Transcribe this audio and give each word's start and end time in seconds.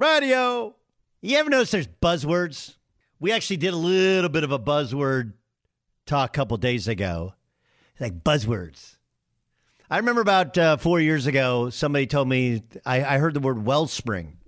Radio. 0.00 0.74
You 1.20 1.36
ever 1.36 1.50
notice 1.50 1.72
there's 1.72 1.86
buzzwords? 1.86 2.76
We 3.18 3.32
actually 3.32 3.58
did 3.58 3.74
a 3.74 3.76
little 3.76 4.30
bit 4.30 4.44
of 4.44 4.50
a 4.50 4.58
buzzword 4.58 5.34
talk 6.06 6.30
a 6.30 6.32
couple 6.32 6.56
days 6.56 6.88
ago. 6.88 7.34
Like 8.00 8.24
buzzwords. 8.24 8.96
I 9.90 9.98
remember 9.98 10.22
about 10.22 10.56
uh, 10.56 10.78
four 10.78 11.00
years 11.00 11.26
ago, 11.26 11.68
somebody 11.68 12.06
told 12.06 12.28
me 12.28 12.62
I, 12.86 13.04
I 13.04 13.18
heard 13.18 13.34
the 13.34 13.40
word 13.40 13.62
wellspring. 13.66 14.38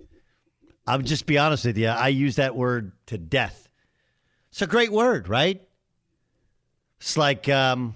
I'll 0.87 0.97
just 0.99 1.27
be 1.27 1.37
honest 1.37 1.65
with 1.65 1.77
you. 1.77 1.87
I 1.87 2.07
use 2.07 2.37
that 2.37 2.55
word 2.55 2.93
to 3.07 3.19
death. 3.19 3.69
It's 4.49 4.63
a 4.63 4.67
great 4.67 4.91
word, 4.91 5.29
right? 5.29 5.61
It's 6.99 7.15
like 7.15 7.47
um, 7.47 7.93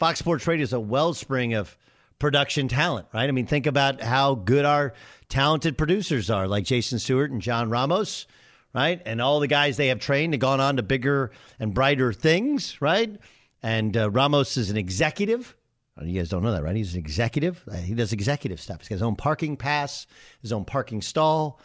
Fox 0.00 0.18
Sports 0.18 0.44
Radio 0.44 0.64
is 0.64 0.72
a 0.72 0.80
wellspring 0.80 1.54
of 1.54 1.76
production 2.18 2.66
talent, 2.66 3.06
right? 3.14 3.28
I 3.28 3.32
mean, 3.32 3.46
think 3.46 3.66
about 3.66 4.00
how 4.00 4.34
good 4.34 4.64
our 4.64 4.92
talented 5.30 5.78
producers 5.78 6.28
are, 6.28 6.46
like 6.46 6.64
Jason 6.64 6.98
Stewart 6.98 7.30
and 7.30 7.40
John 7.40 7.70
Ramos, 7.70 8.26
right? 8.74 9.00
And 9.06 9.22
all 9.22 9.40
the 9.40 9.46
guys 9.46 9.78
they 9.78 9.86
have 9.86 10.00
trained 10.00 10.34
have 10.34 10.40
gone 10.40 10.60
on 10.60 10.76
to 10.76 10.82
bigger 10.82 11.30
and 11.58 11.72
brighter 11.72 12.12
things, 12.12 12.82
right? 12.82 13.16
And 13.62 13.96
uh, 13.96 14.10
Ramos 14.10 14.56
is 14.56 14.70
an 14.70 14.76
executive. 14.76 15.56
You 16.02 16.18
guys 16.18 16.30
don't 16.30 16.42
know 16.42 16.52
that, 16.52 16.62
right? 16.62 16.76
He's 16.76 16.94
an 16.94 17.00
executive. 17.00 17.62
Uh, 17.70 17.76
he 17.76 17.94
does 17.94 18.12
executive 18.12 18.60
stuff. 18.60 18.80
He's 18.80 18.88
got 18.88 18.96
his 18.96 19.02
own 19.02 19.16
parking 19.16 19.56
pass, 19.56 20.06
his 20.40 20.52
own 20.52 20.64
parking 20.64 21.02
stall. 21.02 21.60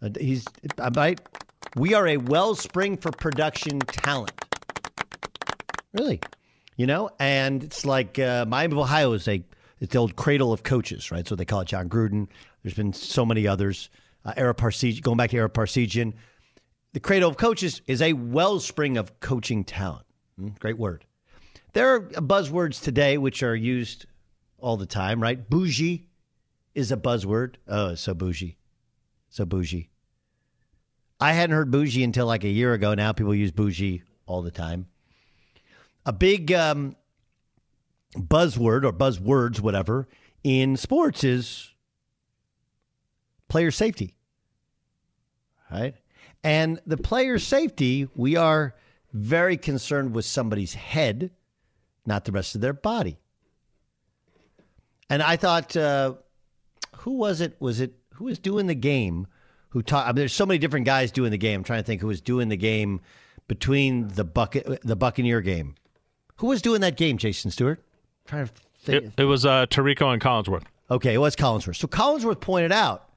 Uh, 0.00 0.10
he's 0.18 0.44
right. 0.94 1.20
We 1.76 1.94
are 1.94 2.06
a 2.06 2.18
wellspring 2.18 2.98
for 2.98 3.10
production 3.10 3.78
talent. 3.78 4.32
Really, 5.94 6.20
you 6.76 6.86
know, 6.86 7.10
and 7.18 7.64
it's 7.64 7.86
like 7.86 8.18
uh, 8.18 8.44
Miami 8.46 8.72
of 8.72 8.78
Ohio 8.78 9.12
is 9.12 9.26
a 9.26 9.42
it's 9.82 9.94
the 9.94 9.98
old 9.98 10.14
cradle 10.14 10.52
of 10.52 10.62
coaches, 10.62 11.10
right? 11.10 11.26
So 11.26 11.34
they 11.34 11.44
call 11.44 11.62
it 11.62 11.68
Jon 11.68 11.88
Gruden. 11.88 12.28
There's 12.62 12.74
been 12.74 12.92
so 12.92 13.26
many 13.26 13.48
others. 13.48 13.90
Uh, 14.24 14.32
Ara 14.36 14.54
Parseghian, 14.54 15.02
going 15.02 15.16
back 15.16 15.30
to 15.30 15.36
Ara 15.36 15.50
Parseghian, 15.50 16.12
the 16.92 17.00
cradle 17.00 17.28
of 17.28 17.36
coaches 17.36 17.82
is 17.88 18.00
a 18.00 18.12
wellspring 18.12 18.96
of 18.96 19.18
coaching 19.18 19.64
talent. 19.64 20.06
Mm, 20.40 20.56
great 20.60 20.78
word. 20.78 21.04
There 21.72 21.96
are 21.96 22.00
buzzwords 22.00 22.80
today 22.80 23.18
which 23.18 23.42
are 23.42 23.56
used 23.56 24.06
all 24.60 24.76
the 24.76 24.86
time, 24.86 25.20
right? 25.20 25.50
Bougie 25.50 26.06
is 26.76 26.92
a 26.92 26.96
buzzword. 26.96 27.56
Oh, 27.66 27.96
so 27.96 28.14
bougie. 28.14 28.58
So 29.30 29.44
bougie. 29.44 29.90
I 31.18 31.32
hadn't 31.32 31.56
heard 31.56 31.72
bougie 31.72 32.04
until 32.04 32.26
like 32.26 32.44
a 32.44 32.48
year 32.48 32.72
ago. 32.72 32.94
Now 32.94 33.10
people 33.10 33.34
use 33.34 33.50
bougie 33.50 34.04
all 34.26 34.42
the 34.42 34.52
time. 34.52 34.86
A 36.06 36.12
big 36.12 36.52
um, 36.52 36.94
buzzword 38.16 38.84
or 38.84 38.92
buzzwords, 38.92 39.60
whatever, 39.60 40.08
in 40.44 40.76
sports 40.76 41.24
is 41.24 41.72
player 43.48 43.70
safety. 43.70 44.14
Right? 45.70 45.94
And 46.44 46.80
the 46.86 46.96
player 46.96 47.38
safety, 47.38 48.08
we 48.14 48.36
are 48.36 48.74
very 49.12 49.56
concerned 49.56 50.14
with 50.14 50.24
somebody's 50.24 50.74
head, 50.74 51.30
not 52.04 52.24
the 52.24 52.32
rest 52.32 52.54
of 52.54 52.60
their 52.60 52.72
body. 52.72 53.18
And 55.08 55.22
I 55.22 55.36
thought, 55.36 55.76
uh, 55.76 56.14
who 56.98 57.12
was 57.12 57.40
it? 57.40 57.56
Was 57.60 57.80
it 57.80 57.94
who 58.14 58.24
was 58.24 58.38
doing 58.38 58.66
the 58.66 58.74
game? 58.74 59.26
Who 59.70 59.82
taught? 59.82 60.06
I 60.06 60.08
mean, 60.08 60.16
there's 60.16 60.32
so 60.32 60.46
many 60.46 60.58
different 60.58 60.86
guys 60.86 61.10
doing 61.12 61.30
the 61.30 61.38
game. 61.38 61.60
I'm 61.60 61.64
trying 61.64 61.80
to 61.80 61.86
think 61.86 62.00
who 62.00 62.06
was 62.06 62.20
doing 62.20 62.48
the 62.48 62.56
game 62.56 63.00
between 63.48 64.08
the 64.08 64.24
bucket, 64.24 64.80
the 64.82 64.96
Buccaneer 64.96 65.40
game. 65.40 65.74
Who 66.36 66.48
was 66.48 66.62
doing 66.62 66.80
that 66.80 66.96
game, 66.96 67.18
Jason 67.18 67.50
Stewart? 67.50 67.84
I'm 68.26 68.28
trying 68.28 68.46
to 68.46 68.52
think. 68.80 69.04
It, 69.04 69.22
it 69.22 69.24
was 69.24 69.46
uh, 69.46 69.66
Tirico 69.66 70.12
and 70.12 70.20
Collinsworth. 70.20 70.64
Okay, 70.90 71.14
it 71.14 71.18
was 71.18 71.36
Collinsworth. 71.36 71.76
So 71.76 71.88
Collinsworth 71.88 72.40
pointed 72.40 72.72
out 72.72 73.08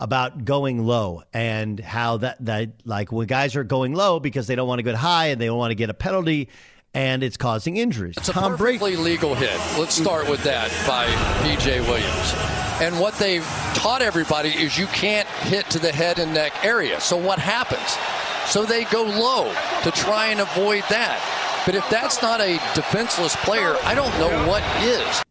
about 0.00 0.44
going 0.44 0.84
low 0.86 1.22
and 1.32 1.80
how 1.80 2.18
that 2.18 2.44
that 2.44 2.70
like 2.84 3.10
when 3.10 3.26
guys 3.26 3.56
are 3.56 3.64
going 3.64 3.94
low 3.94 4.20
because 4.20 4.46
they 4.46 4.54
don't 4.54 4.68
want 4.68 4.78
to 4.78 4.84
get 4.84 4.94
high 4.94 5.26
and 5.26 5.40
they 5.40 5.46
don't 5.46 5.58
want 5.58 5.72
to 5.72 5.74
get 5.74 5.90
a 5.90 5.94
penalty 5.94 6.48
and 6.94 7.22
it's 7.22 7.36
causing 7.36 7.76
injuries. 7.76 8.14
It's 8.16 8.28
a 8.28 8.32
Tom 8.32 8.56
perfectly 8.56 8.92
Brady. 8.92 8.96
legal 8.96 9.34
hit. 9.34 9.58
Let's 9.78 9.94
start 9.94 10.28
with 10.28 10.42
that 10.44 10.70
by 10.86 11.06
PJ 11.44 11.80
Williams. 11.86 12.34
And 12.80 12.98
what 13.00 13.14
they've 13.14 13.44
taught 13.74 14.02
everybody 14.02 14.50
is 14.50 14.78
you 14.78 14.86
can't 14.86 15.28
hit 15.28 15.68
to 15.70 15.78
the 15.78 15.92
head 15.92 16.18
and 16.18 16.32
neck 16.32 16.64
area. 16.64 17.00
So 17.00 17.16
what 17.16 17.38
happens? 17.38 17.98
So 18.48 18.64
they 18.64 18.84
go 18.84 19.02
low 19.02 19.52
to 19.82 19.90
try 19.90 20.28
and 20.28 20.40
avoid 20.40 20.84
that. 20.88 21.20
But 21.68 21.74
if 21.74 21.90
that's 21.90 22.22
not 22.22 22.40
a 22.40 22.54
defenseless 22.74 23.36
player, 23.36 23.76
I 23.82 23.94
don't 23.94 24.10
know 24.18 24.48
what 24.48 24.62
is. 24.82 25.22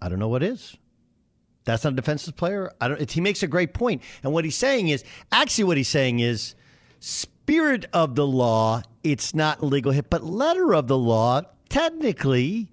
I 0.00 0.08
don't 0.08 0.20
know 0.20 0.28
what 0.28 0.44
is. 0.44 0.76
That's 1.64 1.82
not 1.82 1.94
a 1.94 1.96
defenseless 1.96 2.36
player. 2.36 2.70
I 2.80 2.86
don't. 2.86 3.10
He 3.10 3.20
makes 3.20 3.42
a 3.42 3.48
great 3.48 3.74
point, 3.74 4.02
and 4.22 4.32
what 4.32 4.44
he's 4.44 4.54
saying 4.54 4.90
is 4.90 5.02
actually 5.32 5.64
what 5.64 5.78
he's 5.78 5.88
saying 5.88 6.20
is 6.20 6.54
spirit 7.00 7.86
of 7.92 8.14
the 8.14 8.24
law. 8.24 8.82
It's 9.02 9.34
not 9.34 9.64
legal 9.64 9.90
hit, 9.90 10.10
but 10.10 10.22
letter 10.22 10.72
of 10.72 10.86
the 10.86 10.96
law. 10.96 11.42
Technically, 11.68 12.70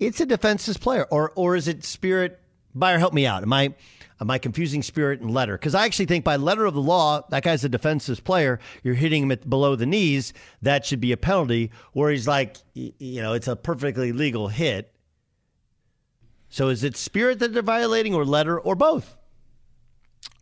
it's 0.00 0.18
a 0.22 0.24
defenseless 0.24 0.78
player, 0.78 1.06
or 1.10 1.30
or 1.36 1.56
is 1.56 1.68
it 1.68 1.84
spirit? 1.84 2.40
Buyer, 2.74 2.98
help 2.98 3.12
me 3.12 3.26
out. 3.26 3.42
Am 3.42 3.52
I 3.52 3.74
am 4.20 4.30
I 4.30 4.38
confusing 4.38 4.82
spirit 4.82 5.20
and 5.20 5.30
letter? 5.32 5.54
Because 5.58 5.74
I 5.74 5.84
actually 5.84 6.06
think 6.06 6.24
by 6.24 6.36
letter 6.36 6.64
of 6.64 6.74
the 6.74 6.80
law, 6.80 7.22
that 7.30 7.42
guy's 7.42 7.64
a 7.64 7.68
defenseless 7.68 8.20
player. 8.20 8.60
You're 8.82 8.94
hitting 8.94 9.24
him 9.24 9.32
at 9.32 9.48
below 9.48 9.76
the 9.76 9.86
knees. 9.86 10.32
That 10.62 10.84
should 10.86 11.00
be 11.00 11.12
a 11.12 11.16
penalty. 11.16 11.70
Where 11.92 12.10
he's 12.10 12.28
like, 12.28 12.56
you 12.74 13.22
know, 13.22 13.32
it's 13.32 13.48
a 13.48 13.56
perfectly 13.56 14.12
legal 14.12 14.48
hit. 14.48 14.94
So 16.48 16.68
is 16.68 16.84
it 16.84 16.96
spirit 16.96 17.40
that 17.40 17.52
they're 17.52 17.62
violating, 17.62 18.14
or 18.14 18.24
letter, 18.24 18.60
or 18.60 18.76
both? 18.76 19.16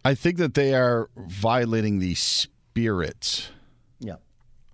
I 0.04 0.14
think 0.14 0.36
that 0.38 0.54
they 0.54 0.74
are 0.74 1.08
violating 1.16 2.00
the 2.00 2.14
spirit 2.14 3.50
yeah. 3.98 4.16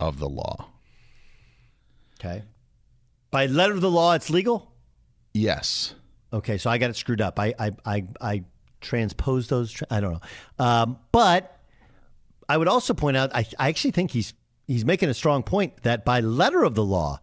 of 0.00 0.18
the 0.18 0.28
law. 0.28 0.70
Okay. 2.18 2.42
By 3.30 3.46
letter 3.46 3.74
of 3.74 3.80
the 3.80 3.90
law, 3.90 4.14
it's 4.14 4.30
legal? 4.30 4.72
Yes. 5.34 5.94
Okay, 6.32 6.58
so 6.58 6.70
I 6.70 6.78
got 6.78 6.90
it 6.90 6.96
screwed 6.96 7.20
up. 7.20 7.38
I 7.38 7.54
I 7.58 7.70
I, 7.84 8.04
I 8.20 8.44
transposed 8.80 9.50
those. 9.50 9.82
I 9.90 10.00
don't 10.00 10.12
know, 10.14 10.64
um, 10.64 10.98
but 11.12 11.60
I 12.48 12.56
would 12.56 12.68
also 12.68 12.94
point 12.94 13.16
out. 13.16 13.34
I, 13.34 13.46
I 13.58 13.68
actually 13.68 13.90
think 13.92 14.10
he's 14.10 14.34
he's 14.66 14.84
making 14.84 15.08
a 15.08 15.14
strong 15.14 15.42
point 15.42 15.82
that 15.82 16.04
by 16.04 16.20
letter 16.20 16.64
of 16.64 16.74
the 16.74 16.84
law, 16.84 17.20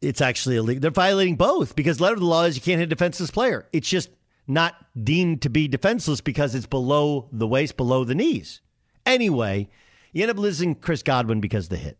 it's 0.00 0.20
actually 0.20 0.56
illegal. 0.56 0.80
They're 0.80 0.90
violating 0.90 1.36
both 1.36 1.76
because 1.76 2.00
letter 2.00 2.14
of 2.14 2.20
the 2.20 2.26
law 2.26 2.44
is 2.44 2.56
you 2.56 2.62
can't 2.62 2.78
hit 2.78 2.86
a 2.86 2.94
defenseless 2.94 3.30
player. 3.30 3.66
It's 3.72 3.88
just 3.88 4.10
not 4.46 4.74
deemed 5.04 5.42
to 5.42 5.50
be 5.50 5.68
defenseless 5.68 6.20
because 6.20 6.54
it's 6.54 6.66
below 6.66 7.28
the 7.32 7.46
waist, 7.46 7.76
below 7.76 8.04
the 8.04 8.14
knees. 8.14 8.62
Anyway, 9.04 9.68
you 10.12 10.22
end 10.22 10.30
up 10.30 10.38
losing 10.38 10.74
Chris 10.74 11.02
Godwin 11.02 11.40
because 11.40 11.66
of 11.66 11.70
the 11.70 11.76
hit, 11.76 11.98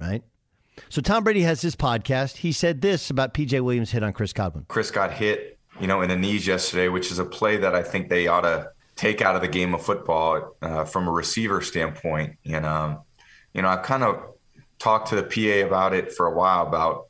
right? 0.00 0.22
So 0.88 1.00
Tom 1.00 1.24
Brady 1.24 1.42
has 1.42 1.60
his 1.60 1.76
podcast. 1.76 2.38
He 2.38 2.52
said 2.52 2.80
this 2.80 3.10
about 3.10 3.34
PJ 3.34 3.60
Williams' 3.60 3.90
hit 3.90 4.02
on 4.02 4.12
Chris 4.12 4.32
Godwin. 4.32 4.64
Chris 4.68 4.90
got 4.90 5.12
hit, 5.12 5.58
you 5.80 5.86
know, 5.86 6.02
in 6.02 6.08
the 6.08 6.16
knees 6.16 6.46
yesterday, 6.46 6.88
which 6.88 7.10
is 7.10 7.18
a 7.18 7.24
play 7.24 7.56
that 7.58 7.74
I 7.74 7.82
think 7.82 8.08
they 8.08 8.26
ought 8.26 8.42
to 8.42 8.70
take 8.96 9.20
out 9.22 9.34
of 9.34 9.42
the 9.42 9.48
game 9.48 9.74
of 9.74 9.82
football 9.84 10.56
uh, 10.62 10.84
from 10.84 11.08
a 11.08 11.10
receiver 11.10 11.60
standpoint. 11.60 12.36
And 12.44 12.66
um, 12.66 13.00
you 13.54 13.62
know, 13.62 13.68
I 13.68 13.76
kind 13.76 14.02
of 14.02 14.22
talked 14.78 15.08
to 15.08 15.16
the 15.16 15.22
PA 15.22 15.66
about 15.66 15.94
it 15.94 16.12
for 16.12 16.26
a 16.26 16.34
while 16.34 16.66
about 16.66 17.06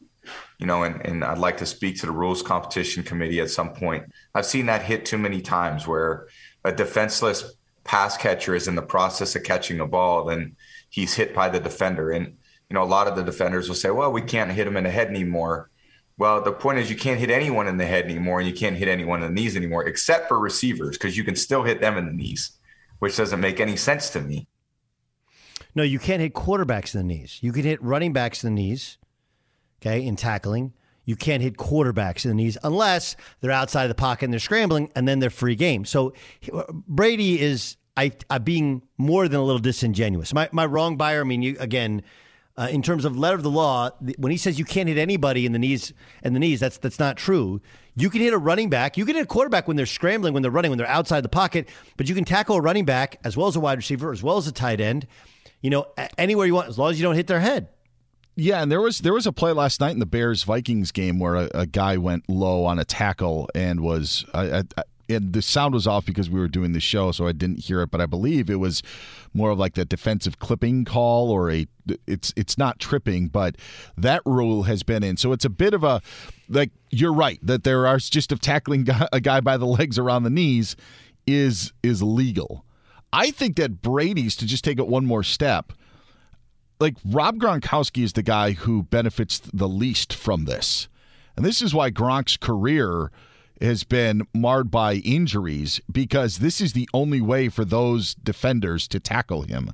you 0.58 0.66
know, 0.66 0.84
and, 0.84 1.04
and 1.04 1.24
I'd 1.24 1.38
like 1.38 1.56
to 1.56 1.66
speak 1.66 1.98
to 1.98 2.06
the 2.06 2.12
rules 2.12 2.40
competition 2.40 3.02
committee 3.02 3.40
at 3.40 3.50
some 3.50 3.72
point. 3.72 4.04
I've 4.32 4.46
seen 4.46 4.66
that 4.66 4.82
hit 4.82 5.04
too 5.04 5.18
many 5.18 5.40
times 5.40 5.88
where 5.88 6.28
a 6.64 6.70
defenseless 6.70 7.56
pass 7.82 8.16
catcher 8.16 8.54
is 8.54 8.68
in 8.68 8.76
the 8.76 8.82
process 8.82 9.34
of 9.34 9.42
catching 9.42 9.80
a 9.80 9.86
ball, 9.88 10.26
then 10.26 10.54
he's 10.88 11.14
hit 11.14 11.34
by 11.34 11.48
the 11.48 11.58
defender. 11.58 12.12
And 12.12 12.36
you 12.70 12.74
know, 12.74 12.82
a 12.82 12.84
lot 12.84 13.08
of 13.08 13.16
the 13.16 13.24
defenders 13.24 13.68
will 13.68 13.74
say, 13.74 13.90
well, 13.90 14.12
we 14.12 14.22
can't 14.22 14.52
hit 14.52 14.66
him 14.66 14.76
in 14.76 14.84
the 14.84 14.90
head 14.90 15.08
anymore. 15.08 15.68
Well, 16.18 16.42
the 16.42 16.52
point 16.52 16.78
is 16.78 16.90
you 16.90 16.96
can't 16.96 17.18
hit 17.18 17.30
anyone 17.30 17.66
in 17.66 17.78
the 17.78 17.86
head 17.86 18.04
anymore 18.04 18.38
and 18.38 18.48
you 18.48 18.54
can't 18.54 18.76
hit 18.76 18.88
anyone 18.88 19.22
in 19.22 19.34
the 19.34 19.40
knees 19.40 19.56
anymore, 19.56 19.86
except 19.86 20.28
for 20.28 20.38
receivers, 20.38 20.96
because 20.96 21.16
you 21.16 21.24
can 21.24 21.36
still 21.36 21.62
hit 21.62 21.80
them 21.80 21.96
in 21.96 22.06
the 22.06 22.12
knees, 22.12 22.52
which 22.98 23.16
doesn't 23.16 23.40
make 23.40 23.60
any 23.60 23.76
sense 23.76 24.10
to 24.10 24.20
me. 24.20 24.46
No, 25.74 25.82
you 25.82 25.98
can't 25.98 26.20
hit 26.20 26.34
quarterbacks 26.34 26.94
in 26.94 27.00
the 27.00 27.14
knees. 27.14 27.38
You 27.40 27.52
can 27.52 27.64
hit 27.64 27.82
running 27.82 28.12
backs 28.12 28.44
in 28.44 28.54
the 28.54 28.60
knees, 28.60 28.98
okay, 29.80 30.04
in 30.04 30.16
tackling. 30.16 30.74
You 31.04 31.16
can't 31.16 31.42
hit 31.42 31.56
quarterbacks 31.56 32.24
in 32.24 32.28
the 32.28 32.34
knees 32.34 32.58
unless 32.62 33.16
they're 33.40 33.50
outside 33.50 33.84
of 33.84 33.88
the 33.88 33.94
pocket 33.94 34.26
and 34.26 34.32
they're 34.32 34.40
scrambling, 34.40 34.92
and 34.94 35.08
then 35.08 35.18
they're 35.18 35.30
free 35.30 35.56
game. 35.56 35.84
So 35.84 36.12
uh, 36.52 36.64
Brady 36.70 37.40
is 37.40 37.76
I, 37.96 38.12
I 38.30 38.38
being 38.38 38.82
more 38.98 39.28
than 39.28 39.40
a 39.40 39.42
little 39.42 39.58
disingenuous. 39.60 40.32
My 40.32 40.48
my 40.52 40.66
wrong 40.66 40.96
buyer. 40.96 41.22
I 41.22 41.24
mean, 41.24 41.42
you 41.42 41.56
again 41.58 42.02
uh, 42.56 42.68
in 42.70 42.82
terms 42.82 43.04
of 43.04 43.16
letter 43.16 43.36
of 43.36 43.42
the 43.42 43.50
law, 43.50 43.90
when 44.18 44.30
he 44.30 44.38
says 44.38 44.58
you 44.58 44.64
can't 44.64 44.88
hit 44.88 44.98
anybody 44.98 45.46
in 45.46 45.52
the 45.52 45.58
knees 45.58 45.92
and 46.22 46.34
the 46.34 46.40
knees, 46.40 46.60
that's 46.60 46.78
that's 46.78 46.98
not 46.98 47.16
true. 47.16 47.60
You 47.94 48.10
can 48.10 48.20
hit 48.20 48.32
a 48.32 48.38
running 48.38 48.70
back, 48.70 48.96
you 48.96 49.04
can 49.04 49.16
hit 49.16 49.22
a 49.22 49.26
quarterback 49.26 49.68
when 49.68 49.76
they're 49.76 49.86
scrambling, 49.86 50.34
when 50.34 50.42
they're 50.42 50.52
running, 50.52 50.70
when 50.70 50.78
they're 50.78 50.88
outside 50.88 51.22
the 51.22 51.28
pocket, 51.28 51.68
but 51.96 52.08
you 52.08 52.14
can 52.14 52.24
tackle 52.24 52.56
a 52.56 52.60
running 52.60 52.84
back 52.84 53.18
as 53.24 53.36
well 53.36 53.48
as 53.48 53.56
a 53.56 53.60
wide 53.60 53.78
receiver, 53.78 54.12
as 54.12 54.22
well 54.22 54.36
as 54.36 54.46
a 54.46 54.52
tight 54.52 54.80
end. 54.80 55.06
You 55.60 55.70
know, 55.70 55.86
anywhere 56.18 56.46
you 56.46 56.54
want, 56.54 56.68
as 56.68 56.78
long 56.78 56.90
as 56.90 56.98
you 56.98 57.04
don't 57.04 57.14
hit 57.14 57.26
their 57.26 57.40
head. 57.40 57.68
Yeah, 58.34 58.62
and 58.62 58.72
there 58.72 58.80
was 58.80 59.00
there 59.00 59.12
was 59.12 59.26
a 59.26 59.32
play 59.32 59.52
last 59.52 59.80
night 59.80 59.92
in 59.92 59.98
the 59.98 60.06
Bears 60.06 60.42
Vikings 60.42 60.90
game 60.90 61.18
where 61.18 61.34
a, 61.34 61.50
a 61.54 61.66
guy 61.66 61.98
went 61.98 62.28
low 62.28 62.64
on 62.64 62.78
a 62.78 62.84
tackle 62.84 63.48
and 63.54 63.80
was 63.80 64.24
I, 64.32 64.58
I, 64.58 64.62
and 65.14 65.32
the 65.32 65.42
sound 65.42 65.74
was 65.74 65.86
off 65.86 66.04
because 66.06 66.30
we 66.30 66.40
were 66.40 66.48
doing 66.48 66.72
the 66.72 66.80
show, 66.80 67.12
so 67.12 67.26
I 67.26 67.32
didn't 67.32 67.60
hear 67.60 67.82
it. 67.82 67.90
But 67.90 68.00
I 68.00 68.06
believe 68.06 68.50
it 68.50 68.56
was 68.56 68.82
more 69.34 69.50
of 69.50 69.58
like 69.58 69.74
the 69.74 69.84
defensive 69.84 70.38
clipping 70.38 70.84
call 70.84 71.30
or 71.30 71.50
a. 71.50 71.66
It's 72.06 72.32
it's 72.36 72.56
not 72.56 72.78
tripping, 72.78 73.28
but 73.28 73.56
that 73.96 74.22
rule 74.24 74.64
has 74.64 74.82
been 74.82 75.02
in, 75.02 75.16
so 75.16 75.32
it's 75.32 75.44
a 75.44 75.50
bit 75.50 75.74
of 75.74 75.84
a 75.84 76.00
like 76.48 76.70
you're 76.90 77.12
right 77.12 77.38
that 77.42 77.64
there 77.64 77.86
are 77.86 77.98
just 77.98 78.32
of 78.32 78.40
tackling 78.40 78.86
a 79.12 79.20
guy 79.20 79.40
by 79.40 79.56
the 79.56 79.66
legs 79.66 79.98
around 79.98 80.22
the 80.22 80.30
knees 80.30 80.76
is 81.26 81.72
is 81.82 82.02
legal. 82.02 82.64
I 83.12 83.30
think 83.30 83.56
that 83.56 83.82
Brady's 83.82 84.36
to 84.36 84.46
just 84.46 84.64
take 84.64 84.78
it 84.78 84.86
one 84.86 85.04
more 85.04 85.22
step. 85.22 85.72
Like 86.80 86.96
Rob 87.04 87.38
Gronkowski 87.38 88.02
is 88.02 88.14
the 88.14 88.22
guy 88.22 88.52
who 88.52 88.84
benefits 88.84 89.38
the 89.38 89.68
least 89.68 90.14
from 90.14 90.46
this. 90.46 90.88
And 91.36 91.44
this 91.44 91.62
is 91.62 91.74
why 91.74 91.90
Gronk's 91.90 92.36
career 92.36 93.10
has 93.62 93.84
been 93.84 94.26
marred 94.34 94.70
by 94.70 94.94
injuries 94.94 95.80
because 95.90 96.38
this 96.38 96.60
is 96.60 96.72
the 96.72 96.88
only 96.92 97.20
way 97.20 97.48
for 97.48 97.64
those 97.64 98.14
defenders 98.14 98.88
to 98.88 99.00
tackle 99.00 99.42
him. 99.42 99.72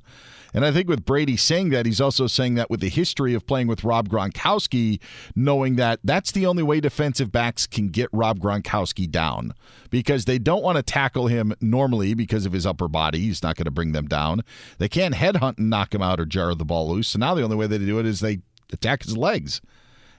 And 0.53 0.65
I 0.65 0.71
think 0.71 0.87
with 0.87 1.05
Brady 1.05 1.37
saying 1.37 1.69
that, 1.69 1.85
he's 1.85 2.01
also 2.01 2.27
saying 2.27 2.55
that 2.55 2.69
with 2.69 2.79
the 2.79 2.89
history 2.89 3.33
of 3.33 3.45
playing 3.45 3.67
with 3.67 3.83
Rob 3.83 4.09
Gronkowski, 4.09 4.99
knowing 5.35 5.75
that 5.75 5.99
that's 6.03 6.31
the 6.31 6.45
only 6.45 6.63
way 6.63 6.79
defensive 6.79 7.31
backs 7.31 7.67
can 7.67 7.89
get 7.89 8.09
Rob 8.11 8.39
Gronkowski 8.39 9.09
down 9.09 9.53
because 9.89 10.25
they 10.25 10.39
don't 10.39 10.63
want 10.63 10.77
to 10.77 10.83
tackle 10.83 11.27
him 11.27 11.53
normally 11.61 12.13
because 12.13 12.45
of 12.45 12.53
his 12.53 12.65
upper 12.65 12.87
body. 12.87 13.19
He's 13.19 13.43
not 13.43 13.55
going 13.57 13.65
to 13.65 13.71
bring 13.71 13.91
them 13.91 14.07
down. 14.07 14.41
They 14.79 14.89
can't 14.89 15.15
headhunt 15.15 15.59
and 15.59 15.69
knock 15.69 15.93
him 15.93 16.01
out 16.01 16.19
or 16.19 16.25
jar 16.25 16.55
the 16.55 16.65
ball 16.65 16.89
loose. 16.89 17.09
So 17.09 17.19
now 17.19 17.35
the 17.35 17.43
only 17.43 17.55
way 17.55 17.67
they 17.67 17.77
do 17.77 17.99
it 17.99 18.05
is 18.05 18.19
they 18.19 18.39
attack 18.71 19.03
his 19.03 19.17
legs. 19.17 19.61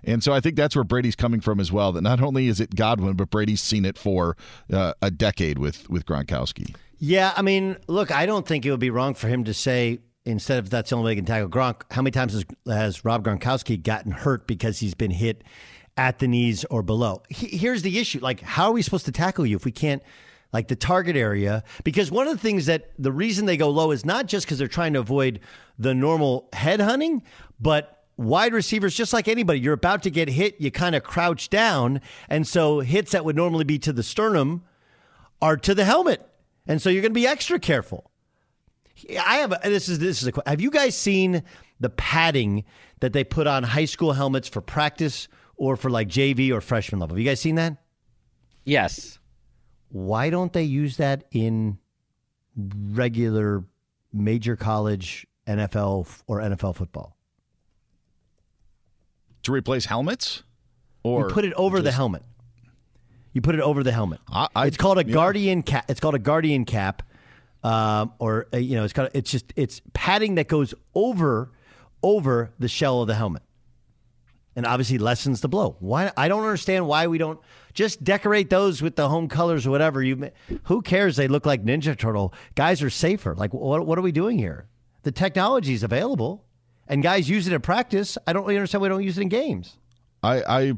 And 0.05 0.23
so 0.23 0.33
I 0.33 0.41
think 0.41 0.57
that's 0.57 0.75
where 0.75 0.85
Brady's 0.85 1.17
coming 1.17 1.41
from 1.41 1.61
as 1.61 1.71
well. 1.71 1.93
That 1.93 2.03
not 2.03 2.21
only 2.21 2.49
is 2.49 2.61
it 2.61 2.75
Godwin, 2.75 3.15
but 3.15 3.31
Brady's 3.31 3.61
seen 3.61 3.85
it 3.85 3.99
for 3.99 4.37
uh, 4.73 4.95
a 5.03 5.11
decade 5.11 5.59
with 5.59 5.89
with 5.91 6.07
Gronkowski. 6.07 6.75
Yeah, 6.99 7.33
I 7.37 7.43
mean, 7.43 7.77
look, 7.87 8.11
I 8.11 8.27
don't 8.27 8.47
think 8.47 8.67
it 8.67 8.71
would 8.71 8.81
be 8.81 8.91
wrong 8.91 9.15
for 9.15 9.29
him 9.29 9.45
to 9.45 9.55
say 9.55 10.01
instead 10.27 10.59
of 10.59 10.69
that's 10.69 10.91
the 10.91 10.97
only 10.97 11.07
way 11.07 11.13
he 11.13 11.17
can 11.17 11.25
tackle 11.25 11.49
Gronk. 11.49 11.83
How 11.91 12.03
many 12.03 12.13
times 12.13 12.35
has, 12.35 12.45
has 12.67 13.05
Rob 13.05 13.25
Gronkowski 13.25 13.83
gotten 13.83 14.13
hurt 14.13 14.47
because 14.47 14.79
he's 14.79 14.95
been 14.95 15.11
hit 15.11 15.43
at 15.97 16.19
the 16.19 16.29
knees 16.29 16.65
or 16.67 16.83
below? 16.83 17.23
He, 17.29 17.57
here's 17.57 17.83
the 17.83 17.99
issue: 17.99 18.21
like, 18.21 18.41
how 18.41 18.67
are 18.67 18.73
we 18.73 18.83
supposed 18.83 19.07
to 19.07 19.13
tackle 19.13 19.47
you 19.47 19.57
if 19.57 19.65
we 19.65 19.73
can't? 19.73 20.03
Like 20.53 20.67
the 20.67 20.75
target 20.75 21.15
area, 21.15 21.63
because 21.85 22.11
one 22.11 22.27
of 22.27 22.33
the 22.33 22.41
things 22.41 22.67
that 22.67 22.91
the 22.99 23.13
reason 23.13 23.47
they 23.47 23.57
go 23.57 23.71
low 23.71 23.93
is 23.93 24.05
not 24.05 24.27
just 24.27 24.47
because 24.47 24.59
they're 24.59 24.67
trying 24.67 24.95
to 24.95 24.99
avoid 24.99 25.39
the 25.79 25.95
normal 25.95 26.49
head 26.53 26.81
hunting, 26.81 27.23
but 27.61 28.00
wide 28.21 28.53
receivers, 28.53 28.95
just 28.95 29.13
like 29.13 29.29
anybody, 29.29 29.61
you're 29.61 29.75
about 29.75 30.03
to 30.03 30.11
get 30.11 30.29
hit, 30.29 30.61
you 30.61 30.71
kind 30.71 30.95
of 30.95 31.03
crouch 31.03 31.49
down. 31.49 32.01
And 32.29 32.47
so 32.47 32.81
hits 32.81 33.13
that 33.13 33.25
would 33.25 33.35
normally 33.35 33.65
be 33.65 33.79
to 33.81 33.93
the 33.93 34.03
sternum 34.03 34.63
are 35.41 35.57
to 35.57 35.75
the 35.75 35.85
helmet. 35.85 36.27
And 36.67 36.81
so 36.81 36.91
you're 36.91 37.03
going 37.03 37.13
to 37.13 37.21
be 37.21 37.27
extra 37.27 37.59
careful. 37.59 38.11
I 39.19 39.37
have 39.37 39.53
a, 39.53 39.61
this 39.65 39.89
is 39.89 39.99
this 39.99 40.23
is 40.23 40.29
a 40.29 40.33
have 40.49 40.61
you 40.61 40.71
guys 40.71 40.95
seen 40.95 41.43
the 41.81 41.89
padding 41.89 42.65
that 43.01 43.15
they 43.15 43.25
put 43.25 43.47
on 43.47 43.63
high 43.63 43.87
school 43.87 44.13
helmets 44.13 44.47
for 44.47 44.61
practice 44.61 45.27
or 45.57 45.77
for 45.77 45.89
like 45.89 46.09
JV 46.09 46.53
or 46.53 46.61
freshman 46.61 47.01
level? 47.01 47.15
Have 47.15 47.21
you 47.21 47.29
guys 47.29 47.41
seen 47.41 47.55
that? 47.55 47.79
Yes. 48.65 49.19
Why 49.89 50.29
don't 50.29 50.53
they 50.53 50.65
use 50.65 50.99
that 50.99 51.25
in 51.31 51.79
regular 52.93 53.65
major 54.13 54.57
college 54.57 55.27
NFL 55.49 56.23
or 56.27 56.41
NFL 56.41 56.77
football? 56.77 57.17
To 59.43 59.53
replace 59.53 59.85
helmets, 59.87 60.43
or 61.03 61.29
you 61.29 61.35
put 61.35 61.45
it 61.45 61.53
over 61.55 61.81
the 61.83 61.93
helmet. 61.93 62.23
You 63.33 63.41
put 63.41 63.55
it 63.55 63.61
over 63.61 63.83
the 63.83 63.93
helmet. 63.93 64.21
I- 64.29 64.49
I- 64.55 64.67
it's 64.67 64.77
called 64.77 64.99
a 64.99 65.07
yeah. 65.07 65.13
guardian 65.15 65.63
cap. 65.63 65.85
It's 65.89 66.01
called 66.01 66.15
a 66.17 66.19
guardian 66.19 66.65
cap, 66.65 67.03
um, 67.63 68.13
or 68.19 68.47
uh, 68.53 68.57
you 68.59 68.75
know, 68.77 68.85
it's 68.85 68.93
called. 68.93 69.11
It's 69.15 69.31
just 69.31 69.53
it's 69.57 69.81
padding 69.93 70.35
that 70.37 70.49
goes 70.49 70.75
over 70.95 71.53
over 72.03 72.51
the 72.59 72.69
shell 72.69 73.03
of 73.03 73.07
the 73.07 73.15
helmet, 73.15 73.43
and 74.57 74.67
obviously 74.67 74.99
lessens 74.99 75.41
the 75.43 75.49
blow. 75.49 75.77
Why? 75.79 76.11
I 76.17 76.29
don't 76.29 76.43
understand 76.43 76.87
why 76.87 77.07
we 77.07 77.19
don't 77.19 77.39
just 77.73 78.03
decorate 78.03 78.51
those 78.51 78.83
with 78.83 78.97
the 78.97 79.09
home 79.09 79.29
colors 79.29 79.65
or 79.67 79.71
whatever. 79.71 80.03
You, 80.03 80.31
who 80.65 80.83
cares? 80.83 81.15
They 81.17 81.29
look 81.29 81.47
like 81.47 81.65
Ninja 81.65 81.97
Turtle. 81.97 82.35
Guys 82.57 82.83
are 82.83 82.91
safer. 82.91 83.35
Like 83.37 83.55
what? 83.55 83.87
What 83.87 83.99
are 83.99 84.03
we 84.03 84.13
doing 84.13 84.39
here? 84.39 84.67
The 85.03 85.13
technology 85.13 85.73
is 85.73 85.83
available, 85.83 86.45
and 86.91 87.03
guys 87.05 87.31
use 87.31 87.47
it 87.47 87.55
in 87.55 87.61
practice. 87.63 88.19
I 88.27 88.35
don't 88.35 88.43
really 88.43 88.57
understand 88.57 88.83
why 88.83 88.89
we 88.89 88.95
don't 88.95 89.05
use 89.05 89.17
it 89.17 89.23
in 89.23 89.29
games. 89.29 89.79
I, 90.23 90.43
I, 90.43 90.73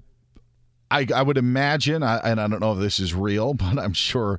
I, 0.91 1.07
I 1.17 1.23
would 1.23 1.39
imagine, 1.39 2.03
I, 2.03 2.19
and 2.19 2.41
I 2.41 2.47
don't 2.47 2.61
know 2.61 2.75
if 2.75 2.79
this 2.79 3.01
is 3.01 3.15
real, 3.15 3.55
but 3.55 3.79
I'm 3.79 3.95
sure, 3.95 4.39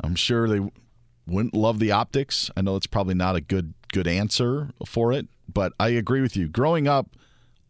I'm 0.00 0.14
sure 0.14 0.48
they 0.48 0.60
wouldn't 1.26 1.54
love 1.54 1.78
the 1.78 1.90
optics. 1.90 2.50
I 2.56 2.60
know 2.60 2.76
it's 2.76 2.86
probably 2.86 3.14
not 3.14 3.34
a 3.34 3.40
good 3.40 3.74
good 3.90 4.06
answer 4.06 4.68
for 4.84 5.14
it, 5.14 5.26
but 5.52 5.72
I 5.80 5.88
agree 5.88 6.20
with 6.20 6.36
you. 6.36 6.46
Growing 6.46 6.86
up, 6.86 7.16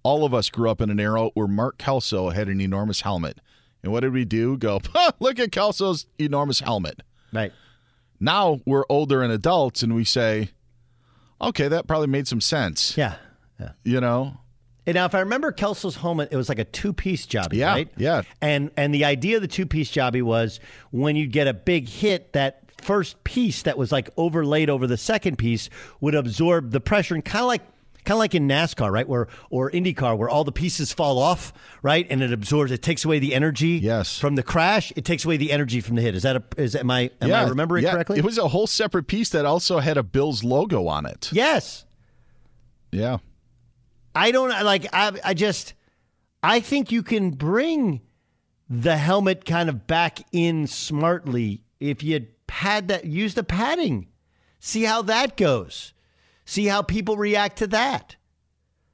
all 0.03 0.25
of 0.25 0.35
us 0.35 0.51
grew 0.51 0.69
up 0.69 0.81
in 0.81 0.91
an 0.91 0.99
era 0.99 1.29
where 1.35 1.47
Mark 1.47 1.79
Kelso 1.79 2.31
had 2.31 2.49
an 2.49 2.61
enormous 2.61 3.03
helmet, 3.03 3.39
and 3.85 3.93
what 3.93 4.01
did 4.01 4.13
we 4.13 4.25
do? 4.25 4.57
Go 4.57 4.81
look 5.21 5.39
at 5.39 5.53
Kelso's 5.53 6.07
enormous 6.19 6.59
helmet. 6.59 7.03
Right. 7.33 7.53
Now 8.19 8.59
we're 8.67 8.85
older 8.89 9.23
and 9.23 9.33
adults, 9.33 9.85
and 9.85 9.95
we 9.95 10.03
say, 10.03 10.51
okay, 11.41 11.69
that 11.69 11.87
probably 11.87 12.09
made 12.09 12.27
some 12.27 12.41
sense. 12.41 12.97
Yeah. 12.97 13.15
Yeah. 13.61 13.71
You 13.85 14.01
know, 14.01 14.37
And 14.87 14.95
now, 14.95 15.05
if 15.07 15.15
I 15.15 15.21
remember 15.21 15.53
Kelso's 15.53 15.97
helmet, 15.97 16.29
it 16.33 16.37
was 16.37 16.49
like 16.49 16.59
a 16.59 16.65
two-piece 16.65 17.27
jobby, 17.27 17.55
Yeah, 17.55 17.73
right? 17.73 17.91
yeah. 17.97 18.23
And 18.41 18.71
and 18.77 18.95
the 18.95 19.05
idea 19.05 19.37
of 19.37 19.43
the 19.43 19.49
two-piece 19.49 19.91
jobby 19.91 20.23
was 20.23 20.61
when 20.91 21.17
you 21.17 21.27
get 21.27 21.47
a 21.49 21.55
big 21.55 21.89
hit, 21.89 22.33
that 22.35 22.63
first 22.81 23.23
piece 23.25 23.63
that 23.63 23.77
was 23.77 23.91
like 23.91 24.09
overlaid 24.17 24.71
over 24.71 24.87
the 24.87 24.97
second 24.97 25.37
piece 25.37 25.69
would 26.01 26.15
absorb 26.15 26.71
the 26.71 26.81
pressure, 26.81 27.15
and 27.15 27.25
kind 27.25 27.43
of 27.43 27.49
like 27.49 27.63
kind 28.05 28.15
of 28.17 28.21
like 28.21 28.35
in 28.35 28.49
NASCAR, 28.49 28.91
right? 28.91 29.07
Where 29.07 29.27
or 29.51 29.71
IndyCar, 29.73 30.17
where 30.17 30.31
all 30.31 30.45
the 30.45 30.53
pieces 30.53 30.93
fall 30.93 31.19
off, 31.19 31.53
right? 31.83 32.07
And 32.09 32.23
it 32.23 32.33
absorbs, 32.33 32.71
it 32.71 32.81
takes 32.81 33.05
away 33.05 33.19
the 33.19 33.35
energy. 33.35 33.81
Yes. 33.83 34.19
From 34.19 34.37
the 34.37 34.43
crash, 34.43 34.93
it 34.97 35.05
takes 35.05 35.25
away 35.27 35.37
the 35.37 35.53
energy 35.53 35.81
from 35.83 35.97
the 35.97 36.03
hit. 36.03 36.15
Is 36.15 36.23
that 36.23 36.37
a? 36.37 36.43
Is 36.57 36.75
am 36.77 36.91
I 36.91 37.11
am 37.21 37.33
I 37.33 37.43
remembering 37.43 37.83
yeah. 37.85 37.93
correctly? 37.93 38.19
It 38.21 38.25
was 38.25 38.39
a 38.39 38.49
whole 38.49 38.69
separate 38.69 39.09
piece 39.09 39.29
that 39.31 39.45
also 39.45 39.81
had 39.81 39.99
a 39.99 40.03
Bills 40.05 40.43
logo 40.45 40.87
on 40.87 41.05
it. 41.05 41.29
yes. 41.33 41.85
Yeah. 42.91 43.19
I 44.19 44.33
don't 44.33 44.51
like. 44.65 44.87
I, 44.93 45.13
I 45.25 45.35
just. 45.35 45.75
I 46.43 46.59
think 46.61 46.91
you 46.91 47.03
can 47.03 47.31
bring 47.31 48.01
the 48.69 48.97
helmet 48.97 49.45
kind 49.45 49.69
of 49.69 49.87
back 49.87 50.21
in 50.33 50.67
smartly 50.67 51.63
if 51.79 52.03
you 52.03 52.27
pad 52.49 52.89
that. 52.89 53.05
Use 53.05 53.35
the 53.35 53.45
padding. 53.45 54.09
See 54.59 54.83
how 54.83 55.03
that 55.03 55.37
goes. 55.37 55.95
See 56.45 56.67
how 56.67 56.83
people 56.83 57.17
react 57.17 57.59
to 57.59 57.69
that. 57.69 58.17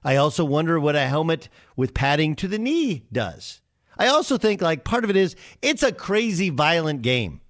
I 0.02 0.16
also 0.16 0.44
wonder 0.44 0.78
what 0.78 0.96
a 0.96 1.06
helmet 1.06 1.48
with 1.74 1.94
padding 1.94 2.36
to 2.36 2.48
the 2.48 2.58
knee 2.58 3.06
does. 3.10 3.62
I 3.96 4.08
also 4.08 4.36
think 4.36 4.60
like 4.60 4.84
part 4.84 5.04
of 5.04 5.10
it 5.10 5.16
is 5.16 5.36
it's 5.62 5.82
a 5.82 5.92
crazy 5.92 6.50
violent 6.50 7.00
game. 7.00 7.40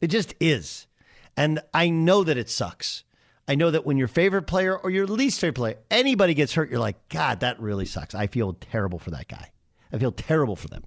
It 0.00 0.08
just 0.08 0.34
is. 0.40 0.88
And 1.36 1.60
I 1.72 1.90
know 1.90 2.24
that 2.24 2.38
it 2.38 2.50
sucks. 2.50 3.04
I 3.46 3.54
know 3.54 3.70
that 3.70 3.84
when 3.84 3.98
your 3.98 4.08
favorite 4.08 4.42
player 4.42 4.76
or 4.76 4.90
your 4.90 5.06
least 5.06 5.40
favorite 5.40 5.54
player, 5.54 5.76
anybody 5.90 6.34
gets 6.34 6.54
hurt, 6.54 6.70
you're 6.70 6.80
like, 6.80 7.08
God, 7.08 7.40
that 7.40 7.60
really 7.60 7.84
sucks. 7.84 8.14
I 8.14 8.26
feel 8.26 8.54
terrible 8.54 8.98
for 8.98 9.10
that 9.10 9.28
guy. 9.28 9.50
I 9.92 9.98
feel 9.98 10.12
terrible 10.12 10.56
for 10.56 10.68
them. 10.68 10.84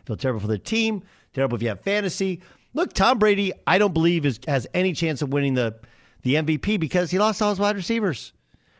I 0.00 0.06
feel 0.06 0.16
terrible 0.16 0.40
for 0.40 0.46
their 0.46 0.58
team. 0.58 1.02
Terrible 1.34 1.56
if 1.56 1.62
you 1.62 1.68
have 1.68 1.80
fantasy. 1.80 2.42
Look, 2.74 2.92
Tom 2.92 3.18
Brady, 3.18 3.52
I 3.66 3.78
don't 3.78 3.92
believe 3.92 4.24
is, 4.24 4.38
has 4.46 4.66
any 4.72 4.92
chance 4.92 5.22
of 5.22 5.32
winning 5.32 5.54
the 5.54 5.76
the 6.22 6.34
MVP 6.34 6.78
because 6.78 7.10
he 7.10 7.18
lost 7.18 7.40
all 7.40 7.50
his 7.50 7.58
wide 7.58 7.76
receivers. 7.76 8.32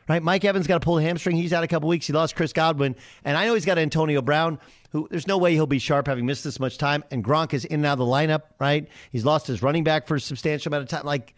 Right? 0.08 0.22
Mike 0.22 0.44
Evans 0.44 0.66
got 0.66 0.80
to 0.80 0.84
pull 0.84 0.98
a 0.98 1.02
hamstring. 1.02 1.36
He's 1.36 1.52
out 1.52 1.62
a 1.62 1.68
couple 1.68 1.88
weeks. 1.88 2.06
He 2.06 2.12
lost 2.12 2.34
Chris 2.34 2.52
Godwin, 2.52 2.96
and 3.24 3.36
I 3.36 3.46
know 3.46 3.54
he's 3.54 3.64
got 3.64 3.78
Antonio 3.78 4.20
Brown, 4.20 4.58
who 4.90 5.06
there's 5.08 5.28
no 5.28 5.38
way 5.38 5.52
he'll 5.52 5.68
be 5.68 5.78
sharp 5.78 6.08
having 6.08 6.26
missed 6.26 6.42
this 6.42 6.58
much 6.58 6.78
time. 6.78 7.04
And 7.12 7.24
Gronk 7.24 7.54
is 7.54 7.64
in 7.64 7.80
and 7.80 7.86
out 7.86 7.92
of 7.92 7.98
the 8.00 8.04
lineup. 8.04 8.42
Right? 8.58 8.88
He's 9.12 9.24
lost 9.24 9.46
his 9.46 9.62
running 9.62 9.84
back 9.84 10.08
for 10.08 10.16
a 10.16 10.20
substantial 10.20 10.70
amount 10.70 10.82
of 10.82 10.88
time. 10.88 11.06
Like, 11.06 11.34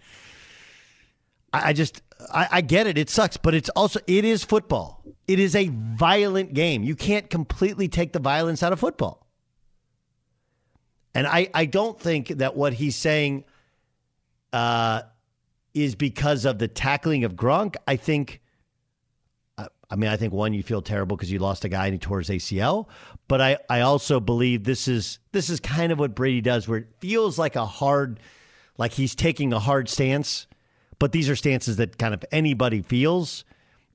I, 1.52 1.70
I 1.70 1.72
just 1.72 2.02
I, 2.32 2.48
I 2.50 2.60
get 2.60 2.86
it. 2.86 2.98
It 2.98 3.10
sucks, 3.10 3.36
but 3.36 3.54
it's 3.54 3.68
also 3.70 4.00
it 4.06 4.24
is 4.24 4.44
football. 4.44 5.02
It 5.26 5.38
is 5.38 5.54
a 5.54 5.68
violent 5.68 6.54
game. 6.54 6.82
You 6.82 6.96
can't 6.96 7.30
completely 7.30 7.88
take 7.88 8.12
the 8.12 8.18
violence 8.18 8.62
out 8.62 8.72
of 8.72 8.80
football. 8.80 9.26
And 11.14 11.26
I, 11.26 11.48
I 11.54 11.66
don't 11.66 11.98
think 12.00 12.28
that 12.28 12.56
what 12.56 12.72
he's 12.72 12.96
saying 12.96 13.44
uh, 14.52 15.02
is 15.74 15.94
because 15.94 16.44
of 16.44 16.58
the 16.58 16.68
tackling 16.68 17.24
of 17.24 17.34
Gronk. 17.34 17.76
I 17.86 17.96
think, 17.96 18.40
uh, 19.58 19.68
I 19.90 19.96
mean, 19.96 20.10
I 20.10 20.16
think 20.16 20.32
one, 20.32 20.54
you 20.54 20.62
feel 20.62 20.82
terrible 20.82 21.16
because 21.16 21.30
you 21.30 21.38
lost 21.38 21.64
a 21.64 21.68
guy 21.68 21.86
and 21.86 21.94
he 21.94 21.98
tore 21.98 22.18
his 22.18 22.30
ACL. 22.30 22.88
But 23.28 23.40
I, 23.40 23.58
I 23.68 23.80
also 23.82 24.20
believe 24.20 24.64
this 24.64 24.88
is 24.88 25.18
this 25.32 25.50
is 25.50 25.60
kind 25.60 25.92
of 25.92 25.98
what 25.98 26.14
Brady 26.14 26.40
does, 26.40 26.66
where 26.66 26.78
it 26.78 26.88
feels 26.98 27.38
like 27.38 27.56
a 27.56 27.66
hard, 27.66 28.18
like 28.78 28.92
he's 28.92 29.14
taking 29.14 29.52
a 29.52 29.58
hard 29.58 29.88
stance. 29.88 30.46
But 31.02 31.10
these 31.10 31.28
are 31.28 31.34
stances 31.34 31.78
that 31.78 31.98
kind 31.98 32.14
of 32.14 32.24
anybody 32.30 32.80
feels, 32.80 33.44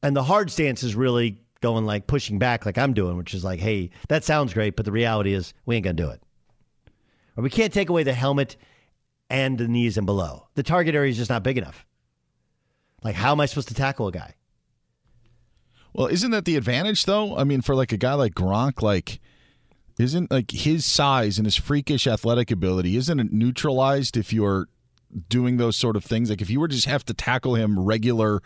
and 0.04 0.14
the 0.14 0.24
hard 0.24 0.52
stance 0.52 0.84
is 0.84 0.94
really 0.94 1.40
going 1.62 1.86
like 1.86 2.06
pushing 2.06 2.38
back, 2.38 2.66
like 2.66 2.78
I'm 2.78 2.94
doing, 2.94 3.16
which 3.16 3.34
is 3.34 3.46
like, 3.46 3.62
hey, 3.62 3.92
that 4.10 4.26
sounds 4.26 4.54
great, 4.54 4.76
but 4.76 4.84
the 4.84 4.92
reality 4.92 5.32
is 5.32 5.54
we 5.66 5.78
ain't 5.78 5.86
gonna 5.86 5.94
do 5.94 6.10
it. 6.10 6.22
Or 7.38 7.44
we 7.44 7.50
can't 7.50 7.72
take 7.72 7.88
away 7.88 8.04
the 8.04 8.12
helmet 8.12 8.58
and 9.30 9.58
the 9.58 9.70
knees 9.70 9.96
and 9.98 10.06
below. 10.06 10.50
The 10.56 10.64
target 10.64 10.96
area 10.96 11.10
is 11.10 11.16
just 11.16 11.30
not 11.30 11.44
big 11.44 11.58
enough. 11.58 11.86
Like, 13.04 13.16
how 13.16 13.32
am 13.32 13.40
I 13.40 13.46
supposed 13.46 13.70
to 13.70 13.74
tackle 13.74 14.08
a 14.08 14.12
guy? 14.12 14.34
Well, 15.94 16.08
isn't 16.08 16.32
that 16.32 16.44
the 16.44 16.58
advantage 16.58 17.06
though? 17.06 17.38
I 17.38 17.46
mean, 17.46 17.62
for 17.62 17.74
like 17.74 17.94
a 17.94 17.98
guy 17.98 18.16
like 18.16 18.36
Gronk, 18.36 18.82
like 18.82 19.22
isn't 19.98 20.30
like 20.30 20.52
his 20.52 20.84
size 20.84 21.38
and 21.38 21.48
his 21.48 21.56
freakish 21.56 22.06
athletic 22.06 22.52
ability 22.52 22.98
isn't 22.98 23.20
it 23.22 23.32
neutralized 23.32 24.18
if 24.18 24.34
you're 24.34 24.68
doing 25.30 25.58
those 25.58 25.76
sort 25.76 25.96
of 25.96 26.04
things? 26.04 26.30
Like 26.30 26.42
if 26.42 26.50
you 26.50 26.60
were 26.60 26.68
to 26.68 26.76
just 26.76 26.88
have 26.88 27.06
to 27.06 27.14
tackle 27.14 27.56
him 27.56 27.80
regular, 27.80 28.42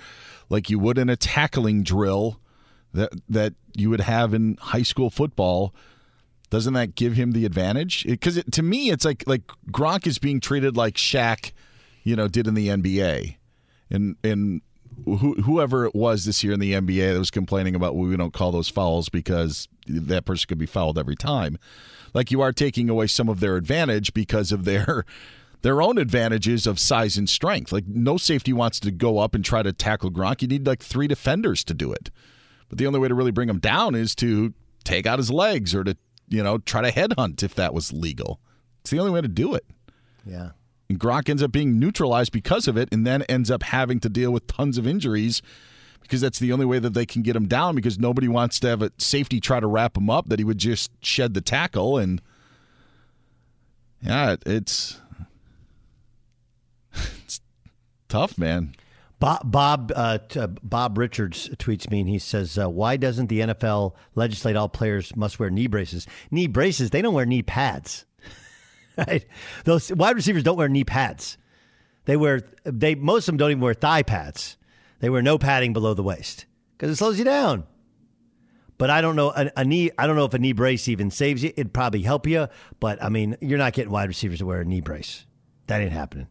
like 0.49 0.69
you 0.69 0.79
would 0.79 0.97
in 0.97 1.09
a 1.09 1.15
tackling 1.15 1.83
drill 1.83 2.39
that 2.93 3.11
that 3.29 3.53
you 3.73 3.89
would 3.89 4.01
have 4.01 4.33
in 4.33 4.57
high 4.59 4.83
school 4.83 5.09
football. 5.09 5.73
Doesn't 6.49 6.73
that 6.73 6.95
give 6.95 7.13
him 7.13 7.31
the 7.31 7.45
advantage? 7.45 8.05
Because 8.05 8.43
to 8.43 8.61
me, 8.61 8.89
it's 8.89 9.05
like 9.05 9.23
like 9.25 9.43
Gronk 9.71 10.05
is 10.05 10.19
being 10.19 10.39
treated 10.39 10.75
like 10.75 10.95
Shaq, 10.95 11.53
you 12.03 12.15
know, 12.15 12.27
did 12.27 12.47
in 12.47 12.55
the 12.55 12.67
NBA, 12.67 13.37
and 13.89 14.17
and 14.23 14.61
who, 15.05 15.35
whoever 15.35 15.85
it 15.85 15.95
was 15.95 16.25
this 16.25 16.43
year 16.43 16.53
in 16.53 16.59
the 16.59 16.73
NBA 16.73 17.13
that 17.13 17.19
was 17.19 17.31
complaining 17.31 17.75
about 17.75 17.95
well, 17.95 18.07
we 18.07 18.17
don't 18.17 18.33
call 18.33 18.51
those 18.51 18.69
fouls 18.69 19.07
because 19.07 19.67
that 19.87 20.25
person 20.25 20.47
could 20.47 20.57
be 20.57 20.65
fouled 20.65 20.97
every 20.97 21.15
time. 21.15 21.57
Like 22.13 22.31
you 22.31 22.41
are 22.41 22.51
taking 22.51 22.89
away 22.89 23.07
some 23.07 23.29
of 23.29 23.39
their 23.39 23.55
advantage 23.55 24.13
because 24.13 24.51
of 24.51 24.65
their 24.65 25.05
their 25.61 25.81
own 25.81 25.97
advantages 25.97 26.65
of 26.65 26.79
size 26.79 27.17
and 27.17 27.29
strength. 27.29 27.71
Like 27.71 27.87
no 27.87 28.17
safety 28.17 28.53
wants 28.53 28.79
to 28.81 28.91
go 28.91 29.19
up 29.19 29.35
and 29.35 29.43
try 29.45 29.63
to 29.63 29.73
tackle 29.73 30.11
Gronk. 30.11 30.41
You 30.41 30.47
need 30.47 30.65
like 30.65 30.81
three 30.81 31.07
defenders 31.07 31.63
to 31.65 31.73
do 31.73 31.91
it. 31.91 32.09
But 32.69 32.77
the 32.77 32.87
only 32.87 32.99
way 32.99 33.07
to 33.07 33.15
really 33.15 33.31
bring 33.31 33.49
him 33.49 33.59
down 33.59 33.95
is 33.95 34.15
to 34.15 34.53
take 34.83 35.05
out 35.05 35.19
his 35.19 35.29
legs 35.29 35.75
or 35.75 35.83
to 35.83 35.97
you 36.29 36.41
know 36.41 36.57
try 36.57 36.81
to 36.81 36.91
headhunt 36.91 37.43
if 37.43 37.55
that 37.55 37.73
was 37.73 37.93
legal. 37.93 38.39
It's 38.81 38.89
the 38.89 38.99
only 38.99 39.11
way 39.11 39.21
to 39.21 39.27
do 39.27 39.53
it. 39.53 39.65
Yeah. 40.25 40.51
And 40.89 40.99
Gronk 40.99 41.29
ends 41.29 41.43
up 41.43 41.51
being 41.51 41.79
neutralized 41.79 42.31
because 42.31 42.67
of 42.67 42.75
it, 42.75 42.89
and 42.91 43.05
then 43.07 43.21
ends 43.23 43.49
up 43.49 43.63
having 43.63 43.99
to 44.01 44.09
deal 44.09 44.31
with 44.31 44.47
tons 44.47 44.77
of 44.77 44.87
injuries 44.87 45.41
because 46.01 46.19
that's 46.19 46.39
the 46.39 46.51
only 46.51 46.65
way 46.65 46.79
that 46.79 46.93
they 46.93 47.05
can 47.05 47.21
get 47.21 47.35
him 47.35 47.47
down 47.47 47.75
because 47.75 47.97
nobody 47.97 48.27
wants 48.27 48.59
to 48.59 48.67
have 48.67 48.81
a 48.81 48.91
safety 48.97 49.39
try 49.39 49.59
to 49.59 49.67
wrap 49.67 49.95
him 49.95 50.09
up 50.09 50.27
that 50.27 50.39
he 50.39 50.43
would 50.43 50.57
just 50.57 50.91
shed 51.01 51.33
the 51.33 51.39
tackle 51.39 51.97
and 51.97 52.21
yeah, 54.01 54.35
it's 54.45 54.45
it's 54.45 55.01
tough, 58.11 58.37
man. 58.37 58.75
Bob 59.19 59.51
Bob, 59.51 59.91
uh, 59.95 60.17
t- 60.17 60.39
uh, 60.39 60.47
Bob 60.63 60.97
Richards 60.97 61.49
tweets 61.57 61.89
me 61.89 62.01
and 62.01 62.09
he 62.09 62.17
says, 62.17 62.57
uh, 62.57 62.67
"Why 62.67 62.97
doesn't 62.97 63.27
the 63.27 63.41
NFL 63.41 63.95
legislate 64.15 64.55
all 64.55 64.67
players 64.67 65.15
must 65.15 65.39
wear 65.39 65.49
knee 65.49 65.67
braces? 65.67 66.07
Knee 66.31 66.47
braces? 66.47 66.89
They 66.89 67.01
don't 67.01 67.13
wear 67.13 67.25
knee 67.25 67.43
pads. 67.43 68.05
right? 68.97 69.25
Those 69.63 69.93
wide 69.93 70.15
receivers 70.15 70.43
don't 70.43 70.57
wear 70.57 70.67
knee 70.67 70.83
pads. 70.83 71.37
They 72.05 72.17
wear 72.17 72.41
they 72.63 72.95
most 72.95 73.27
of 73.27 73.33
them 73.33 73.37
don't 73.37 73.51
even 73.51 73.61
wear 73.61 73.75
thigh 73.75 74.03
pads. 74.03 74.57
They 74.99 75.09
wear 75.09 75.21
no 75.21 75.37
padding 75.37 75.71
below 75.71 75.93
the 75.93 76.03
waist 76.03 76.45
because 76.77 76.91
it 76.91 76.95
slows 76.95 77.19
you 77.19 77.25
down. 77.25 77.65
But 78.79 78.89
I 78.89 79.01
don't 79.01 79.15
know 79.15 79.31
a, 79.35 79.51
a 79.55 79.63
knee. 79.63 79.91
I 79.99 80.07
don't 80.07 80.15
know 80.15 80.25
if 80.25 80.33
a 80.33 80.39
knee 80.39 80.53
brace 80.53 80.87
even 80.87 81.11
saves 81.11 81.43
you. 81.43 81.53
It'd 81.55 81.73
probably 81.73 82.01
help 82.01 82.25
you, 82.25 82.47
but 82.79 83.01
I 83.03 83.09
mean, 83.09 83.37
you're 83.39 83.59
not 83.59 83.73
getting 83.73 83.91
wide 83.91 84.09
receivers 84.09 84.39
to 84.39 84.47
wear 84.47 84.61
a 84.61 84.65
knee 84.65 84.81
brace. 84.81 85.27
That 85.67 85.79
ain't 85.79 85.93
happening. 85.93 86.27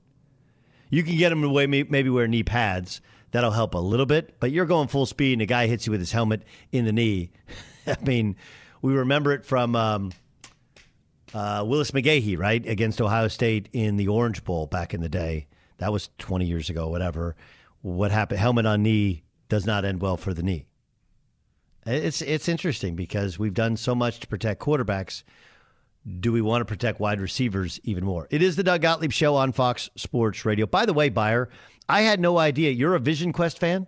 You 0.91 1.03
can 1.03 1.17
get 1.17 1.31
them 1.31 1.43
to 1.43 1.67
maybe 1.67 2.11
wear 2.11 2.29
knee 2.29 2.43
pads. 2.43 3.01
That'll 3.31 3.53
help 3.53 3.75
a 3.75 3.79
little 3.79 4.07
bit, 4.07 4.41
but 4.41 4.51
you're 4.51 4.67
going 4.67 4.89
full 4.89 5.07
speed 5.07 5.35
and 5.35 5.43
a 5.43 5.47
guy 5.47 5.69
hits 5.69 5.87
you 5.87 5.93
with 5.93 6.01
his 6.01 6.11
helmet 6.11 6.43
in 6.73 6.85
the 6.85 6.93
knee. 6.93 7.31
I 7.87 7.97
mean, 8.05 8.35
we 8.83 8.93
remember 8.93 9.33
it 9.33 9.47
from 9.47 9.77
um, 9.77 10.13
uh, 11.33 11.65
Willis 11.67 11.93
McGahee, 11.93 12.37
right, 12.37 12.67
against 12.67 13.01
Ohio 13.01 13.29
State 13.29 13.69
in 13.73 13.97
the 13.97 14.09
Orange 14.09 14.43
Bowl 14.43 14.67
back 14.67 14.95
in 14.95 15.01
the 15.01 15.09
day. 15.09 15.47
That 15.79 15.93
was 15.93 16.11
20 16.19 16.45
years 16.45 16.69
ago, 16.71 16.89
whatever. 16.89 17.37
What 17.83 18.11
happened? 18.11 18.41
Helmet 18.41 18.67
on 18.67 18.83
knee 18.83 19.23
does 19.49 19.65
not 19.65 19.85
end 19.85 20.03
well 20.03 20.17
for 20.17 20.35
the 20.35 20.43
knee. 20.43 20.67
It's 21.87 22.21
it's 22.21 22.49
interesting 22.49 22.95
because 22.95 23.39
we've 23.39 23.55
done 23.55 23.77
so 23.77 23.95
much 23.95 24.21
to 24.21 24.27
protect 24.27 24.61
quarterbacks. 24.61 25.23
Do 26.21 26.33
we 26.33 26.41
want 26.41 26.63
to 26.63 26.65
protect 26.65 26.99
wide 26.99 27.21
receivers 27.21 27.79
even 27.85 28.05
more? 28.05 28.27
It 28.31 28.43
is 28.43 28.57
the 28.57 28.63
Doug 28.63 28.81
Gottlieb 28.81 29.13
Show 29.13 29.37
on 29.37 29.53
Fox 29.53 29.91
Sports 29.97 30.45
Radio. 30.45 30.67
By 30.67 30.87
the 30.87 30.95
way, 30.95 31.11
Buyer, 31.11 31.51
I 31.89 32.03
had 32.03 32.21
no 32.21 32.39
idea 32.39 32.71
you're 32.71 32.95
a 32.95 33.01
Vision 33.01 33.33
Quest 33.33 33.59
fan. 33.59 33.87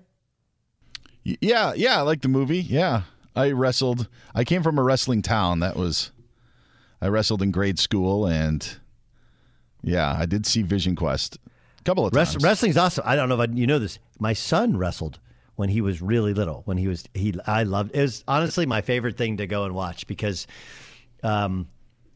Yeah, 1.24 1.72
yeah, 1.74 1.98
I 1.98 2.02
like 2.02 2.20
the 2.20 2.28
movie. 2.28 2.60
Yeah, 2.60 3.02
I 3.34 3.52
wrestled. 3.52 4.08
I 4.34 4.44
came 4.44 4.62
from 4.62 4.78
a 4.78 4.82
wrestling 4.82 5.22
town. 5.22 5.60
That 5.60 5.76
was 5.76 6.10
I 7.00 7.08
wrestled 7.08 7.42
in 7.42 7.50
grade 7.50 7.78
school, 7.78 8.26
and 8.26 8.76
yeah, 9.82 10.16
I 10.18 10.26
did 10.26 10.46
see 10.46 10.62
Vision 10.62 10.96
Quest 10.96 11.38
a 11.80 11.82
couple 11.84 12.06
of 12.06 12.12
times. 12.12 12.36
wrestling's 12.42 12.76
awesome. 12.76 13.04
I 13.06 13.16
don't 13.16 13.28
know 13.28 13.40
if 13.40 13.50
I, 13.50 13.52
you 13.52 13.66
know 13.66 13.78
this. 13.78 13.98
My 14.18 14.32
son 14.32 14.76
wrestled 14.76 15.18
when 15.56 15.68
he 15.68 15.80
was 15.80 16.02
really 16.02 16.34
little. 16.34 16.62
When 16.64 16.76
he 16.76 16.88
was 16.88 17.04
he, 17.14 17.34
I 17.46 17.62
loved. 17.62 17.94
It 17.94 18.02
was 18.02 18.24
honestly 18.28 18.66
my 18.66 18.82
favorite 18.82 19.16
thing 19.16 19.38
to 19.38 19.46
go 19.46 19.64
and 19.64 19.74
watch 19.74 20.06
because, 20.06 20.46
um, 21.22 21.68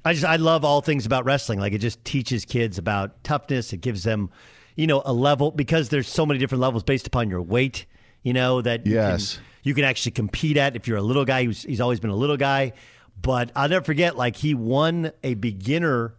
I 0.06 0.12
just 0.12 0.24
I 0.24 0.36
love 0.36 0.64
all 0.64 0.82
things 0.82 1.04
about 1.04 1.24
wrestling. 1.24 1.58
Like 1.58 1.72
it 1.72 1.78
just 1.78 2.04
teaches 2.04 2.44
kids 2.44 2.78
about 2.78 3.24
toughness. 3.24 3.72
It 3.72 3.80
gives 3.80 4.04
them, 4.04 4.30
you 4.76 4.86
know, 4.86 5.02
a 5.04 5.12
level 5.12 5.50
because 5.50 5.88
there's 5.88 6.06
so 6.06 6.24
many 6.24 6.38
different 6.38 6.62
levels 6.62 6.84
based 6.84 7.08
upon 7.08 7.28
your 7.28 7.42
weight. 7.42 7.86
You 8.22 8.32
know 8.32 8.62
that 8.62 8.86
you 8.86 8.94
yes. 8.94 9.34
can, 9.34 9.44
you 9.64 9.74
can 9.74 9.82
actually 9.82 10.12
compete 10.12 10.56
at 10.58 10.76
if 10.76 10.86
you're 10.86 10.96
a 10.96 11.02
little 11.02 11.24
guy. 11.24 11.42
Who's, 11.42 11.64
he's 11.64 11.80
always 11.80 11.98
been 11.98 12.10
a 12.10 12.16
little 12.16 12.36
guy, 12.36 12.72
but 13.20 13.50
I'll 13.56 13.68
never 13.68 13.84
forget. 13.84 14.16
Like 14.16 14.36
he 14.36 14.54
won 14.54 15.10
a 15.24 15.34
beginner 15.34 16.14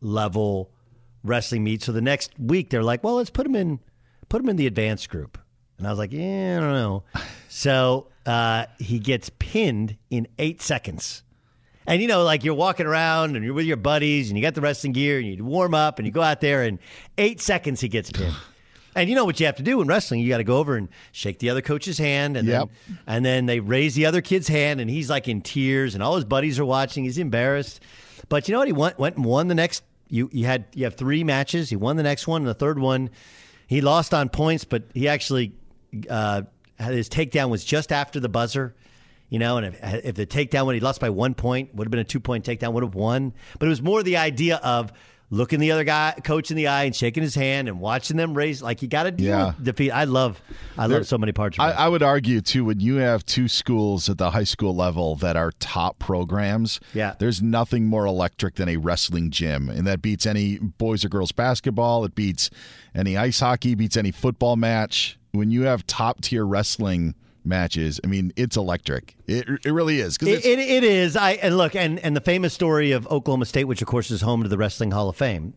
level 0.00 0.70
wrestling 1.24 1.64
meet. 1.64 1.82
So 1.82 1.90
the 1.90 2.00
next 2.00 2.30
week 2.38 2.70
they're 2.70 2.84
like, 2.84 3.02
well, 3.02 3.16
let's 3.16 3.30
put 3.30 3.44
him 3.44 3.56
in, 3.56 3.80
put 4.28 4.40
him 4.40 4.48
in 4.48 4.54
the 4.54 4.68
advanced 4.68 5.10
group. 5.10 5.36
And 5.78 5.86
I 5.88 5.90
was 5.90 5.98
like, 5.98 6.12
yeah, 6.12 6.58
I 6.58 6.60
don't 6.60 6.74
know. 6.74 7.02
So 7.48 8.06
uh, 8.24 8.66
he 8.78 9.00
gets 9.00 9.30
pinned 9.30 9.96
in 10.10 10.28
eight 10.38 10.62
seconds. 10.62 11.24
And 11.86 12.02
you 12.02 12.08
know, 12.08 12.24
like 12.24 12.42
you're 12.44 12.54
walking 12.54 12.86
around 12.86 13.36
and 13.36 13.44
you're 13.44 13.54
with 13.54 13.66
your 13.66 13.76
buddies 13.76 14.28
and 14.28 14.36
you 14.38 14.42
got 14.42 14.54
the 14.54 14.60
wrestling 14.60 14.92
gear 14.92 15.18
and 15.18 15.26
you 15.26 15.44
warm 15.44 15.74
up 15.74 15.98
and 15.98 16.06
you 16.06 16.12
go 16.12 16.22
out 16.22 16.40
there 16.40 16.62
and 16.62 16.78
eight 17.16 17.40
seconds 17.40 17.80
he 17.80 17.88
gets 17.88 18.10
pinned. 18.10 18.34
And 18.96 19.10
you 19.10 19.14
know 19.14 19.26
what 19.26 19.38
you 19.38 19.44
have 19.44 19.56
to 19.56 19.62
do 19.62 19.82
in 19.82 19.88
wrestling? 19.88 20.20
You 20.20 20.30
got 20.30 20.38
to 20.38 20.44
go 20.44 20.56
over 20.56 20.74
and 20.74 20.88
shake 21.12 21.38
the 21.38 21.50
other 21.50 21.60
coach's 21.60 21.98
hand, 21.98 22.34
and 22.34 22.48
Yep. 22.48 22.70
then 22.86 22.98
and 23.06 23.24
then 23.26 23.44
they 23.44 23.60
raise 23.60 23.94
the 23.94 24.06
other 24.06 24.22
kid's 24.22 24.48
hand, 24.48 24.80
and 24.80 24.88
he's 24.88 25.10
like 25.10 25.28
in 25.28 25.42
tears, 25.42 25.92
and 25.92 26.02
all 26.02 26.14
his 26.16 26.24
buddies 26.24 26.58
are 26.58 26.64
watching. 26.64 27.04
He's 27.04 27.18
embarrassed, 27.18 27.82
but 28.30 28.48
you 28.48 28.52
know 28.52 28.60
what? 28.60 28.68
He 28.68 28.72
went 28.72 28.98
went 28.98 29.16
and 29.16 29.24
won 29.26 29.48
the 29.48 29.54
next. 29.54 29.84
You 30.08 30.30
you 30.32 30.46
had 30.46 30.64
you 30.72 30.84
have 30.84 30.94
three 30.94 31.24
matches. 31.24 31.68
He 31.68 31.76
won 31.76 31.96
the 31.96 32.02
next 32.04 32.26
one, 32.26 32.40
and 32.40 32.48
the 32.48 32.54
third 32.54 32.78
one, 32.78 33.10
he 33.66 33.82
lost 33.82 34.14
on 34.14 34.30
points, 34.30 34.64
but 34.64 34.84
he 34.94 35.08
actually 35.08 35.52
uh, 36.08 36.44
his 36.78 37.10
takedown 37.10 37.50
was 37.50 37.66
just 37.66 37.92
after 37.92 38.18
the 38.18 38.30
buzzer. 38.30 38.74
You 39.28 39.38
know, 39.40 39.56
and 39.56 39.66
if, 39.74 40.04
if 40.04 40.14
the 40.14 40.26
takedown 40.26 40.66
when 40.66 40.74
he 40.74 40.80
lost 40.80 41.00
by 41.00 41.10
one 41.10 41.34
point 41.34 41.74
would 41.74 41.86
have 41.86 41.90
been 41.90 42.00
a 42.00 42.04
two 42.04 42.20
point 42.20 42.44
takedown, 42.44 42.72
would 42.74 42.84
have 42.84 42.94
won. 42.94 43.32
But 43.58 43.66
it 43.66 43.70
was 43.70 43.82
more 43.82 44.02
the 44.02 44.16
idea 44.18 44.56
of 44.56 44.92
looking 45.28 45.58
the 45.58 45.72
other 45.72 45.82
guy 45.82 46.14
coach 46.22 46.52
in 46.52 46.56
the 46.56 46.68
eye 46.68 46.84
and 46.84 46.94
shaking 46.94 47.20
his 47.24 47.34
hand 47.34 47.66
and 47.66 47.80
watching 47.80 48.16
them 48.16 48.32
raise 48.34 48.62
like 48.62 48.80
you 48.80 48.86
got 48.86 49.02
to 49.02 49.10
deal 49.10 49.26
Yeah. 49.26 49.46
with 49.46 49.64
defeat. 49.64 49.90
I 49.90 50.04
love 50.04 50.40
I 50.78 50.86
There- 50.86 50.98
love 50.98 51.08
so 51.08 51.18
many 51.18 51.32
parts 51.32 51.58
of 51.58 51.64
I. 51.64 51.72
I 51.72 51.88
would 51.88 52.04
argue 52.04 52.40
too 52.40 52.64
when 52.66 52.78
you 52.78 52.96
have 52.98 53.26
two 53.26 53.48
schools 53.48 54.08
at 54.08 54.18
the 54.18 54.30
high 54.30 54.44
school 54.44 54.76
level 54.76 55.16
that 55.16 55.36
are 55.36 55.50
top 55.58 55.98
programs. 55.98 56.78
Yeah. 56.94 57.14
there's 57.18 57.42
nothing 57.42 57.86
more 57.86 58.06
electric 58.06 58.54
than 58.54 58.68
a 58.68 58.76
wrestling 58.76 59.30
gym, 59.32 59.68
and 59.68 59.84
that 59.88 60.00
beats 60.00 60.26
any 60.26 60.58
boys 60.58 61.04
or 61.04 61.08
girls 61.08 61.32
basketball. 61.32 62.04
It 62.04 62.14
beats 62.14 62.48
any 62.94 63.16
ice 63.16 63.40
hockey, 63.40 63.74
beats 63.74 63.96
any 63.96 64.12
football 64.12 64.54
match. 64.54 65.18
When 65.32 65.50
you 65.50 65.62
have 65.62 65.84
top 65.88 66.20
tier 66.20 66.46
wrestling 66.46 67.16
matches, 67.46 68.00
I 68.04 68.06
mean, 68.06 68.32
it's 68.36 68.56
electric. 68.56 69.16
It, 69.26 69.48
it 69.64 69.70
really 69.72 70.00
is. 70.00 70.16
It, 70.16 70.44
it, 70.44 70.58
it 70.58 70.84
is. 70.84 71.16
I 71.16 71.32
and 71.32 71.56
look 71.56 71.74
and 71.74 71.98
and 72.00 72.16
the 72.16 72.20
famous 72.20 72.52
story 72.52 72.92
of 72.92 73.06
Oklahoma 73.08 73.46
State, 73.46 73.64
which 73.64 73.82
of 73.82 73.88
course 73.88 74.10
is 74.10 74.20
home 74.20 74.42
to 74.42 74.48
the 74.48 74.58
Wrestling 74.58 74.90
Hall 74.90 75.08
of 75.08 75.16
Fame, 75.16 75.54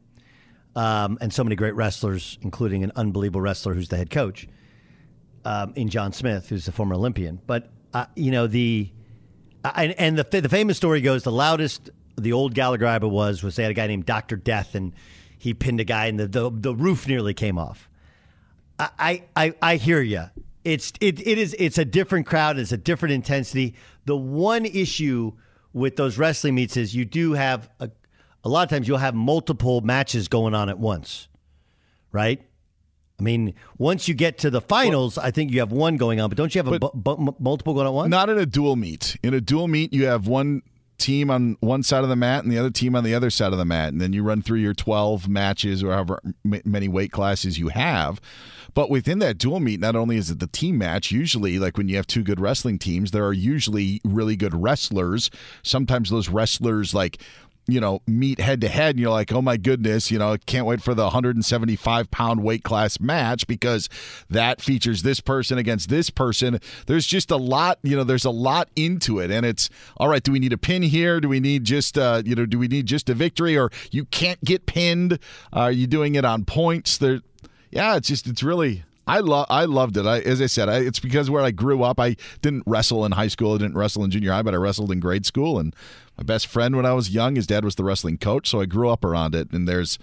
um, 0.76 1.18
and 1.22 1.34
so 1.34 1.44
many 1.44 1.56
great 1.56 1.76
wrestlers, 1.76 2.38
including 2.42 2.84
an 2.84 2.92
unbelievable 2.96 3.42
wrestler 3.42 3.74
who's 3.74 3.90
the 3.90 3.98
head 3.98 4.10
coach, 4.10 4.48
um, 5.46 5.74
in 5.76 5.90
John 5.90 6.14
Smith, 6.14 6.50
who's 6.50 6.68
a 6.68 6.72
former 6.72 6.96
Olympian. 6.96 7.42
But 7.46 7.70
uh, 7.94 8.06
you 8.16 8.32
know 8.32 8.48
the 8.48 8.90
uh, 9.64 9.72
and, 9.76 9.92
and 10.00 10.18
the 10.18 10.42
the 10.42 10.50
famous 10.50 10.78
story 10.78 11.02
goes 11.02 11.24
the 11.24 11.32
loudest 11.32 11.90
the 12.18 12.34
old 12.34 12.54
Gallagher 12.54 12.86
Iba 12.86 13.10
was 13.10 13.44
was 13.44 13.56
they 13.56 13.64
had 13.64 13.72
a 13.72 13.76
guy 13.76 13.88
named 13.88 14.06
Doctor 14.06 14.36
Death 14.36 14.76
and 14.76 14.94
he 15.38 15.54
pinned 15.54 15.80
a 15.80 15.86
guy 15.86 16.08
and 16.08 16.20
the 16.20 16.28
the, 16.28 16.52
the 16.52 16.76
roof 16.76 17.08
nearly 17.08 17.34
came 17.34 17.58
off. 17.58 17.90
I, 18.80 19.24
I, 19.36 19.54
I 19.62 19.76
hear 19.76 20.02
you. 20.02 20.26
It's 20.64 20.92
it, 21.00 21.26
it 21.26 21.38
is 21.38 21.56
it's 21.58 21.78
a 21.78 21.86
different 21.86 22.26
crowd. 22.26 22.60
It's 22.60 22.72
a 22.72 22.78
different 22.78 23.14
intensity. 23.14 23.76
The 24.06 24.18
one 24.18 24.66
issue 24.66 25.34
with 25.74 25.96
those 25.96 26.18
wrestling 26.18 26.56
meets 26.56 26.76
is 26.78 26.96
you 26.96 27.06
do 27.06 27.34
have 27.34 27.70
a, 27.80 27.90
a 28.44 28.50
lot 28.50 28.64
of 28.64 28.70
times 28.70 28.88
you'll 28.88 28.98
have 28.98 29.16
multiple 29.16 29.82
matches 29.82 30.28
going 30.28 30.54
on 30.54 30.68
at 30.70 30.80
once, 30.80 31.28
right? 32.12 32.42
I 33.20 33.22
mean, 33.22 33.54
once 33.78 34.08
you 34.08 34.14
get 34.14 34.38
to 34.40 34.50
the 34.50 34.62
finals, 34.62 35.18
I 35.18 35.32
think 35.32 35.52
you 35.52 35.60
have 35.60 35.72
one 35.74 35.98
going 35.98 36.22
on, 36.22 36.30
but 36.30 36.38
don't 36.38 36.56
you 36.56 36.60
have 36.60 36.72
a 36.72 36.80
bu- 36.80 36.92
bu- 36.96 37.36
multiple 37.40 37.74
going 37.74 37.86
on 37.86 37.92
at 37.92 37.96
once? 37.96 38.10
Not 38.10 38.30
in 38.30 38.38
a 38.38 38.46
dual 38.46 38.78
meet. 38.78 39.18
In 39.22 39.34
a 39.34 39.42
dual 39.42 39.68
meet, 39.68 39.92
you 39.94 40.06
have 40.06 40.28
one 40.28 40.62
team 40.98 41.30
on 41.30 41.58
one 41.60 41.84
side 41.84 42.04
of 42.04 42.10
the 42.10 42.16
mat 42.16 42.44
and 42.44 42.52
the 42.52 42.58
other 42.58 42.70
team 42.70 42.96
on 42.96 43.04
the 43.04 43.14
other 43.14 43.30
side 43.30 43.52
of 43.52 43.58
the 43.58 43.66
mat, 43.66 43.92
and 43.92 44.02
then 44.02 44.14
you 44.14 44.24
run 44.24 44.42
through 44.42 44.60
your 44.60 44.74
twelve 44.74 45.28
matches 45.28 45.84
or 45.84 45.92
however 45.92 46.20
m- 46.46 46.62
many 46.66 46.88
weight 46.88 47.12
classes 47.12 47.60
you 47.60 47.68
have. 47.70 48.22
But 48.74 48.90
within 48.90 49.20
that 49.20 49.38
dual 49.38 49.60
meet, 49.60 49.80
not 49.80 49.96
only 49.96 50.18
is 50.18 50.30
it 50.30 50.40
the 50.40 50.48
team 50.48 50.78
match, 50.78 51.12
usually, 51.12 51.60
like 51.60 51.78
when 51.78 51.90
you 51.90 51.96
have 51.96 52.08
two 52.08 52.24
good 52.24 52.40
wrestling 52.40 52.80
teams, 52.80 53.12
there 53.12 53.26
are 53.26 53.34
usually 53.34 54.02
really 54.04 54.36
good 54.36 54.54
wrestlers. 54.54 55.30
Sometimes 55.64 56.10
those 56.10 56.30
wrestlers, 56.30 56.94
like, 56.94 57.22
you 57.68 57.80
know, 57.80 58.02
meet 58.08 58.40
head 58.40 58.62
to 58.62 58.68
head, 58.68 58.96
and 58.96 59.00
you're 59.00 59.12
like, 59.12 59.32
oh 59.32 59.42
my 59.42 59.56
goodness, 59.58 60.10
you 60.10 60.18
know, 60.18 60.36
can't 60.46 60.66
wait 60.66 60.82
for 60.82 60.96
the 60.96 61.04
175 61.04 62.10
pound 62.12 62.44
weight 62.44 62.64
class 62.64 63.00
match 63.00 63.46
because 63.48 63.90
that 64.30 64.62
features 64.62 65.04
this 65.04 65.20
person 65.20 65.58
against 65.58 65.90
this 65.90 66.10
person. 66.10 66.60
There's 66.88 67.06
just 67.06 67.32
a 67.32 67.38
lot, 67.38 67.80
you 67.84 67.96
know, 67.96 68.04
there's 68.04 68.26
a 68.26 68.32
lot 68.32 68.70
into 68.76 69.20
it, 69.20 69.30
and 69.30 69.46
it's 69.46 69.70
all 69.98 70.08
right. 70.08 70.24
Do 70.24 70.32
we 70.32 70.40
need 70.40 70.54
a 70.54 70.58
pin 70.58 70.82
here? 70.82 71.20
Do 71.20 71.30
we 71.30 71.40
need 71.40 71.64
just, 71.64 71.98
uh, 71.98 72.24
you 72.26 72.36
know, 72.36 72.46
do 72.46 72.58
we 72.58 72.68
need 72.68 72.88
just 72.88 73.10
a 73.10 73.14
victory, 73.14 73.58
or 73.58 73.70
you 73.92 74.06
can't 74.06 74.44
get 74.44 74.66
pinned? 74.66 75.20
Are 75.54 75.72
you 75.72 75.86
doing 75.88 76.16
it 76.16 76.26
on 76.26 76.46
points? 76.46 76.98
There, 76.98 77.22
yeah, 77.72 77.96
it's 77.96 78.08
just, 78.08 78.28
it's 78.28 78.44
really. 78.44 78.84
I 79.08 79.22
love 79.22 79.48
I 79.50 79.66
loved 79.66 79.98
it. 79.98 80.06
I, 80.06 80.20
as 80.20 80.40
I 80.40 80.46
said, 80.46 80.70
I, 80.70 80.82
it's 80.82 81.00
because 81.00 81.32
where 81.32 81.42
I 81.42 81.50
grew 81.50 81.82
up. 81.82 82.00
I 82.00 82.16
didn't 82.44 82.62
wrestle 82.68 83.06
in 83.06 83.14
high 83.14 83.28
school. 83.28 83.56
I 83.56 83.58
didn't 83.58 83.76
wrestle 83.76 84.04
in 84.04 84.12
junior 84.12 84.32
high, 84.32 84.44
but 84.44 84.54
I 84.54 84.58
wrestled 84.58 84.92
in 84.92 85.00
grade 85.00 85.26
school. 85.26 85.58
And 85.58 85.76
my 86.16 86.24
best 86.24 86.46
friend 86.46 86.76
when 86.76 86.86
I 86.86 86.94
was 86.94 87.10
young, 87.10 87.36
his 87.36 87.48
dad 87.48 87.66
was 87.66 87.74
the 87.74 87.84
wrestling 87.84 88.20
coach, 88.20 88.48
so 88.48 88.62
I 88.62 88.68
grew 88.68 88.88
up 88.88 89.04
around 89.04 89.34
it. 89.34 89.52
And 89.52 89.68
there's, 89.68 89.98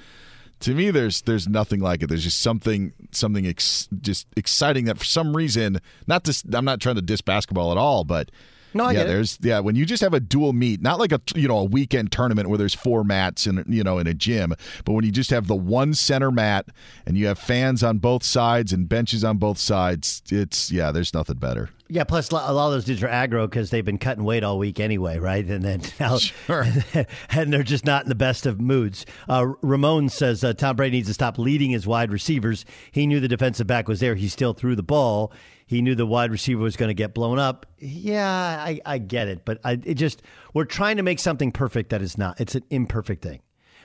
to 0.58 0.74
me, 0.74 0.90
there's 0.90 1.22
there's 1.22 1.46
nothing 1.46 1.78
like 1.78 2.02
it. 2.02 2.08
There's 2.08 2.24
just 2.24 2.40
something 2.40 2.94
something 3.12 3.46
ex, 3.46 3.88
just 4.00 4.26
exciting 4.36 4.86
that 4.86 4.98
for 4.98 5.04
some 5.04 5.36
reason. 5.36 5.78
Not 6.08 6.24
to, 6.24 6.36
I'm 6.52 6.64
not 6.64 6.80
trying 6.80 6.96
to 6.96 7.02
diss 7.02 7.20
basketball 7.20 7.70
at 7.70 7.78
all, 7.78 8.02
but. 8.02 8.30
No, 8.76 8.84
I 8.84 8.92
yeah, 8.92 9.04
there's 9.04 9.38
yeah. 9.42 9.60
When 9.60 9.76
you 9.76 9.86
just 9.86 10.02
have 10.02 10.14
a 10.14 10.20
dual 10.20 10.52
meet, 10.52 10.80
not 10.82 10.98
like 10.98 11.12
a 11.12 11.20
you 11.34 11.48
know 11.48 11.58
a 11.58 11.64
weekend 11.64 12.12
tournament 12.12 12.48
where 12.48 12.58
there's 12.58 12.74
four 12.74 13.04
mats 13.04 13.46
in 13.46 13.64
you 13.68 13.82
know 13.82 13.98
in 13.98 14.06
a 14.06 14.14
gym, 14.14 14.54
but 14.84 14.92
when 14.92 15.04
you 15.04 15.12
just 15.12 15.30
have 15.30 15.46
the 15.46 15.56
one 15.56 15.94
center 15.94 16.30
mat 16.30 16.66
and 17.06 17.16
you 17.16 17.26
have 17.26 17.38
fans 17.38 17.82
on 17.82 17.98
both 17.98 18.22
sides 18.22 18.72
and 18.72 18.88
benches 18.88 19.24
on 19.24 19.38
both 19.38 19.58
sides, 19.58 20.22
it's 20.30 20.70
yeah. 20.70 20.92
There's 20.92 21.14
nothing 21.14 21.36
better. 21.36 21.70
Yeah, 21.88 22.02
plus 22.04 22.30
a 22.30 22.34
lot 22.34 22.48
of 22.48 22.72
those 22.72 22.84
dudes 22.84 23.02
are 23.02 23.08
aggro 23.08 23.48
because 23.48 23.70
they've 23.70 23.84
been 23.84 23.98
cutting 23.98 24.24
weight 24.24 24.42
all 24.42 24.58
week 24.58 24.80
anyway, 24.80 25.18
right? 25.18 25.44
And 25.46 25.62
then 25.64 25.82
now, 26.00 26.18
sure. 26.18 26.66
and 27.30 27.52
they're 27.52 27.62
just 27.62 27.84
not 27.84 28.04
in 28.04 28.08
the 28.08 28.16
best 28.16 28.44
of 28.46 28.60
moods. 28.60 29.06
Uh, 29.28 29.52
Ramon 29.62 30.08
says 30.08 30.42
uh, 30.42 30.52
Tom 30.52 30.76
Brady 30.76 30.96
needs 30.96 31.08
to 31.08 31.14
stop 31.14 31.38
leading 31.38 31.70
his 31.70 31.86
wide 31.86 32.10
receivers. 32.10 32.64
He 32.90 33.06
knew 33.06 33.20
the 33.20 33.28
defensive 33.28 33.66
back 33.66 33.86
was 33.86 34.00
there. 34.00 34.16
He 34.16 34.28
still 34.28 34.52
threw 34.52 34.74
the 34.74 34.82
ball. 34.82 35.32
He 35.66 35.82
knew 35.82 35.94
the 35.94 36.06
wide 36.06 36.30
receiver 36.30 36.62
was 36.62 36.76
going 36.76 36.88
to 36.90 36.94
get 36.94 37.14
blown 37.14 37.38
up. 37.38 37.66
Yeah, 37.78 38.28
I, 38.28 38.80
I 38.84 38.98
get 38.98 39.28
it, 39.28 39.44
but 39.44 39.60
I, 39.64 39.72
it 39.84 39.94
just 39.94 40.22
we're 40.54 40.64
trying 40.64 40.96
to 40.96 41.02
make 41.02 41.18
something 41.18 41.50
perfect 41.50 41.90
that 41.90 42.02
is 42.02 42.16
not. 42.16 42.40
It's 42.40 42.54
an 42.54 42.64
imperfect 42.70 43.22
thing. 43.22 43.40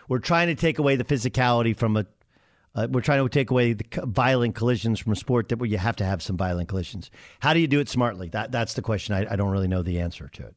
We're 0.07 0.19
trying 0.19 0.47
to 0.47 0.55
take 0.55 0.77
away 0.77 0.95
the 0.95 1.03
physicality 1.03 1.75
from 1.75 1.97
a 1.97 2.05
uh, 2.75 2.87
we're 2.89 3.01
trying 3.01 3.23
to 3.23 3.29
take 3.29 3.51
away 3.51 3.73
the 3.73 3.85
violent 4.03 4.55
collisions 4.55 4.99
from 4.99 5.11
a 5.11 5.15
sport 5.15 5.49
that 5.49 5.57
where 5.59 5.69
you 5.69 5.77
have 5.77 5.95
to 5.97 6.05
have 6.05 6.21
some 6.21 6.37
violent 6.37 6.69
collisions. 6.69 7.11
How 7.39 7.53
do 7.53 7.59
you 7.59 7.67
do 7.67 7.79
it 7.79 7.89
smartly? 7.89 8.29
That 8.29 8.51
that's 8.51 8.73
the 8.75 8.81
question. 8.81 9.13
I, 9.15 9.33
I 9.33 9.35
don't 9.35 9.51
really 9.51 9.67
know 9.67 9.81
the 9.83 9.99
answer 9.99 10.29
to 10.33 10.45
it. 10.47 10.55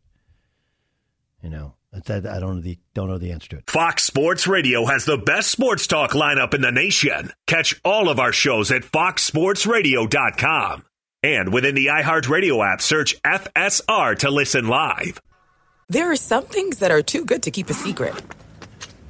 You 1.42 1.50
know, 1.50 1.74
That- 2.06 2.26
I 2.26 2.40
don't 2.40 2.56
know 2.56 2.62
the 2.62 2.78
don't 2.94 3.08
know 3.08 3.18
the 3.18 3.32
answer 3.32 3.48
to 3.50 3.56
it. 3.58 3.70
Fox 3.70 4.04
Sports 4.04 4.46
Radio 4.46 4.84
has 4.86 5.04
the 5.04 5.18
best 5.18 5.50
sports 5.50 5.86
talk 5.86 6.12
lineup 6.12 6.54
in 6.54 6.60
the 6.60 6.72
nation. 6.72 7.32
Catch 7.46 7.80
all 7.84 8.08
of 8.08 8.18
our 8.20 8.32
shows 8.32 8.70
at 8.70 8.82
foxsportsradio.com. 8.82 10.84
And 11.22 11.54
within 11.54 11.74
the 11.74 11.86
iHeartRadio 11.86 12.70
app, 12.72 12.82
search 12.82 13.20
FSR 13.22 14.18
to 14.18 14.30
listen 14.30 14.68
live. 14.68 15.20
There 15.88 16.10
are 16.10 16.16
some 16.16 16.44
things 16.44 16.78
that 16.78 16.90
are 16.90 17.02
too 17.02 17.24
good 17.24 17.42
to 17.44 17.50
keep 17.50 17.70
a 17.70 17.74
secret. 17.74 18.14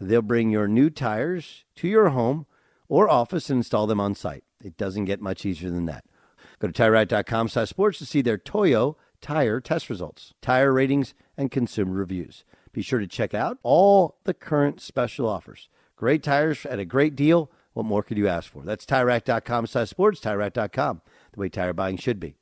They'll 0.00 0.22
bring 0.22 0.50
your 0.50 0.68
new 0.68 0.90
tires 0.90 1.64
to 1.76 1.88
your 1.88 2.10
home 2.10 2.46
or 2.88 3.08
office 3.08 3.50
and 3.50 3.58
install 3.58 3.86
them 3.86 4.00
on 4.00 4.14
site. 4.14 4.44
It 4.62 4.76
doesn't 4.76 5.06
get 5.06 5.20
much 5.20 5.46
easier 5.46 5.70
than 5.70 5.86
that. 5.86 6.04
Go 6.58 6.68
to 6.68 6.72
TireRack.com 6.72 7.48
slash 7.48 7.70
sports 7.70 7.98
to 7.98 8.06
see 8.06 8.22
their 8.22 8.38
Toyo 8.38 8.96
tire 9.20 9.60
test 9.60 9.88
results, 9.88 10.34
tire 10.42 10.72
ratings, 10.72 11.14
and 11.36 11.50
consumer 11.50 11.94
reviews. 11.94 12.44
Be 12.72 12.82
sure 12.82 12.98
to 12.98 13.06
check 13.06 13.34
out 13.34 13.58
all 13.62 14.18
the 14.24 14.34
current 14.34 14.80
special 14.80 15.28
offers. 15.28 15.68
Great 15.96 16.22
tires 16.22 16.66
at 16.66 16.78
a 16.78 16.84
great 16.84 17.16
deal. 17.16 17.50
What 17.72 17.86
more 17.86 18.02
could 18.02 18.18
you 18.18 18.28
ask 18.28 18.50
for? 18.52 18.62
That's 18.64 18.84
TireRack.com 18.84 19.66
slash 19.66 19.88
sports, 19.88 20.20
TireRack.com, 20.20 21.00
the 21.32 21.40
way 21.40 21.48
tire 21.48 21.72
buying 21.72 21.96
should 21.96 22.20
be. 22.20 22.34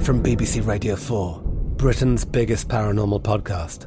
From 0.00 0.22
BBC 0.22 0.66
Radio 0.66 0.96
4, 0.96 1.40
Britain's 1.76 2.24
biggest 2.24 2.68
paranormal 2.68 3.22
podcast 3.22 3.86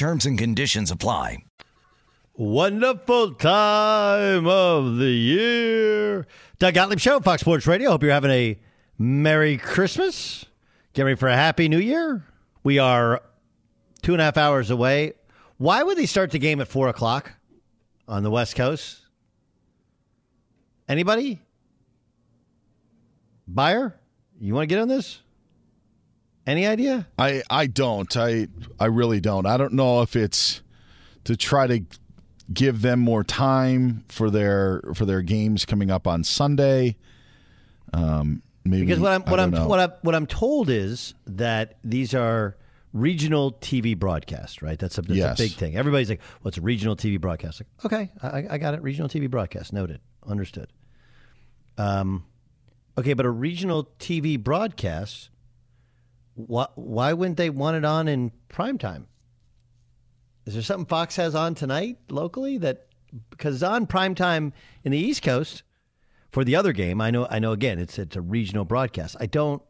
Terms 0.00 0.24
and 0.24 0.38
conditions 0.38 0.90
apply. 0.90 1.44
Wonderful 2.32 3.34
time 3.34 4.46
of 4.46 4.96
the 4.96 5.10
year. 5.10 6.26
Doug 6.58 6.72
Gottlieb 6.72 6.98
Show, 6.98 7.20
Fox 7.20 7.42
Sports 7.42 7.66
Radio. 7.66 7.90
Hope 7.90 8.02
you're 8.02 8.10
having 8.10 8.30
a 8.30 8.58
Merry 8.96 9.58
Christmas. 9.58 10.46
Get 10.94 11.02
ready 11.02 11.16
for 11.16 11.28
a 11.28 11.36
Happy 11.36 11.68
New 11.68 11.78
Year. 11.78 12.24
We 12.62 12.78
are 12.78 13.20
two 14.00 14.14
and 14.14 14.22
a 14.22 14.24
half 14.24 14.38
hours 14.38 14.70
away. 14.70 15.12
Why 15.58 15.82
would 15.82 15.98
they 15.98 16.06
start 16.06 16.30
the 16.30 16.38
game 16.38 16.62
at 16.62 16.68
four 16.68 16.88
o'clock 16.88 17.32
on 18.08 18.22
the 18.22 18.30
West 18.30 18.56
Coast? 18.56 19.02
Anybody? 20.88 21.42
Buyer? 23.46 24.00
You 24.40 24.54
want 24.54 24.62
to 24.62 24.74
get 24.74 24.80
on 24.80 24.88
this? 24.88 25.20
Any 26.50 26.66
idea? 26.66 27.06
I 27.18 27.42
I 27.48 27.66
don't. 27.68 28.14
I 28.16 28.48
I 28.80 28.86
really 28.86 29.20
don't. 29.20 29.46
I 29.46 29.56
don't 29.56 29.72
know 29.74 30.02
if 30.02 30.16
it's 30.16 30.62
to 31.24 31.36
try 31.36 31.66
to 31.68 31.84
give 32.52 32.82
them 32.82 32.98
more 32.98 33.22
time 33.22 34.04
for 34.08 34.30
their 34.30 34.82
for 34.94 35.06
their 35.06 35.22
games 35.22 35.64
coming 35.64 35.90
up 35.90 36.06
on 36.08 36.24
Sunday. 36.24 36.96
Um, 37.92 38.42
maybe 38.64 38.86
because 38.86 38.98
what 39.00 39.12
I'm 39.12 39.22
what 39.22 39.38
I'm 39.38 39.50
know. 39.52 39.66
what 39.68 39.78
I 39.80 39.88
what 40.02 40.14
I'm 40.16 40.26
told 40.26 40.68
is 40.70 41.14
that 41.26 41.78
these 41.84 42.14
are 42.14 42.56
regional 42.92 43.52
TV 43.52 43.96
broadcasts, 43.96 44.60
right? 44.62 44.78
That's 44.78 44.98
a, 44.98 45.02
that's 45.02 45.14
Yes. 45.16 45.38
a 45.38 45.42
big 45.44 45.52
thing. 45.52 45.76
Everybody's 45.76 46.10
like, 46.10 46.20
"What's 46.42 46.58
a 46.58 46.60
regional 46.60 46.96
TV 46.96 47.20
broadcast?" 47.20 47.60
Like, 47.60 47.84
okay, 47.86 48.10
I, 48.22 48.54
I 48.54 48.58
got 48.58 48.74
it. 48.74 48.82
Regional 48.82 49.08
TV 49.08 49.30
broadcast, 49.30 49.72
noted, 49.72 50.00
understood. 50.26 50.68
Um, 51.78 52.24
okay, 52.98 53.12
but 53.14 53.24
a 53.24 53.30
regional 53.30 53.84
TV 54.00 54.36
broadcast, 54.42 55.29
why 56.34 56.66
why 56.74 57.12
wouldn't 57.12 57.36
they 57.36 57.50
want 57.50 57.76
it 57.76 57.84
on 57.84 58.08
in 58.08 58.32
prime 58.48 58.78
time? 58.78 59.06
Is 60.46 60.54
there 60.54 60.62
something 60.62 60.86
Fox 60.86 61.16
has 61.16 61.34
on 61.34 61.54
tonight 61.54 61.98
locally 62.08 62.58
that 62.58 62.86
because 63.30 63.56
it's 63.56 63.62
on 63.62 63.86
prime 63.86 64.14
time 64.14 64.52
in 64.84 64.92
the 64.92 64.98
East 64.98 65.22
Coast 65.22 65.62
for 66.32 66.44
the 66.44 66.56
other 66.56 66.72
game? 66.72 67.00
I 67.00 67.10
know 67.10 67.26
I 67.30 67.38
know 67.38 67.52
again 67.52 67.78
it's 67.78 67.98
it's 67.98 68.16
a 68.16 68.20
regional 68.20 68.64
broadcast. 68.64 69.16
I 69.20 69.26
don't. 69.26 69.62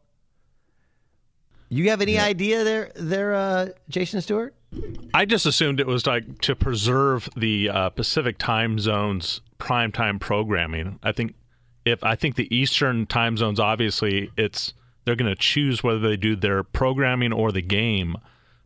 You 1.69 1.89
have 1.89 2.01
any 2.01 2.19
idea 2.19 2.63
there 2.63 2.91
there, 2.95 3.33
uh, 3.33 3.69
Jason 3.89 4.21
Stewart? 4.21 4.55
I 5.13 5.25
just 5.25 5.45
assumed 5.45 5.79
it 5.79 5.87
was 5.87 6.05
like 6.05 6.39
to 6.41 6.55
preserve 6.55 7.29
the 7.35 7.69
uh, 7.69 7.89
Pacific 7.89 8.37
time 8.37 8.79
zones 8.79 9.41
primetime 9.59 10.19
programming. 10.19 10.99
I 11.03 11.11
think 11.11 11.35
if 11.85 12.03
I 12.03 12.15
think 12.15 12.35
the 12.35 12.53
Eastern 12.55 13.05
time 13.05 13.37
zones, 13.37 13.59
obviously, 13.59 14.31
it's 14.37 14.73
they're 15.05 15.15
going 15.15 15.31
to 15.31 15.39
choose 15.41 15.83
whether 15.83 15.99
they 15.99 16.17
do 16.17 16.35
their 16.35 16.63
programming 16.63 17.33
or 17.33 17.51
the 17.51 17.61
game. 17.61 18.15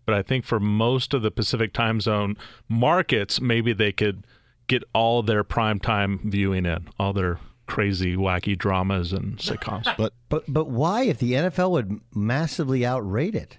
But 0.05 0.15
I 0.15 0.21
think 0.21 0.45
for 0.45 0.59
most 0.59 1.13
of 1.13 1.21
the 1.21 1.31
Pacific 1.31 1.73
time 1.73 1.99
zone 2.01 2.37
markets, 2.69 3.41
maybe 3.41 3.73
they 3.73 3.91
could 3.91 4.25
get 4.67 4.83
all 4.93 5.23
their 5.23 5.43
prime 5.43 5.79
time 5.79 6.19
viewing 6.23 6.65
in, 6.65 6.87
all 6.99 7.13
their 7.13 7.39
crazy, 7.67 8.15
wacky 8.15 8.55
dramas 8.57 9.11
and 9.13 9.37
sitcoms. 9.37 9.85
but 9.97 10.13
But 10.29 10.43
but 10.47 10.67
why 10.69 11.03
if 11.03 11.17
the 11.19 11.33
NFL 11.33 11.71
would 11.71 11.99
massively 12.13 12.81
outrate 12.81 13.33
it? 13.35 13.57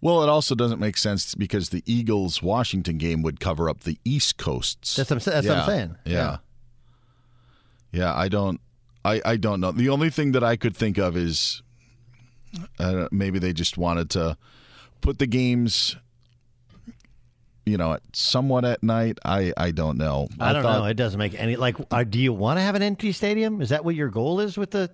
well, 0.00 0.22
it 0.22 0.28
also 0.28 0.54
doesn't 0.54 0.78
make 0.78 0.96
sense 0.96 1.34
because 1.34 1.70
the 1.70 1.82
Eagles 1.86 2.40
Washington 2.42 2.98
game 2.98 3.20
would 3.22 3.40
cover 3.40 3.68
up 3.68 3.80
the 3.80 3.98
East 4.04 4.36
Coasts. 4.36 4.94
That's 4.96 5.10
what 5.10 5.16
I'm, 5.16 5.20
sa- 5.20 5.30
that's 5.32 5.46
what 5.48 5.56
I'm 5.56 5.60
Yeah. 5.60 5.66
saying. 5.66 5.96
Yeah. 6.04 6.36
yeah. 7.92 8.14
I 8.14 8.28
don't 8.28 8.60
I, 9.04 9.22
I 9.24 9.36
don't 9.36 9.60
know. 9.60 9.72
The 9.72 9.88
only 9.88 10.10
thing 10.10 10.32
that 10.32 10.44
I 10.44 10.56
could 10.56 10.76
think 10.76 10.98
of 10.98 11.16
is 11.16 11.62
uh, 12.78 13.08
maybe 13.10 13.38
they 13.38 13.52
just 13.52 13.76
wanted 13.78 14.10
to 14.10 14.36
put 15.00 15.18
the 15.18 15.26
games 15.26 15.96
you 17.64 17.76
know, 17.76 17.98
somewhat 18.14 18.64
at 18.64 18.82
night. 18.82 19.18
I 19.24 19.52
I 19.56 19.72
don't 19.72 19.98
know. 19.98 20.28
I 20.40 20.52
don't 20.54 20.62
thought- 20.62 20.78
know. 20.78 20.84
It 20.86 20.94
doesn't 20.94 21.18
make 21.18 21.38
any 21.38 21.56
like. 21.56 21.76
Uh, 21.90 22.02
do 22.04 22.18
you 22.18 22.32
want 22.32 22.58
to 22.58 22.62
have 22.62 22.74
an 22.74 22.82
empty 22.82 23.12
stadium? 23.12 23.60
Is 23.60 23.68
that 23.68 23.84
what 23.84 23.94
your 23.94 24.08
goal 24.08 24.40
is 24.40 24.56
with 24.56 24.70
the 24.70 24.90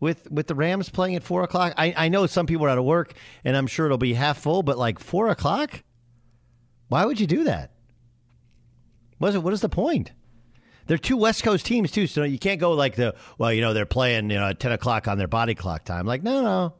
with 0.00 0.30
with 0.30 0.46
the 0.46 0.54
Rams 0.54 0.88
playing 0.88 1.16
at 1.16 1.22
four 1.22 1.42
o'clock? 1.42 1.74
I 1.76 1.92
I 1.94 2.08
know 2.08 2.26
some 2.26 2.46
people 2.46 2.64
are 2.64 2.70
out 2.70 2.78
of 2.78 2.84
work, 2.84 3.12
and 3.44 3.54
I'm 3.56 3.66
sure 3.66 3.84
it'll 3.84 3.98
be 3.98 4.14
half 4.14 4.38
full. 4.38 4.62
But 4.62 4.78
like 4.78 4.98
four 4.98 5.28
o'clock, 5.28 5.82
why 6.88 7.04
would 7.04 7.20
you 7.20 7.26
do 7.26 7.44
that? 7.44 7.72
What 9.18 9.28
is 9.28 9.34
it? 9.34 9.42
What 9.42 9.52
is 9.52 9.60
the 9.60 9.68
point? 9.68 10.12
They're 10.86 10.98
two 10.98 11.16
West 11.18 11.42
Coast 11.42 11.66
teams 11.66 11.90
too, 11.90 12.06
so 12.06 12.24
you 12.24 12.38
can't 12.38 12.60
go 12.60 12.72
like 12.72 12.96
the 12.96 13.14
well, 13.36 13.52
you 13.52 13.60
know, 13.60 13.74
they're 13.74 13.84
playing 13.86 14.30
you 14.30 14.36
know 14.38 14.48
at 14.48 14.60
ten 14.60 14.72
o'clock 14.72 15.08
on 15.08 15.18
their 15.18 15.28
body 15.28 15.54
clock 15.54 15.84
time. 15.84 16.06
Like 16.06 16.22
no, 16.22 16.42
no, 16.42 16.74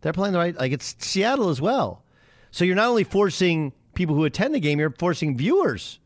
they're 0.00 0.12
playing 0.12 0.32
the 0.32 0.38
right. 0.38 0.56
Like 0.56 0.72
it's 0.72 0.96
Seattle 0.98 1.48
as 1.48 1.60
well. 1.60 2.04
So 2.50 2.64
you're 2.64 2.76
not 2.76 2.88
only 2.88 3.04
forcing 3.04 3.72
people 3.94 4.14
who 4.14 4.24
attend 4.24 4.54
the 4.54 4.60
game, 4.60 4.78
you're 4.78 4.94
forcing 4.98 5.36
viewers 5.36 5.98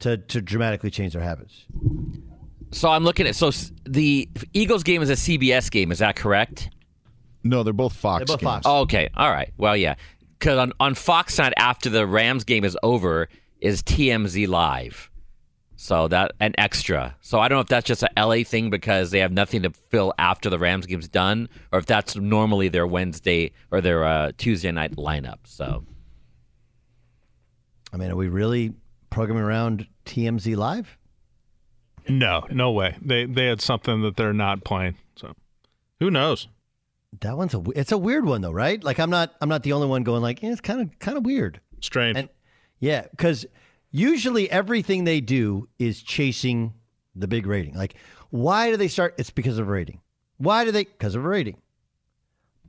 to 0.00 0.18
to 0.18 0.40
dramatically 0.40 0.90
change 0.90 1.12
their 1.12 1.22
habits. 1.22 1.64
So 2.72 2.90
I'm 2.90 3.04
looking 3.04 3.26
at 3.26 3.34
so 3.34 3.50
the 3.84 4.28
Eagles 4.52 4.82
game 4.82 5.02
is 5.02 5.10
a 5.10 5.14
CBS 5.14 5.70
game. 5.70 5.92
Is 5.92 5.98
that 6.00 6.16
correct? 6.16 6.70
No, 7.44 7.62
they're 7.62 7.72
both 7.72 7.94
Fox 7.94 8.20
They're 8.20 8.36
both 8.36 8.40
games. 8.40 8.52
Fox. 8.52 8.66
Oh, 8.66 8.80
okay, 8.80 9.08
all 9.16 9.30
right. 9.30 9.52
Well, 9.56 9.76
yeah, 9.76 9.94
because 10.38 10.58
on 10.58 10.72
on 10.80 10.94
Fox 10.94 11.34
side 11.34 11.54
after 11.56 11.88
the 11.88 12.06
Rams 12.06 12.44
game 12.44 12.64
is 12.64 12.76
over 12.82 13.28
is 13.60 13.82
TMZ 13.82 14.48
live. 14.48 15.10
So 15.76 16.08
that 16.08 16.32
an 16.40 16.54
extra. 16.56 17.16
So 17.20 17.38
I 17.38 17.48
don't 17.48 17.56
know 17.56 17.60
if 17.60 17.68
that's 17.68 17.86
just 17.86 18.02
a 18.02 18.10
LA 18.16 18.44
thing 18.44 18.70
because 18.70 19.10
they 19.10 19.18
have 19.20 19.32
nothing 19.32 19.62
to 19.62 19.70
fill 19.90 20.14
after 20.18 20.48
the 20.48 20.58
Rams 20.58 20.86
game's 20.86 21.08
done, 21.08 21.48
or 21.70 21.78
if 21.78 21.86
that's 21.86 22.16
normally 22.16 22.68
their 22.68 22.86
Wednesday 22.86 23.52
or 23.70 23.82
their 23.82 24.04
uh, 24.04 24.32
Tuesday 24.38 24.72
night 24.72 24.96
lineup. 24.96 25.38
So 25.44 25.84
I 27.92 27.98
mean, 27.98 28.10
are 28.10 28.16
we 28.16 28.28
really 28.28 28.72
programming 29.10 29.44
around 29.44 29.86
TMZ 30.06 30.56
live? 30.56 30.96
No, 32.08 32.46
no 32.50 32.70
way. 32.70 32.96
They 33.02 33.26
they 33.26 33.46
had 33.46 33.60
something 33.60 34.02
that 34.02 34.16
they're 34.16 34.32
not 34.32 34.64
playing. 34.64 34.96
So 35.16 35.34
who 36.00 36.10
knows? 36.10 36.48
That 37.20 37.36
one's 37.36 37.54
a 37.54 37.58
w- 37.58 37.72
it's 37.78 37.92
a 37.92 37.98
weird 37.98 38.24
one 38.24 38.40
though, 38.40 38.52
right? 38.52 38.82
Like 38.82 38.98
I'm 38.98 39.10
not 39.10 39.34
I'm 39.40 39.48
not 39.48 39.62
the 39.62 39.72
only 39.72 39.88
one 39.88 40.04
going 40.04 40.22
like 40.22 40.42
eh, 40.42 40.52
it's 40.52 40.60
kind 40.60 40.80
of 40.80 40.98
kind 40.98 41.18
of 41.18 41.24
weird. 41.24 41.60
Strange. 41.80 42.16
And 42.16 42.28
yeah, 42.78 43.06
because 43.10 43.46
usually 43.98 44.50
everything 44.50 45.04
they 45.04 45.20
do 45.20 45.68
is 45.78 46.02
chasing 46.02 46.74
the 47.14 47.28
big 47.28 47.46
rating. 47.46 47.74
Like 47.74 47.96
why 48.30 48.70
do 48.70 48.76
they 48.76 48.88
start? 48.88 49.14
It's 49.18 49.30
because 49.30 49.58
of 49.58 49.68
rating. 49.68 50.00
Why 50.38 50.64
do 50.64 50.72
they? 50.72 50.84
Because 50.84 51.14
of 51.14 51.24
rating. 51.24 51.58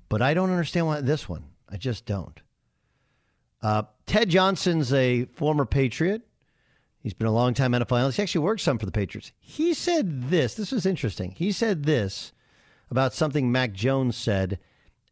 But 0.10 0.22
I 0.22 0.34
don't 0.34 0.52
understand 0.52 0.88
why 0.88 1.02
this 1.02 1.28
one. 1.28 1.46
I 1.70 1.78
just 1.78 2.06
don't. 2.06 2.42
Uh, 3.62 3.84
Ted 4.06 4.30
Johnson's 4.30 4.94
a 4.94 5.26
former 5.26 5.66
Patriot. 5.66 6.22
He's 7.02 7.14
been 7.14 7.28
a 7.28 7.34
long 7.34 7.54
time 7.54 7.72
NFL 7.72 7.98
analyst. 7.98 8.18
He 8.18 8.24
actually 8.24 8.46
worked 8.46 8.62
some 8.62 8.78
for 8.78 8.86
the 8.86 8.92
Patriots. 8.92 9.32
He 9.40 9.74
said 9.74 10.30
this. 10.30 10.56
This 10.56 10.72
was 10.72 10.86
interesting. 10.86 11.32
He 11.32 11.52
said 11.52 11.84
this 11.84 12.32
about 12.90 13.14
something 13.14 13.52
Mac 13.52 13.74
Jones 13.74 14.16
said 14.16 14.60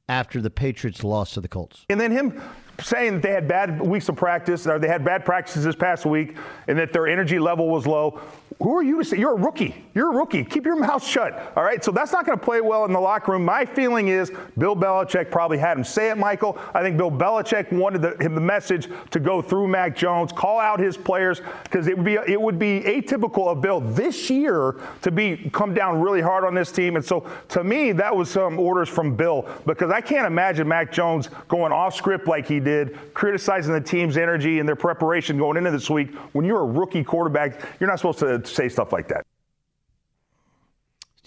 after 0.08 0.42
the 0.42 0.50
Patriots 0.50 1.04
lost 1.04 1.34
to 1.34 1.42
the 1.42 1.48
Colts. 1.48 1.86
And 1.90 2.00
then 2.00 2.12
him 2.12 2.42
saying 2.84 3.14
that 3.14 3.22
they 3.22 3.32
had 3.32 3.48
bad 3.48 3.82
weeks 3.82 4.10
of 4.10 4.16
practice, 4.16 4.68
or 4.68 4.80
they 4.80 4.88
had 4.88 5.04
bad 5.04 5.26
practices 5.26 5.64
this 5.64 5.76
past 5.76 6.06
week, 6.06 6.36
and 6.68 6.78
that 6.78 6.94
their 6.94 7.08
energy 7.08 7.40
level 7.40 7.70
was 7.70 7.88
low. 7.88 8.22
Who 8.62 8.78
are 8.78 8.84
you 8.84 9.00
to 9.00 9.06
say? 9.06 9.18
You're 9.18 9.34
a 9.34 9.42
rookie. 9.42 9.76
You're 9.94 10.14
a 10.14 10.16
rookie. 10.16 10.46
Keep 10.46 10.66
your 10.66 10.78
mouth 10.78 11.04
shut. 11.04 11.52
All 11.58 11.64
right. 11.64 11.84
So 11.84 11.92
that's 11.92 12.14
not 12.14 12.26
going 12.26 12.40
to 12.40 12.44
play 12.44 12.62
well 12.62 12.86
in 12.86 12.94
the 12.94 13.00
locker 13.00 13.34
room. 13.34 13.44
My 13.44 13.66
feeling 13.66 14.08
is 14.08 14.32
Bill 14.58 14.76
Belichick 14.76 15.30
probably 15.30 15.58
had 15.58 15.78
him 15.78 15.84
say 15.84 16.10
it, 16.10 16.18
Michael. 16.18 16.58
I 16.74 16.82
think 16.82 16.96
Bill 16.96 17.12
Belichick 17.12 17.72
wanted 17.74 18.02
the, 18.02 18.16
him 18.24 18.34
the 18.34 18.42
message 18.42 18.88
to 19.12 19.20
go 19.20 19.42
through 19.42 19.68
Mac 19.68 19.94
Jones, 19.96 20.32
call 20.32 20.58
out 20.58 20.80
his 20.80 20.96
players, 20.96 21.42
because 21.64 21.88
it 21.88 21.98
would 21.98 22.06
be 22.06 22.14
it 22.14 22.40
would 22.40 22.58
be 22.58 22.80
atypical 22.82 23.48
of 23.48 23.62
Bill 23.62 23.82
this 23.82 24.30
year 24.30 24.76
to 25.02 25.12
be 25.12 25.50
come 25.52 25.74
down 25.74 26.00
really 26.00 26.22
hard 26.22 26.46
on 26.46 26.56
this 26.56 26.72
team. 26.72 26.96
And 26.96 27.04
so 27.04 27.30
to 27.50 27.64
me, 27.64 27.92
that 27.92 28.16
was 28.16 28.30
some 28.30 28.58
orders 28.58 28.88
from 28.88 29.18
Bill 29.18 29.50
because 29.66 29.92
I 29.92 30.00
can't 30.00 30.28
imagine 30.28 30.66
Mac 30.66 30.94
Jones 30.94 31.30
going 31.50 31.74
off 31.74 31.94
script 31.94 32.28
like 32.28 32.48
he 32.48 32.62
did, 32.66 33.14
criticizing 33.14 33.74
the 33.74 33.80
team's 33.80 34.18
energy 34.18 34.60
and 34.60 34.68
their 34.68 34.76
preparation 34.76 35.38
going 35.38 35.56
into 35.56 35.72
this 35.72 35.90
week. 35.90 36.14
When 36.34 36.44
you're 36.44 36.60
a 36.60 36.66
rookie 36.66 37.04
quarterback, 37.04 37.62
you're 37.80 37.90
not 37.90 38.00
supposed 38.00 38.20
to 38.20 38.46
say 38.46 38.68
stuff 38.68 38.92
like 38.92 39.08
that. 39.08 39.26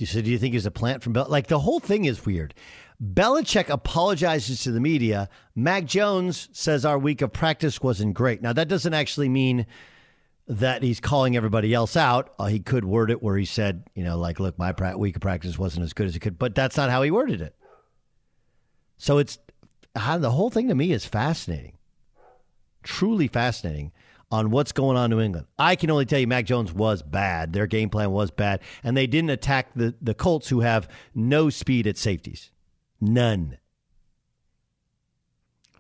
Said, 0.07 0.25
do 0.25 0.31
you 0.31 0.39
think 0.39 0.55
he's 0.55 0.67
a 0.67 0.71
plant 0.71 1.03
from 1.03 1.13
Bel? 1.13 1.27
Like 1.29 1.49
the 1.49 1.59
whole 1.59 1.81
thing 1.81 2.05
is 2.05 2.25
weird. 2.25 2.55
Belichick 3.03 3.69
apologizes 3.69 4.63
to 4.63 4.71
the 4.71 4.81
media. 4.81 5.29
Mac 5.57 5.87
Jones 5.87 6.49
says 6.53 6.85
our 6.85 6.99
week 6.99 7.21
of 7.21 7.33
practice 7.33 7.81
wasn't 7.81 8.15
great. 8.15 8.43
Now 8.43 8.53
that 8.53 8.69
doesn't 8.69 8.95
actually 8.95 9.29
mean 9.29 9.67
that 10.47 10.83
he's 10.83 11.01
calling 11.01 11.37
everybody 11.37 11.75
else 11.75 11.97
out. 11.97 12.33
Uh, 12.39 12.47
he 12.47 12.61
could 12.61 12.85
word 12.85 13.11
it 13.11 13.23
where 13.23 13.37
he 13.37 13.45
said, 13.45 13.85
you 13.95 14.05
know, 14.05 14.17
like, 14.19 14.41
look, 14.41 14.59
my 14.59 14.73
pra- 14.73 14.97
week 14.97 15.17
of 15.17 15.23
practice 15.23 15.59
wasn't 15.59 15.85
as 15.85 15.93
good 15.93 16.07
as 16.07 16.17
it 16.17 16.21
could, 16.21 16.39
but 16.39 16.55
that's 16.55 16.77
not 16.77 16.91
how 16.91 17.03
he 17.03 17.11
worded 17.11 17.41
it. 17.41 17.55
So 18.97 19.19
it's 19.19 19.39
how 19.97 20.19
the 20.19 20.31
whole 20.31 20.51
thing 20.51 20.69
to 20.69 20.75
me 20.75 20.93
is 20.93 21.05
fascinating, 21.05 21.79
truly 22.83 23.29
fascinating 23.29 23.93
on 24.31 24.51
what's 24.51 24.73
going 24.73 24.97
on 24.97 25.11
in 25.11 25.19
New 25.19 25.23
England. 25.23 25.47
I 25.59 25.77
can 25.77 25.91
only 25.91 26.05
tell 26.05 26.19
you 26.19 26.27
Mac 26.27 26.45
Jones 26.45 26.73
was 26.73 27.03
bad. 27.03 27.53
Their 27.53 27.67
game 27.67 27.89
plan 27.91 28.11
was 28.11 28.31
bad, 28.31 28.61
and 28.85 28.97
they 28.97 29.07
didn't 29.07 29.31
attack 29.31 29.73
the, 29.75 29.95
the 30.01 30.15
Colts, 30.15 30.49
who 30.49 30.61
have 30.61 30.89
no 31.15 31.51
speed 31.51 31.87
at 31.87 31.97
safeties. 31.97 32.51
None. 33.01 33.59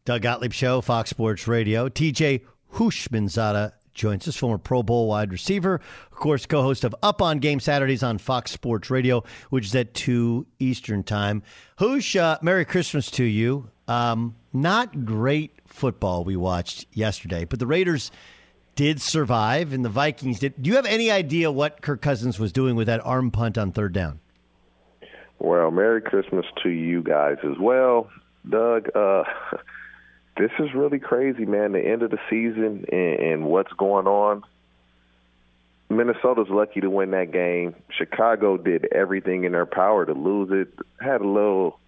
Doug 0.04 0.22
Gottlieb 0.22 0.52
Show, 0.52 0.80
Fox 0.80 1.10
Sports 1.10 1.46
Radio. 1.46 1.88
TJ 1.88 2.42
Houshmandzadeh 2.74 3.72
joins 3.94 4.26
us, 4.28 4.36
former 4.36 4.58
Pro 4.58 4.82
Bowl 4.82 5.08
wide 5.08 5.32
receiver, 5.32 5.80
of 6.10 6.18
course, 6.18 6.46
co 6.46 6.62
host 6.62 6.84
of 6.84 6.94
Up 7.02 7.20
on 7.22 7.38
Game 7.38 7.60
Saturdays 7.60 8.02
on 8.02 8.18
Fox 8.18 8.50
Sports 8.50 8.90
Radio, 8.90 9.24
which 9.50 9.66
is 9.66 9.74
at 9.74 9.94
2 9.94 10.46
Eastern 10.58 11.02
Time. 11.02 11.42
Hush, 11.76 12.16
uh, 12.16 12.38
Merry 12.42 12.64
Christmas 12.64 13.10
to 13.12 13.24
you. 13.24 13.70
Um, 13.86 14.36
not 14.52 15.04
great 15.04 15.52
football 15.66 16.24
we 16.24 16.36
watched 16.36 16.86
yesterday, 16.92 17.44
but 17.44 17.58
the 17.58 17.66
Raiders 17.66 18.10
did 18.74 19.00
survive 19.00 19.72
and 19.72 19.84
the 19.84 19.88
Vikings 19.88 20.38
did. 20.38 20.62
Do 20.62 20.70
you 20.70 20.76
have 20.76 20.86
any 20.86 21.10
idea 21.10 21.50
what 21.50 21.82
Kirk 21.82 22.00
Cousins 22.00 22.38
was 22.38 22.52
doing 22.52 22.76
with 22.76 22.86
that 22.86 23.04
arm 23.04 23.30
punt 23.30 23.58
on 23.58 23.72
third 23.72 23.92
down? 23.92 24.20
Well, 25.40 25.70
Merry 25.70 26.00
Christmas 26.00 26.46
to 26.62 26.68
you 26.68 27.02
guys 27.02 27.36
as 27.44 27.58
well. 27.60 28.08
Doug, 28.48 28.88
uh, 28.94 29.24
this 30.38 30.52
is 30.60 30.72
really 30.74 31.00
crazy, 31.00 31.44
man. 31.44 31.72
The 31.72 31.80
end 31.80 32.02
of 32.02 32.10
the 32.10 32.18
season 32.30 32.86
and, 32.90 33.20
and 33.20 33.44
what's 33.44 33.72
going 33.72 34.06
on. 34.06 34.44
Minnesota's 35.90 36.48
lucky 36.50 36.80
to 36.80 36.90
win 36.90 37.10
that 37.10 37.32
game. 37.32 37.74
Chicago 37.90 38.56
did 38.56 38.86
everything 38.92 39.44
in 39.44 39.52
their 39.52 39.66
power 39.66 40.06
to 40.06 40.12
lose 40.12 40.50
it. 40.52 40.72
Had 41.00 41.22
a 41.22 41.26
little, 41.26 41.78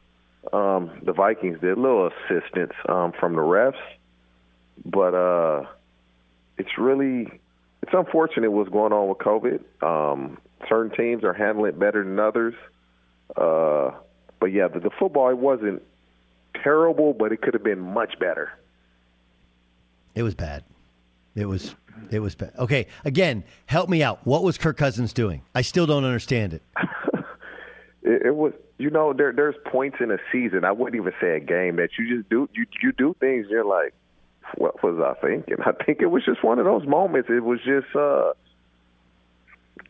um, 0.52 0.90
the 1.02 1.12
Vikings 1.12 1.60
did 1.60 1.76
a 1.76 1.80
little 1.80 2.08
assistance 2.08 2.72
um, 2.88 3.12
from 3.18 3.34
the 3.34 3.42
refs, 3.42 3.74
but 4.84 5.14
uh, 5.14 5.66
it's 6.56 6.78
really, 6.78 7.28
it's 7.82 7.92
unfortunate 7.92 8.50
what's 8.50 8.70
going 8.70 8.92
on 8.92 9.08
with 9.08 9.18
COVID. 9.18 9.60
Um, 9.82 10.38
certain 10.68 10.96
teams 10.96 11.22
are 11.22 11.34
handling 11.34 11.70
it 11.70 11.78
better 11.78 12.02
than 12.02 12.18
others. 12.18 12.54
Uh, 13.36 13.90
but 14.40 14.46
yeah, 14.46 14.68
the, 14.68 14.80
the 14.80 14.90
football 14.98 15.28
it 15.28 15.38
wasn't 15.38 15.82
terrible, 16.62 17.12
but 17.12 17.32
it 17.32 17.40
could 17.42 17.54
have 17.54 17.64
been 17.64 17.80
much 17.80 18.18
better. 18.18 18.50
It 20.14 20.22
was 20.22 20.34
bad. 20.34 20.64
It 21.34 21.46
was 21.46 21.74
it 22.10 22.20
was 22.20 22.34
bad. 22.34 22.52
Okay, 22.58 22.86
again, 23.04 23.44
help 23.66 23.88
me 23.88 24.02
out. 24.02 24.20
What 24.26 24.42
was 24.42 24.58
Kirk 24.58 24.76
Cousins 24.76 25.12
doing? 25.12 25.42
I 25.54 25.62
still 25.62 25.86
don't 25.86 26.04
understand 26.04 26.54
it. 26.54 26.62
It, 28.02 28.22
it 28.28 28.34
was, 28.34 28.54
you 28.78 28.88
know, 28.88 29.12
there 29.12 29.30
there's 29.30 29.56
points 29.66 29.98
in 30.00 30.10
a 30.10 30.16
season. 30.32 30.64
I 30.64 30.72
wouldn't 30.72 30.98
even 30.98 31.12
say 31.20 31.36
a 31.36 31.40
game 31.40 31.76
that 31.76 31.90
you 31.98 32.16
just 32.16 32.30
do 32.30 32.48
you 32.54 32.64
you 32.82 32.92
do 32.92 33.14
things. 33.20 33.46
You're 33.50 33.62
like, 33.62 33.92
what 34.56 34.82
was 34.82 34.98
I 34.98 35.20
thinking? 35.20 35.56
I 35.66 35.72
think 35.84 36.00
it 36.00 36.06
was 36.06 36.24
just 36.24 36.42
one 36.42 36.58
of 36.58 36.64
those 36.64 36.86
moments. 36.86 37.28
It 37.30 37.44
was 37.44 37.60
just. 37.60 37.94
uh 37.94 38.32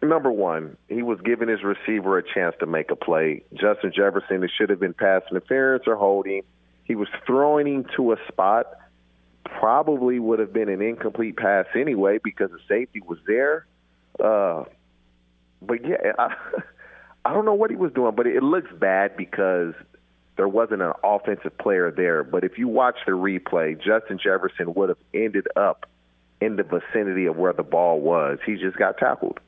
Number 0.02 0.32
one, 0.32 0.76
he 0.88 1.02
was 1.02 1.20
giving 1.20 1.48
his 1.48 1.62
receiver 1.62 2.16
a 2.16 2.22
chance 2.22 2.54
to 2.60 2.66
make 2.66 2.90
a 2.90 2.96
play. 2.96 3.42
Justin 3.52 3.92
Jefferson, 3.94 4.42
it 4.42 4.50
should 4.56 4.70
have 4.70 4.80
been 4.80 4.94
pass 4.94 5.22
interference 5.30 5.84
or 5.86 5.94
holding. 5.94 6.42
He 6.90 6.96
was 6.96 7.06
throwing 7.24 7.68
him 7.68 7.86
to 7.94 8.10
a 8.10 8.16
spot. 8.26 8.66
Probably 9.44 10.18
would 10.18 10.40
have 10.40 10.52
been 10.52 10.68
an 10.68 10.82
incomplete 10.82 11.36
pass 11.36 11.66
anyway 11.72 12.18
because 12.18 12.50
the 12.50 12.58
safety 12.66 13.00
was 13.00 13.16
there. 13.28 13.64
Uh, 14.18 14.64
but 15.62 15.86
yeah, 15.86 16.14
I, 16.18 16.34
I 17.24 17.32
don't 17.32 17.44
know 17.44 17.54
what 17.54 17.70
he 17.70 17.76
was 17.76 17.92
doing, 17.92 18.16
but 18.16 18.26
it 18.26 18.42
looks 18.42 18.72
bad 18.72 19.16
because 19.16 19.74
there 20.34 20.48
wasn't 20.48 20.82
an 20.82 20.94
offensive 21.04 21.56
player 21.58 21.92
there. 21.92 22.24
But 22.24 22.42
if 22.42 22.58
you 22.58 22.66
watch 22.66 22.96
the 23.06 23.12
replay, 23.12 23.76
Justin 23.76 24.18
Jefferson 24.18 24.74
would 24.74 24.88
have 24.88 24.98
ended 25.14 25.46
up 25.54 25.86
in 26.40 26.56
the 26.56 26.64
vicinity 26.64 27.26
of 27.26 27.36
where 27.36 27.52
the 27.52 27.62
ball 27.62 28.00
was. 28.00 28.40
He 28.44 28.56
just 28.56 28.76
got 28.76 28.98
tackled. 28.98 29.38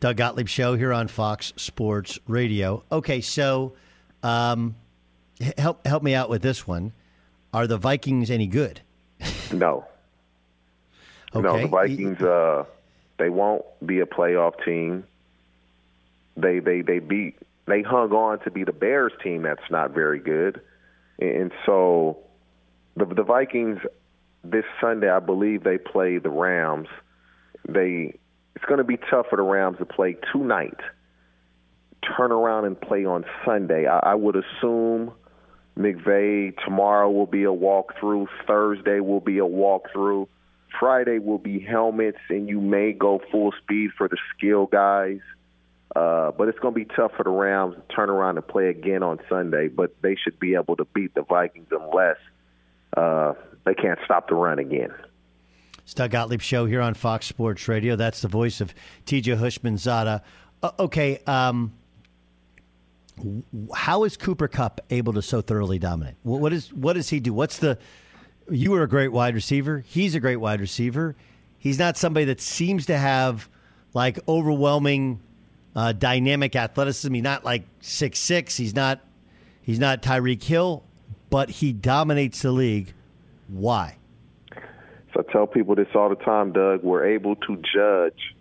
Doug 0.00 0.16
Gottlieb 0.16 0.48
show 0.48 0.74
here 0.74 0.94
on 0.94 1.06
Fox 1.08 1.52
Sports 1.56 2.18
Radio. 2.26 2.82
Okay, 2.90 3.20
so 3.20 3.74
um, 4.22 4.74
help 5.56 5.86
help 5.86 6.02
me 6.02 6.14
out 6.14 6.28
with 6.30 6.42
this 6.42 6.66
one. 6.66 6.92
Are 7.52 7.66
the 7.66 7.78
Vikings 7.78 8.30
any 8.30 8.46
good? 8.46 8.80
No. 9.52 9.86
Okay. 11.34 11.42
No, 11.42 11.60
the 11.60 11.68
Vikings 11.68 12.20
uh 12.20 12.64
they 13.18 13.30
won't 13.30 13.64
be 13.84 14.00
a 14.00 14.06
playoff 14.06 14.64
team. 14.64 15.04
They 16.36 16.58
they 16.60 16.82
they 16.82 16.98
beat 16.98 17.36
they 17.66 17.82
hung 17.82 18.12
on 18.12 18.40
to 18.40 18.50
be 18.50 18.64
the 18.64 18.72
Bears 18.72 19.12
team 19.22 19.42
that's 19.42 19.70
not 19.70 19.92
very 19.92 20.18
good. 20.18 20.60
And 21.18 21.52
so 21.66 22.18
the 22.96 23.06
the 23.06 23.24
Vikings 23.24 23.80
this 24.44 24.64
Sunday 24.80 25.10
I 25.10 25.20
believe 25.20 25.64
they 25.64 25.78
play 25.78 26.18
the 26.18 26.30
Rams. 26.30 26.88
They 27.68 28.18
it's 28.54 28.64
going 28.64 28.78
to 28.78 28.84
be 28.84 28.96
tough 28.96 29.26
for 29.30 29.36
the 29.36 29.42
Rams 29.42 29.78
to 29.78 29.86
play 29.86 30.16
tonight. 30.32 30.80
Turn 32.16 32.32
around 32.32 32.64
and 32.64 32.80
play 32.80 33.04
on 33.04 33.24
Sunday. 33.44 33.86
I, 33.86 33.98
I 33.98 34.14
would 34.14 34.36
assume 34.36 35.12
McVay 35.78 36.54
tomorrow 36.64 37.10
will 37.10 37.26
be 37.26 37.44
a 37.44 37.52
walkthrough. 37.52 38.26
Thursday 38.46 39.00
will 39.00 39.20
be 39.20 39.38
a 39.38 39.42
walkthrough. 39.42 40.26
Friday 40.78 41.18
will 41.18 41.38
be 41.38 41.60
helmets, 41.60 42.18
and 42.28 42.48
you 42.48 42.60
may 42.60 42.92
go 42.92 43.20
full 43.30 43.52
speed 43.62 43.90
for 43.96 44.08
the 44.08 44.18
skill 44.34 44.66
guys. 44.66 45.20
Uh, 45.96 46.30
but 46.32 46.48
it's 46.48 46.58
going 46.58 46.74
to 46.74 46.78
be 46.78 46.84
tough 46.84 47.12
for 47.16 47.24
the 47.24 47.30
Rams 47.30 47.74
to 47.76 47.94
turn 47.94 48.10
around 48.10 48.36
and 48.36 48.46
play 48.46 48.68
again 48.68 49.02
on 49.02 49.18
Sunday. 49.28 49.68
But 49.68 49.94
they 50.02 50.16
should 50.16 50.38
be 50.38 50.54
able 50.54 50.76
to 50.76 50.84
beat 50.84 51.14
the 51.14 51.22
Vikings 51.22 51.68
unless 51.70 52.18
uh, 52.96 53.34
they 53.64 53.74
can't 53.74 53.98
stop 54.04 54.28
the 54.28 54.34
run 54.34 54.58
again. 54.58 54.92
It's 55.78 55.94
Doug 55.94 56.10
Gottlieb 56.10 56.42
show 56.42 56.66
here 56.66 56.82
on 56.82 56.92
Fox 56.92 57.26
Sports 57.26 57.66
Radio. 57.68 57.96
That's 57.96 58.20
the 58.20 58.28
voice 58.28 58.60
of 58.60 58.74
TJ 59.06 59.38
Houshmandzadeh. 59.38 60.20
Uh, 60.62 60.70
okay, 60.78 61.20
um, 61.26 61.72
how 63.74 64.04
is 64.04 64.16
Cooper 64.16 64.48
Kupp 64.48 64.80
able 64.90 65.12
to 65.14 65.22
so 65.22 65.40
thoroughly 65.40 65.78
dominate? 65.78 66.14
What, 66.22 66.52
is 66.52 66.72
what 66.72 66.94
does 66.94 67.08
he 67.08 67.20
do? 67.20 67.32
What's 67.32 67.58
the? 67.58 67.78
You 68.50 68.70
were 68.70 68.82
a 68.82 68.88
great 68.88 69.12
wide 69.12 69.34
receiver. 69.34 69.84
He's 69.86 70.14
a 70.14 70.20
great 70.20 70.36
wide 70.36 70.60
receiver. 70.60 71.16
He's 71.58 71.78
not 71.78 71.96
somebody 71.96 72.26
that 72.26 72.40
seems 72.40 72.86
to 72.86 72.96
have 72.96 73.48
like 73.94 74.18
overwhelming 74.28 75.20
uh, 75.74 75.92
dynamic 75.92 76.56
athleticism. 76.56 77.12
He's 77.12 77.22
not 77.22 77.44
like 77.44 77.64
six 77.80 78.18
six. 78.18 78.56
He's 78.56 78.74
not 78.74 79.00
he's 79.62 79.78
not 79.78 80.02
Tyreek 80.02 80.42
Hill, 80.42 80.82
but 81.30 81.50
he 81.50 81.72
dominates 81.72 82.42
the 82.42 82.52
league. 82.52 82.94
Why? 83.48 83.96
So 85.14 85.24
I 85.26 85.32
tell 85.32 85.46
people 85.46 85.74
this 85.74 85.88
all 85.94 86.08
the 86.08 86.16
time, 86.16 86.52
Doug. 86.52 86.82
We're 86.82 87.06
able 87.06 87.36
to 87.36 87.62
judge 87.74 88.34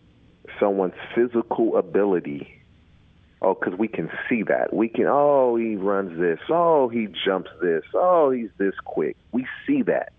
someone's 0.59 0.93
physical 1.15 1.77
ability. 1.77 2.56
Oh, 3.41 3.53
because 3.53 3.77
we 3.77 3.87
can 3.87 4.09
see 4.27 4.43
that. 4.43 4.73
We 4.73 4.89
can, 4.89 5.05
oh, 5.07 5.55
he 5.55 5.75
runs 5.75 6.19
this. 6.19 6.39
Oh, 6.49 6.89
he 6.89 7.07
jumps 7.25 7.51
this. 7.61 7.83
Oh, 7.93 8.31
he's 8.31 8.49
this 8.57 8.73
quick. 8.83 9.15
We 9.31 9.45
see 9.65 9.83
that. 9.83 10.13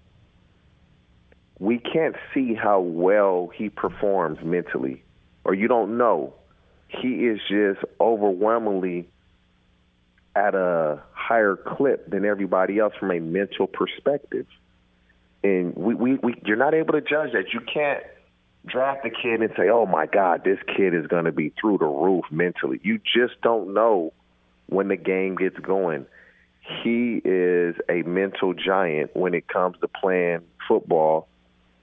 We 1.58 1.78
can't 1.78 2.14
see 2.32 2.54
how 2.54 2.80
well 2.80 3.50
he 3.52 3.68
performs 3.68 4.38
mentally, 4.42 5.02
or 5.42 5.54
you 5.54 5.66
don't 5.66 5.98
know. 5.98 6.34
He 6.86 7.26
is 7.26 7.40
just 7.48 7.80
overwhelmingly 8.00 9.08
at 10.36 10.54
a 10.54 11.02
higher 11.12 11.56
clip 11.56 12.08
than 12.08 12.24
everybody 12.24 12.78
else 12.78 12.94
from 13.00 13.10
a 13.10 13.18
mental 13.18 13.66
perspective 13.66 14.46
and 15.42 15.74
we, 15.76 15.94
we, 15.94 16.14
we 16.16 16.34
you're 16.44 16.56
not 16.56 16.74
able 16.74 16.92
to 16.94 17.00
judge 17.00 17.32
that. 17.32 17.52
You 17.52 17.60
can't 17.60 18.02
draft 18.66 19.04
a 19.04 19.10
kid 19.10 19.40
and 19.40 19.50
say, 19.56 19.68
"Oh 19.68 19.86
my 19.86 20.06
God, 20.06 20.42
this 20.44 20.58
kid 20.76 20.94
is 20.94 21.06
going 21.06 21.24
to 21.24 21.32
be 21.32 21.52
through 21.60 21.78
the 21.78 21.86
roof 21.86 22.24
mentally." 22.30 22.80
You 22.82 22.98
just 22.98 23.40
don't 23.42 23.74
know 23.74 24.12
when 24.66 24.88
the 24.88 24.96
game 24.96 25.36
gets 25.36 25.58
going. 25.58 26.06
He 26.82 27.20
is 27.24 27.76
a 27.88 28.02
mental 28.02 28.52
giant 28.52 29.16
when 29.16 29.34
it 29.34 29.48
comes 29.48 29.76
to 29.80 29.88
playing 29.88 30.40
football, 30.66 31.28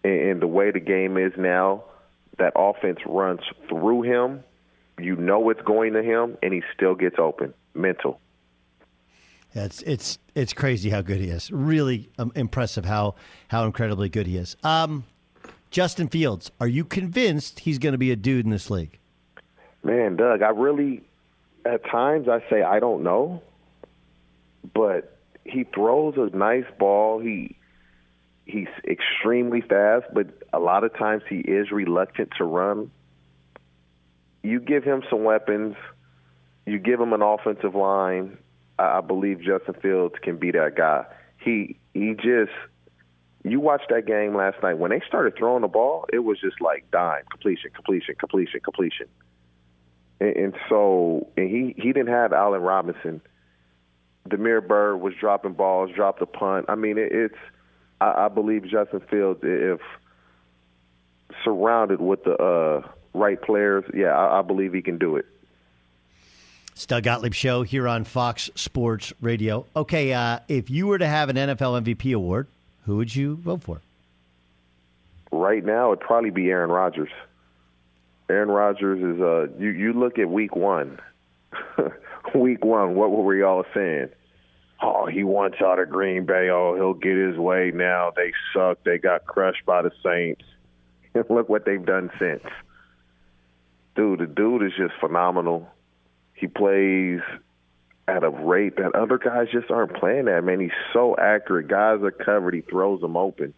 and 0.04 0.42
the 0.42 0.48
way 0.48 0.72
the 0.72 0.80
game 0.80 1.18
is 1.18 1.34
now, 1.38 1.84
that 2.38 2.54
offense 2.56 3.00
runs 3.06 3.42
through 3.68 4.04
him. 4.04 4.44
You 5.00 5.16
know 5.16 5.50
it's 5.50 5.62
going 5.62 5.94
to 5.94 6.04
him, 6.04 6.38
and 6.44 6.54
he 6.54 6.62
still 6.74 6.96
gets 6.96 7.16
open. 7.18 7.54
Mental. 7.74 8.20
It's 9.56 9.82
it's 9.84 10.20
it's 10.36 10.54
crazy 10.54 10.90
how 10.90 11.02
good 11.02 11.22
he 11.22 11.30
is. 11.30 11.50
Really 11.50 12.10
um, 12.20 12.32
impressive 12.36 12.86
how 12.86 13.16
how 13.48 13.66
incredibly 13.66 14.10
good 14.10 14.28
he 14.28 14.38
is. 14.38 14.58
Um, 14.64 15.06
Justin 15.76 16.08
Fields, 16.08 16.52
are 16.62 16.70
you 16.70 16.86
convinced 16.86 17.60
he's 17.60 17.80
going 17.80 17.92
to 17.92 17.98
be 17.98 18.10
a 18.10 18.16
dude 18.16 18.46
in 18.46 18.50
this 18.50 18.70
league? 18.70 18.98
Man, 19.84 20.16
Doug, 20.16 20.42
I 20.42 20.52
really 20.52 21.04
at 21.66 21.84
times 21.84 22.30
I 22.30 22.42
say 22.50 22.64
I 22.64 22.80
don't 22.80 23.04
know, 23.04 23.44
but 24.74 25.18
he 25.44 25.66
throws 25.66 26.14
a 26.16 26.34
nice 26.34 26.64
ball. 26.80 27.20
He 27.20 27.58
he's 28.46 28.70
extremely 28.88 29.60
fast, 29.60 30.06
but 30.14 30.28
a 30.54 30.60
lot 30.60 30.86
of 30.86 30.98
times 30.98 31.24
he 31.28 31.40
is 31.40 31.72
reluctant 31.72 32.30
to 32.38 32.46
run. 32.46 32.90
You 34.44 34.62
give 34.62 34.86
him 34.86 35.04
some 35.10 35.26
weapons, 35.26 35.76
you 36.66 36.80
give 36.80 37.02
him 37.02 37.12
an 37.12 37.22
offensive 37.22 37.76
line, 37.76 38.38
I, 38.80 39.02
believe 39.02 39.42
Justin 39.42 39.74
Fields 39.82 40.16
can 40.22 40.38
be 40.38 40.52
that 40.52 40.78
guy. 40.78 41.04
He 41.38 41.76
he 41.94 42.14
just 42.14 42.54
you 43.52 43.60
watched 43.60 43.90
that 43.90 44.06
game 44.06 44.36
last 44.36 44.62
night 44.64 44.78
when 44.78 44.92
they 44.92 45.02
started 45.08 45.38
throwing 45.38 45.62
the 45.62 45.68
ball, 45.68 46.06
it 46.12 46.20
was 46.20 46.40
just 46.40 46.60
like 46.62 46.90
dime 46.92 47.24
completion, 47.30 47.72
completion, 47.72 48.16
completion, 48.16 48.60
completion. 48.62 49.08
And, 50.20 50.36
and 50.36 50.56
so 50.68 51.28
and 51.38 51.50
he 51.50 51.80
he 51.82 51.94
didn't 51.94 52.14
have 52.14 52.34
Allen 52.34 52.62
Robinson. 52.62 53.22
Damiere 54.28 54.62
Byrd 54.62 55.00
was 55.00 55.14
dropping 55.20 55.54
balls, 55.54 55.92
dropped 55.96 56.22
a 56.22 56.26
punt. 56.26 56.66
I 56.70 56.76
mean, 56.76 56.98
it, 56.98 57.12
it's 57.12 57.38
I, 58.02 58.26
I 58.26 58.28
believe 58.30 58.64
Justin 58.64 59.02
Fields 59.02 59.42
if 59.44 59.80
surrounded 61.44 62.02
with 62.02 62.24
the 62.24 62.36
uh, 62.36 62.88
right 63.14 63.40
players, 63.42 63.84
yeah, 63.94 64.08
I, 64.08 64.40
I 64.40 64.42
believe 64.42 64.74
he 64.74 64.82
can 64.82 64.98
do 64.98 65.18
it. 65.18 65.26
It's 66.72 66.86
Doug 66.86 67.04
Gottlieb 67.04 67.34
Show 67.34 67.64
here 67.64 67.88
on 67.88 68.04
Fox 68.04 68.50
Sports 68.56 69.14
Radio. 69.22 69.66
Okay, 69.76 70.12
uh, 70.12 70.40
if 70.48 70.70
you 70.70 70.88
were 70.88 70.98
to 70.98 71.08
have 71.08 71.30
an 71.30 71.36
NFL 71.36 71.84
MVP 71.84 72.14
award, 72.14 72.48
who 72.86 72.98
would 72.98 73.16
you 73.16 73.36
vote 73.38 73.64
for? 73.64 73.82
Right 75.32 75.64
now, 75.64 75.92
it'd 75.92 76.02
probably 76.02 76.30
be 76.30 76.50
Aaron 76.50 76.70
Rodgers. 76.70 77.10
Aaron 78.30 78.50
Rodgers 78.50 79.00
is 79.00 79.22
uh 79.22 79.48
you 79.60 79.70
you 79.70 79.94
look 79.94 80.18
at 80.18 80.30
week 80.30 80.56
1. 80.56 81.00
week 82.36 82.64
1, 82.64 82.96
what 82.96 83.12
were 83.12 83.24
we 83.24 83.44
all 83.44 83.64
saying? 83.74 84.10
Oh, 84.82 85.06
he 85.06 85.24
wants 85.24 85.58
out 85.62 85.80
of 85.80 85.90
Green 85.90 86.26
Bay. 86.26 86.50
Oh, 86.50 86.76
he'll 86.76 86.94
get 86.94 87.16
his 87.16 87.38
way 87.38 87.72
now. 87.74 88.12
They 88.16 88.34
suck. 88.54 88.80
They 88.84 88.98
got 88.98 89.26
crushed 89.26 89.66
by 89.66 89.82
the 89.82 89.92
Saints. 90.04 90.44
Look 91.30 91.48
what 91.50 91.66
they've 91.66 91.86
done 91.86 92.12
since. 92.20 92.44
Dude, 93.96 94.20
the 94.20 94.26
dude 94.26 94.64
is 94.64 94.74
just 94.78 94.94
phenomenal. 95.00 95.70
He 96.34 96.48
plays 96.48 97.22
at 98.08 98.24
a 98.24 98.30
rate 98.30 98.78
that 98.78 98.94
other 98.96 99.18
guys 99.18 99.48
just 99.52 99.72
aren't 99.72 99.94
playing 99.96 100.28
at. 100.28 100.44
Man, 100.44 100.60
he's 100.60 100.72
so 100.94 101.16
accurate. 101.18 101.68
Guys 101.68 102.02
are 102.04 102.12
covered. 102.12 102.54
He 102.54 102.62
throws 102.62 103.02
them 103.02 103.18
open. 103.18 103.54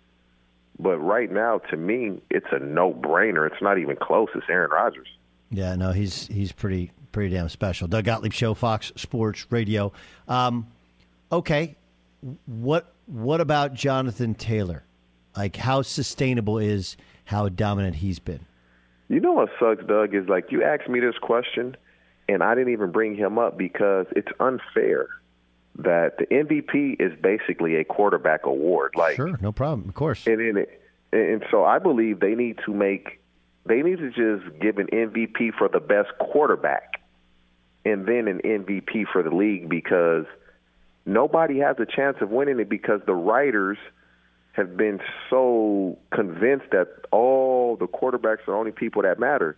But 0.80 1.00
right 1.00 1.32
now, 1.32 1.58
to 1.58 1.78
me, 1.78 2.22
it's 2.30 2.48
a 2.52 2.60
no-brainer. 2.60 3.50
It's 3.52 3.62
not 3.62 3.78
even 3.78 3.96
close. 3.96 4.30
It's 4.36 4.46
Aaron 4.50 4.72
Rodgers. 4.72 5.08
Yeah, 5.50 5.76
no, 5.76 5.92
he's 5.92 6.28
he's 6.28 6.52
pretty 6.52 6.92
pretty 7.12 7.34
damn 7.34 7.50
special. 7.50 7.88
Doug 7.88 8.04
Gottlieb 8.04 8.34
Show, 8.34 8.54
Fox 8.54 8.92
Sports 8.96 9.48
Radio. 9.50 9.94
Um, 10.28 10.68
okay, 11.32 11.76
what 12.46 12.94
what 13.06 13.42
about 13.42 13.74
Jonathan 13.74 14.36
Taylor? 14.36 14.84
Like, 15.36 15.56
how 15.56 15.82
sustainable 15.84 16.58
is 16.58 16.98
how 17.26 17.48
dominant 17.50 17.96
he's 17.96 18.20
been? 18.20 18.46
You 19.08 19.22
know 19.22 19.32
what 19.32 19.50
sucks, 19.58 19.86
Doug, 19.86 20.14
is 20.14 20.28
like 20.28 20.52
you 20.52 20.64
asked 20.64 20.90
me 20.90 21.00
this 21.00 21.18
question– 21.22 21.76
and 22.28 22.44
I 22.44 22.56
didn't 22.56 22.74
even 22.74 22.92
bring 22.92 23.16
him 23.16 23.38
up 23.40 23.58
because 23.58 24.06
it's 24.16 24.32
unfair 24.40 25.08
that 25.80 26.18
the 26.18 26.26
MVP 26.26 27.00
is 27.00 27.18
basically 27.22 27.76
a 27.76 27.84
quarterback 27.84 28.46
award. 28.46 28.94
Like, 28.96 29.16
sure, 29.16 29.38
no 29.42 29.52
problem, 29.52 29.88
of 29.90 29.96
course. 29.96 30.26
And 30.26 30.42
and, 30.42 30.68
and 31.12 31.46
so 31.52 31.64
I 31.64 31.80
believe 31.80 32.20
they 32.20 32.36
need 32.36 32.60
to 32.66 32.74
make 32.74 33.20
they 33.66 33.82
need 33.82 34.00
to 34.00 34.10
just 34.10 34.60
give 34.60 34.78
an 34.78 34.88
MVP 34.88 35.54
for 35.58 35.68
the 35.68 35.80
best 35.80 36.10
quarterback, 36.20 37.02
and 37.86 38.06
then 38.06 38.28
an 38.28 38.42
MVP 38.44 39.06
for 39.12 39.24
the 39.24 39.30
league 39.30 39.70
because 39.70 40.26
nobody 41.06 41.60
has 41.60 41.78
a 41.80 41.86
chance 41.86 42.18
of 42.22 42.30
winning 42.30 42.60
it 42.60 42.70
because 42.70 43.02
the 43.06 43.14
writers 43.14 43.78
have 44.54 44.76
been 44.76 45.00
so 45.30 45.98
convinced 46.12 46.66
that 46.72 46.88
all 47.12 47.76
the 47.76 47.88
quarterbacks 47.88 48.40
are 48.40 48.46
the 48.48 48.52
only 48.54 48.72
people 48.72 49.04
that 49.04 49.20
matter. 49.20 49.56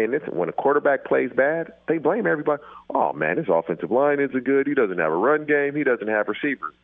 And 0.00 0.14
it's, 0.14 0.24
when 0.28 0.48
a 0.48 0.52
quarterback 0.52 1.04
plays 1.04 1.30
bad, 1.34 1.74
they 1.86 1.98
blame 1.98 2.26
everybody. 2.26 2.62
Oh 2.88 3.12
man, 3.12 3.36
his 3.36 3.48
offensive 3.50 3.90
line 3.90 4.18
isn't 4.18 4.44
good. 4.44 4.66
He 4.66 4.72
doesn't 4.72 4.98
have 4.98 5.12
a 5.12 5.16
run 5.16 5.44
game. 5.44 5.76
He 5.76 5.84
doesn't 5.84 6.08
have 6.08 6.26
receivers. 6.26 6.74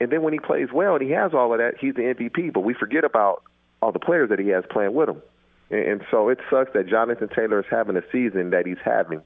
And 0.00 0.10
then 0.10 0.22
when 0.22 0.32
he 0.32 0.40
plays 0.40 0.68
well 0.74 0.94
and 0.94 1.02
he 1.04 1.10
has 1.10 1.32
all 1.32 1.52
of 1.52 1.58
that, 1.58 1.74
he's 1.80 1.94
the 1.94 2.02
MVP. 2.02 2.52
But 2.52 2.60
we 2.60 2.74
forget 2.74 3.04
about 3.04 3.44
all 3.80 3.92
the 3.92 4.00
players 4.00 4.30
that 4.30 4.40
he 4.40 4.48
has 4.48 4.64
playing 4.70 4.92
with 4.92 5.08
him. 5.08 5.22
And, 5.70 5.80
and 5.80 6.02
so 6.10 6.30
it 6.30 6.40
sucks 6.50 6.72
that 6.74 6.88
Jonathan 6.88 7.28
Taylor 7.28 7.60
is 7.60 7.66
having 7.70 7.96
a 7.96 8.02
season 8.10 8.50
that 8.50 8.66
he's 8.66 8.82
having, 8.84 9.22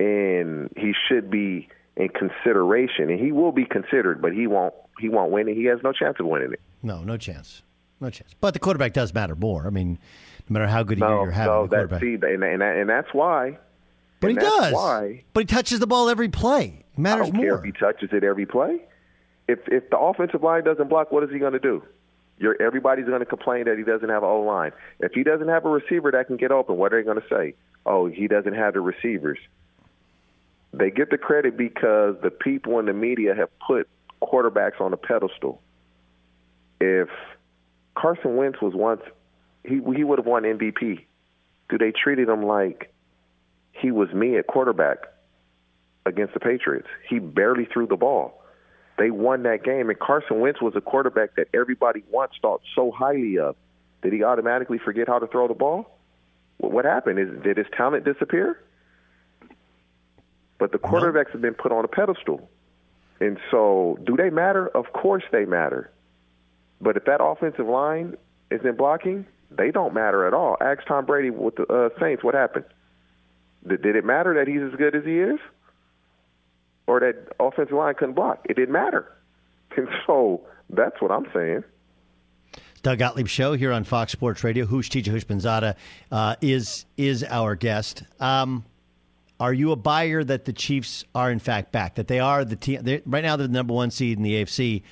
and 0.00 0.68
he 0.76 0.92
should 1.08 1.30
be 1.30 1.68
in 1.96 2.08
consideration, 2.08 3.08
and 3.08 3.20
he 3.20 3.30
will 3.30 3.52
be 3.52 3.64
considered, 3.64 4.20
but 4.20 4.32
he 4.32 4.48
won't. 4.48 4.74
He 4.98 5.10
won't 5.10 5.30
win 5.30 5.46
it. 5.46 5.54
He 5.54 5.66
has 5.66 5.78
no 5.84 5.92
chance 5.92 6.16
of 6.18 6.26
winning 6.26 6.54
it. 6.54 6.60
No, 6.82 7.04
no 7.04 7.18
chance. 7.18 7.62
No 8.00 8.10
chance. 8.10 8.34
But 8.40 8.54
the 8.54 8.60
quarterback 8.60 8.94
does 8.94 9.12
matter 9.14 9.36
more. 9.36 9.66
I 9.66 9.70
mean, 9.70 9.98
no 10.48 10.54
matter 10.54 10.66
how 10.66 10.82
good 10.82 10.98
no, 10.98 11.22
you're 11.22 11.30
having, 11.30 11.68
quarterback. 11.68 11.90
that 11.90 12.00
see, 12.00 12.14
and, 12.14 12.42
and 12.44 12.62
and 12.62 12.88
that's 12.88 13.12
why. 13.12 13.58
but 14.20 14.30
he 14.30 14.36
and 14.36 14.44
does. 14.44 14.72
Why 14.72 15.24
But 15.32 15.40
he 15.40 15.46
touches 15.46 15.80
the 15.80 15.86
ball 15.86 16.08
every 16.08 16.28
play. 16.28 16.84
It 16.92 16.98
matters 16.98 17.28
I 17.28 17.30
don't 17.30 17.40
care 17.40 17.50
more. 17.50 17.58
if 17.58 17.64
he 17.64 17.72
touches 17.72 18.10
it 18.12 18.24
every 18.24 18.46
play. 18.46 18.80
If 19.48 19.60
if 19.68 19.90
the 19.90 19.98
offensive 19.98 20.42
line 20.42 20.64
doesn't 20.64 20.88
block, 20.88 21.12
what 21.12 21.22
is 21.22 21.30
he 21.30 21.38
going 21.38 21.52
to 21.52 21.58
do? 21.58 21.82
You're, 22.38 22.60
everybody's 22.60 23.06
going 23.06 23.20
to 23.20 23.26
complain 23.26 23.64
that 23.64 23.78
he 23.78 23.84
doesn't 23.84 24.08
have 24.08 24.22
an 24.22 24.28
O 24.28 24.40
line. 24.42 24.72
If 25.00 25.12
he 25.12 25.22
doesn't 25.22 25.48
have 25.48 25.64
a 25.64 25.70
receiver 25.70 26.10
that 26.10 26.26
can 26.26 26.36
get 26.36 26.50
open, 26.50 26.76
what 26.76 26.92
are 26.92 27.00
they 27.00 27.04
going 27.04 27.20
to 27.20 27.28
say? 27.28 27.54
Oh, 27.86 28.06
he 28.06 28.28
doesn't 28.28 28.54
have 28.54 28.74
the 28.74 28.80
receivers. 28.80 29.38
They 30.72 30.90
get 30.90 31.10
the 31.10 31.16
credit 31.16 31.56
because 31.56 32.16
the 32.22 32.30
people 32.30 32.78
in 32.78 32.84
the 32.86 32.92
media 32.92 33.34
have 33.34 33.48
put 33.66 33.88
quarterbacks 34.20 34.80
on 34.80 34.92
a 34.92 34.98
pedestal. 34.98 35.62
If 36.80 37.08
Carson 37.94 38.36
Wentz 38.36 38.60
was 38.60 38.74
once, 38.74 39.00
he 39.66 39.80
he 39.96 40.04
would 40.04 40.18
have 40.18 40.26
won 40.26 40.42
MVP. 40.42 41.04
Do 41.68 41.78
they 41.78 41.92
treated 41.92 42.28
him 42.28 42.42
like 42.42 42.92
he 43.72 43.90
was 43.90 44.12
me 44.12 44.38
at 44.38 44.46
quarterback 44.46 44.98
against 46.04 46.34
the 46.34 46.40
Patriots? 46.40 46.88
He 47.08 47.18
barely 47.18 47.66
threw 47.66 47.86
the 47.86 47.96
ball. 47.96 48.42
They 48.98 49.10
won 49.10 49.42
that 49.42 49.62
game, 49.62 49.90
and 49.90 49.98
Carson 49.98 50.40
Wentz 50.40 50.62
was 50.62 50.74
a 50.74 50.80
quarterback 50.80 51.36
that 51.36 51.48
everybody 51.52 52.02
once 52.10 52.32
thought 52.40 52.62
so 52.74 52.90
highly 52.90 53.38
of. 53.38 53.56
Did 54.02 54.12
he 54.12 54.22
automatically 54.22 54.78
forget 54.78 55.08
how 55.08 55.18
to 55.18 55.26
throw 55.26 55.48
the 55.48 55.54
ball? 55.54 55.98
What 56.58 56.72
what 56.72 56.84
happened? 56.84 57.18
Is 57.18 57.28
did 57.42 57.56
his 57.56 57.66
talent 57.76 58.04
disappear? 58.04 58.58
But 60.58 60.72
the 60.72 60.78
quarterbacks 60.78 61.32
have 61.32 61.42
been 61.42 61.54
put 61.54 61.72
on 61.72 61.84
a 61.84 61.88
pedestal. 61.88 62.48
And 63.20 63.38
so, 63.50 63.98
do 64.04 64.16
they 64.16 64.30
matter? 64.30 64.68
Of 64.68 64.92
course 64.92 65.24
they 65.32 65.44
matter. 65.44 65.90
But 66.80 66.96
if 66.96 67.04
that 67.04 67.22
offensive 67.22 67.66
line 67.66 68.16
isn't 68.50 68.76
blocking, 68.76 69.26
they 69.50 69.70
don't 69.70 69.94
matter 69.94 70.26
at 70.26 70.34
all. 70.34 70.56
Ask 70.60 70.86
Tom 70.86 71.06
Brady 71.06 71.30
with 71.30 71.56
the 71.56 71.66
uh, 71.66 71.88
Saints 72.00 72.22
what 72.24 72.34
happened. 72.34 72.64
Did, 73.66 73.82
did 73.82 73.96
it 73.96 74.04
matter 74.04 74.34
that 74.34 74.48
he's 74.48 74.62
as 74.62 74.76
good 74.76 74.94
as 74.94 75.04
he 75.04 75.18
is? 75.18 75.38
Or 76.86 77.00
that 77.00 77.34
offensive 77.40 77.76
line 77.76 77.94
couldn't 77.94 78.14
block? 78.14 78.46
It 78.48 78.54
didn't 78.54 78.72
matter. 78.72 79.12
And 79.76 79.88
so, 80.06 80.40
that's 80.70 81.02
what 81.02 81.10
I'm 81.10 81.26
saying. 81.34 81.62
Doug 82.82 82.98
Gottlieb 82.98 83.26
show 83.26 83.52
here 83.54 83.72
on 83.72 83.84
Fox 83.84 84.12
Sports 84.12 84.42
Radio. 84.42 84.64
Housh 84.64 84.88
TJ 84.88 85.12
Houshmandzadeh 85.12 85.74
uh, 86.10 86.36
is 86.40 86.86
is 86.96 87.22
our 87.24 87.56
guest. 87.56 88.04
Um, 88.20 88.64
are 89.38 89.52
you 89.52 89.72
a 89.72 89.76
buyer 89.76 90.24
that 90.24 90.44
the 90.44 90.52
Chiefs 90.52 91.04
are 91.14 91.30
in 91.30 91.40
fact 91.40 91.72
back? 91.72 91.96
That 91.96 92.08
they 92.08 92.20
are 92.20 92.44
the 92.44 92.56
team 92.56 92.80
right 93.04 93.24
now? 93.24 93.36
They're 93.36 93.48
the 93.48 93.52
number 93.52 93.74
one 93.74 93.90
seed 93.90 94.16
in 94.16 94.22
the 94.22 94.42
AFC, 94.42 94.82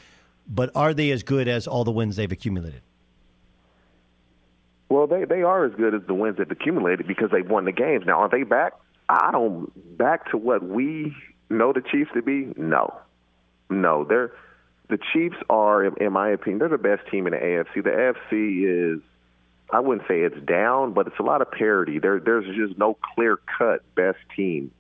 but 0.47 0.71
are 0.75 0.93
they 0.93 1.13
as 1.13 1.23
good 1.23 1.49
as 1.49 1.67
all 1.67 1.85
the 1.85 1.93
wins 1.93 2.17
they've 2.17 2.31
accumulated? 2.31 2.83
Well, 4.89 5.07
they 5.07 5.25
they 5.25 5.43
are 5.43 5.65
as 5.65 5.75
good 5.75 5.95
as 5.95 6.03
the 6.07 6.15
wins 6.15 6.37
they've 6.39 6.51
accumulated 6.51 7.07
because 7.07 7.31
they've 7.31 7.49
won 7.49 7.65
the 7.65 7.73
games. 7.73 8.05
Now, 8.07 8.21
are 8.21 8.29
they 8.29 8.43
back? 8.43 8.75
I 9.09 9.31
don't 9.33 9.97
back 9.99 10.31
to 10.31 10.39
what 10.39 10.63
we 10.63 11.15
know 11.51 11.73
the 11.73 11.83
Chiefs 11.83 12.11
to 12.15 12.23
be. 12.23 12.53
No, 12.57 12.95
no, 13.71 14.05
they're 14.05 14.33
the 14.89 14.99
Chiefs 15.13 15.37
are, 15.49 15.85
in 15.85 16.13
my 16.13 16.31
opinion, 16.31 16.59
they're 16.59 16.69
the 16.69 16.79
best 16.79 17.09
team 17.11 17.27
in 17.27 17.33
the 17.33 17.39
AFC. 17.39 17.83
The 17.83 17.91
AFC 17.91 18.95
is, 18.97 19.03
I 19.71 19.81
wouldn't 19.81 20.07
say 20.07 20.21
it's 20.21 20.41
down, 20.45 20.93
but 20.93 21.07
it's 21.07 21.19
a 21.19 21.23
lot 21.23 21.41
of 21.41 21.51
parity. 21.51 21.99
There, 21.99 22.21
there's 22.21 22.45
just 22.55 22.79
no 22.79 22.97
clear 23.15 23.39
cut 23.59 23.83
best 23.95 24.19
team. 24.37 24.71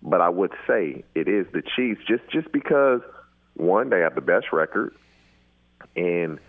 But 0.00 0.20
I 0.20 0.28
would 0.28 0.52
say 0.66 1.04
it 1.14 1.28
is 1.28 1.46
the 1.52 1.62
Chiefs, 1.76 2.00
just 2.06 2.22
just 2.30 2.50
because 2.52 3.00
one, 3.54 3.90
they 3.90 4.00
have 4.00 4.14
the 4.14 4.20
best 4.20 4.46
record, 4.52 4.94
and 5.94 6.40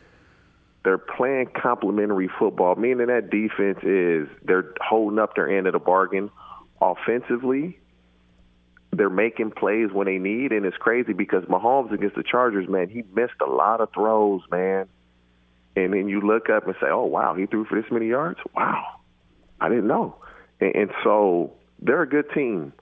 they're 0.83 0.97
playing 0.97 1.47
complementary 1.55 2.29
football, 2.39 2.75
meaning 2.75 3.07
that 3.07 3.29
defense 3.29 3.79
is 3.83 4.27
they're 4.43 4.73
holding 4.81 5.17
up 5.17 5.35
their 5.35 5.49
end 5.49 5.67
of 5.67 5.73
the 5.73 5.79
bargain 5.79 6.29
offensively. 6.81 7.79
They're 8.91 9.09
making 9.09 9.51
plays 9.51 9.91
when 9.91 10.05
they 10.05 10.17
need, 10.17 10.51
and 10.51 10.65
it's 10.65 10.77
crazy 10.77 11.13
because 11.13 11.45
Mahomes 11.45 11.91
against 11.91 12.15
the 12.15 12.23
Chargers, 12.23 12.67
man, 12.69 12.89
he 12.89 13.03
missed 13.15 13.41
a 13.41 13.49
lot 13.49 13.81
of 13.81 13.91
throws, 13.93 14.41
man. 14.51 14.87
And 15.75 15.93
then 15.93 16.07
you 16.07 16.21
look 16.21 16.49
up 16.49 16.67
and 16.67 16.75
say, 16.79 16.87
"Oh 16.89 17.05
wow, 17.05 17.33
he 17.33 17.47
threw 17.47 17.65
for 17.65 17.81
this 17.81 17.89
many 17.89 18.07
yards! 18.07 18.39
Wow, 18.55 18.99
I 19.59 19.69
didn't 19.69 19.87
know." 19.87 20.17
And, 20.59 20.75
and 20.75 20.91
so 21.03 21.53
they're 21.79 22.03
a 22.03 22.07
good 22.07 22.29
team, 22.35 22.73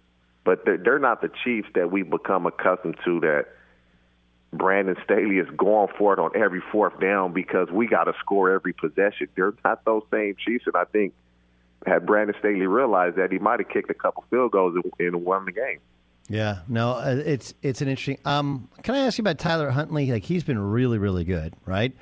but 0.44 0.66
they're, 0.66 0.78
they're 0.78 1.00
not 1.00 1.22
the 1.22 1.32
Chiefs 1.46 1.70
that 1.76 1.92
we've 1.92 2.10
become 2.10 2.46
accustomed 2.46 2.98
to. 3.06 3.22
That 3.22 3.46
Brandon 4.54 4.98
Staley 5.04 5.38
is 5.38 5.48
going 5.56 5.88
for 5.98 6.14
it 6.14 6.20
on 6.20 6.32
every 6.36 6.62
fourth 6.72 7.00
down 7.00 7.32
because 7.34 7.70
we 7.72 7.88
got 7.88 8.06
to 8.06 8.14
score 8.20 8.52
every 8.52 8.74
possession. 8.74 9.28
They're 9.36 9.54
not 9.64 9.86
those 9.86 10.04
same 10.12 10.36
Chiefs, 10.36 10.66
and 10.68 10.76
I 10.76 10.84
think 10.86 11.14
had 11.86 12.06
Brandon 12.06 12.36
Staley 12.40 12.68
realized 12.68 13.16
that, 13.16 13.32
he 13.32 13.40
might 13.40 13.60
have 13.60 13.70
kicked 13.70 13.90
a 13.90 13.94
couple 13.94 14.26
field 14.30 14.52
goals 14.52 14.76
and, 15.00 15.26
won 15.26 15.46
the 15.46 15.52
game. 15.52 15.80
Yeah, 16.30 16.60
no, 16.68 16.92
uh, 16.92 17.22
it's 17.26 17.54
it's 17.62 17.82
an 17.82 17.88
interesting. 17.88 18.20
Um, 18.26 18.70
can 18.84 18.96
I 18.96 19.00
ask 19.00 19.18
you 19.18 19.24
about 19.24 19.40
Tyler 19.40 19.70
Huntley? 19.72 20.12
Like 20.12 20.24
he's 20.24 20.44
been 20.44 20.60
really, 20.60 20.98
really 20.98 21.24
good, 21.24 21.54
right? 21.66 21.94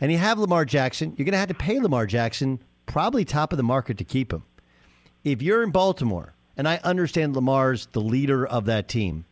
And 0.00 0.12
you 0.12 0.18
have 0.18 0.38
Lamar 0.38 0.64
Jackson. 0.64 1.14
You're 1.16 1.24
going 1.24 1.32
to 1.32 1.38
have 1.38 1.48
to 1.48 1.54
pay 1.54 1.80
Lamar 1.80 2.06
Jackson 2.06 2.60
probably 2.86 3.24
top 3.24 3.52
of 3.52 3.56
the 3.56 3.62
market 3.62 3.98
to 3.98 4.04
keep 4.04 4.32
him. 4.32 4.42
If 5.24 5.40
you're 5.42 5.62
in 5.62 5.70
Baltimore, 5.70 6.34
and 6.56 6.68
I 6.68 6.78
understand 6.84 7.34
Lamar's 7.34 7.86
the 7.92 8.00
leader 8.00 8.46
of 8.46 8.66
that 8.66 8.86
team, 8.88 9.24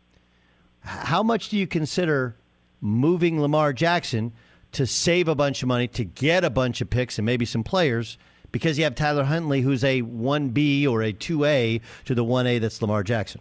how 0.80 1.22
much 1.22 1.50
do 1.50 1.56
you 1.56 1.66
consider 1.66 2.36
moving 2.82 3.40
Lamar 3.40 3.72
Jackson 3.72 4.32
to 4.72 4.86
save 4.86 5.28
a 5.28 5.34
bunch 5.34 5.62
of 5.62 5.68
money, 5.68 5.88
to 5.88 6.04
get 6.04 6.44
a 6.44 6.50
bunch 6.50 6.82
of 6.82 6.90
picks 6.90 7.18
and 7.18 7.24
maybe 7.24 7.46
some 7.46 7.64
players? 7.64 8.18
Because 8.50 8.76
you 8.76 8.84
have 8.84 8.94
Tyler 8.94 9.24
Huntley, 9.24 9.62
who's 9.62 9.82
a 9.82 10.02
1B 10.02 10.86
or 10.86 11.02
a 11.02 11.14
2A 11.14 11.80
to 12.04 12.14
the 12.14 12.24
1A 12.24 12.60
that's 12.60 12.82
Lamar 12.82 13.02
Jackson. 13.02 13.40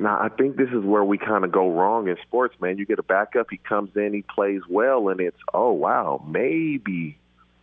Now, 0.00 0.18
I 0.20 0.28
think 0.28 0.56
this 0.56 0.70
is 0.70 0.82
where 0.84 1.04
we 1.04 1.18
kind 1.18 1.44
of 1.44 1.52
go 1.52 1.70
wrong 1.70 2.08
in 2.08 2.16
sports, 2.22 2.56
man. 2.60 2.78
You 2.78 2.86
get 2.86 2.98
a 2.98 3.04
backup, 3.04 3.46
he 3.50 3.58
comes 3.58 3.90
in, 3.94 4.12
he 4.12 4.22
plays 4.22 4.62
well, 4.68 5.08
and 5.08 5.20
it's, 5.20 5.38
oh, 5.52 5.70
wow, 5.70 6.24
maybe. 6.26 7.16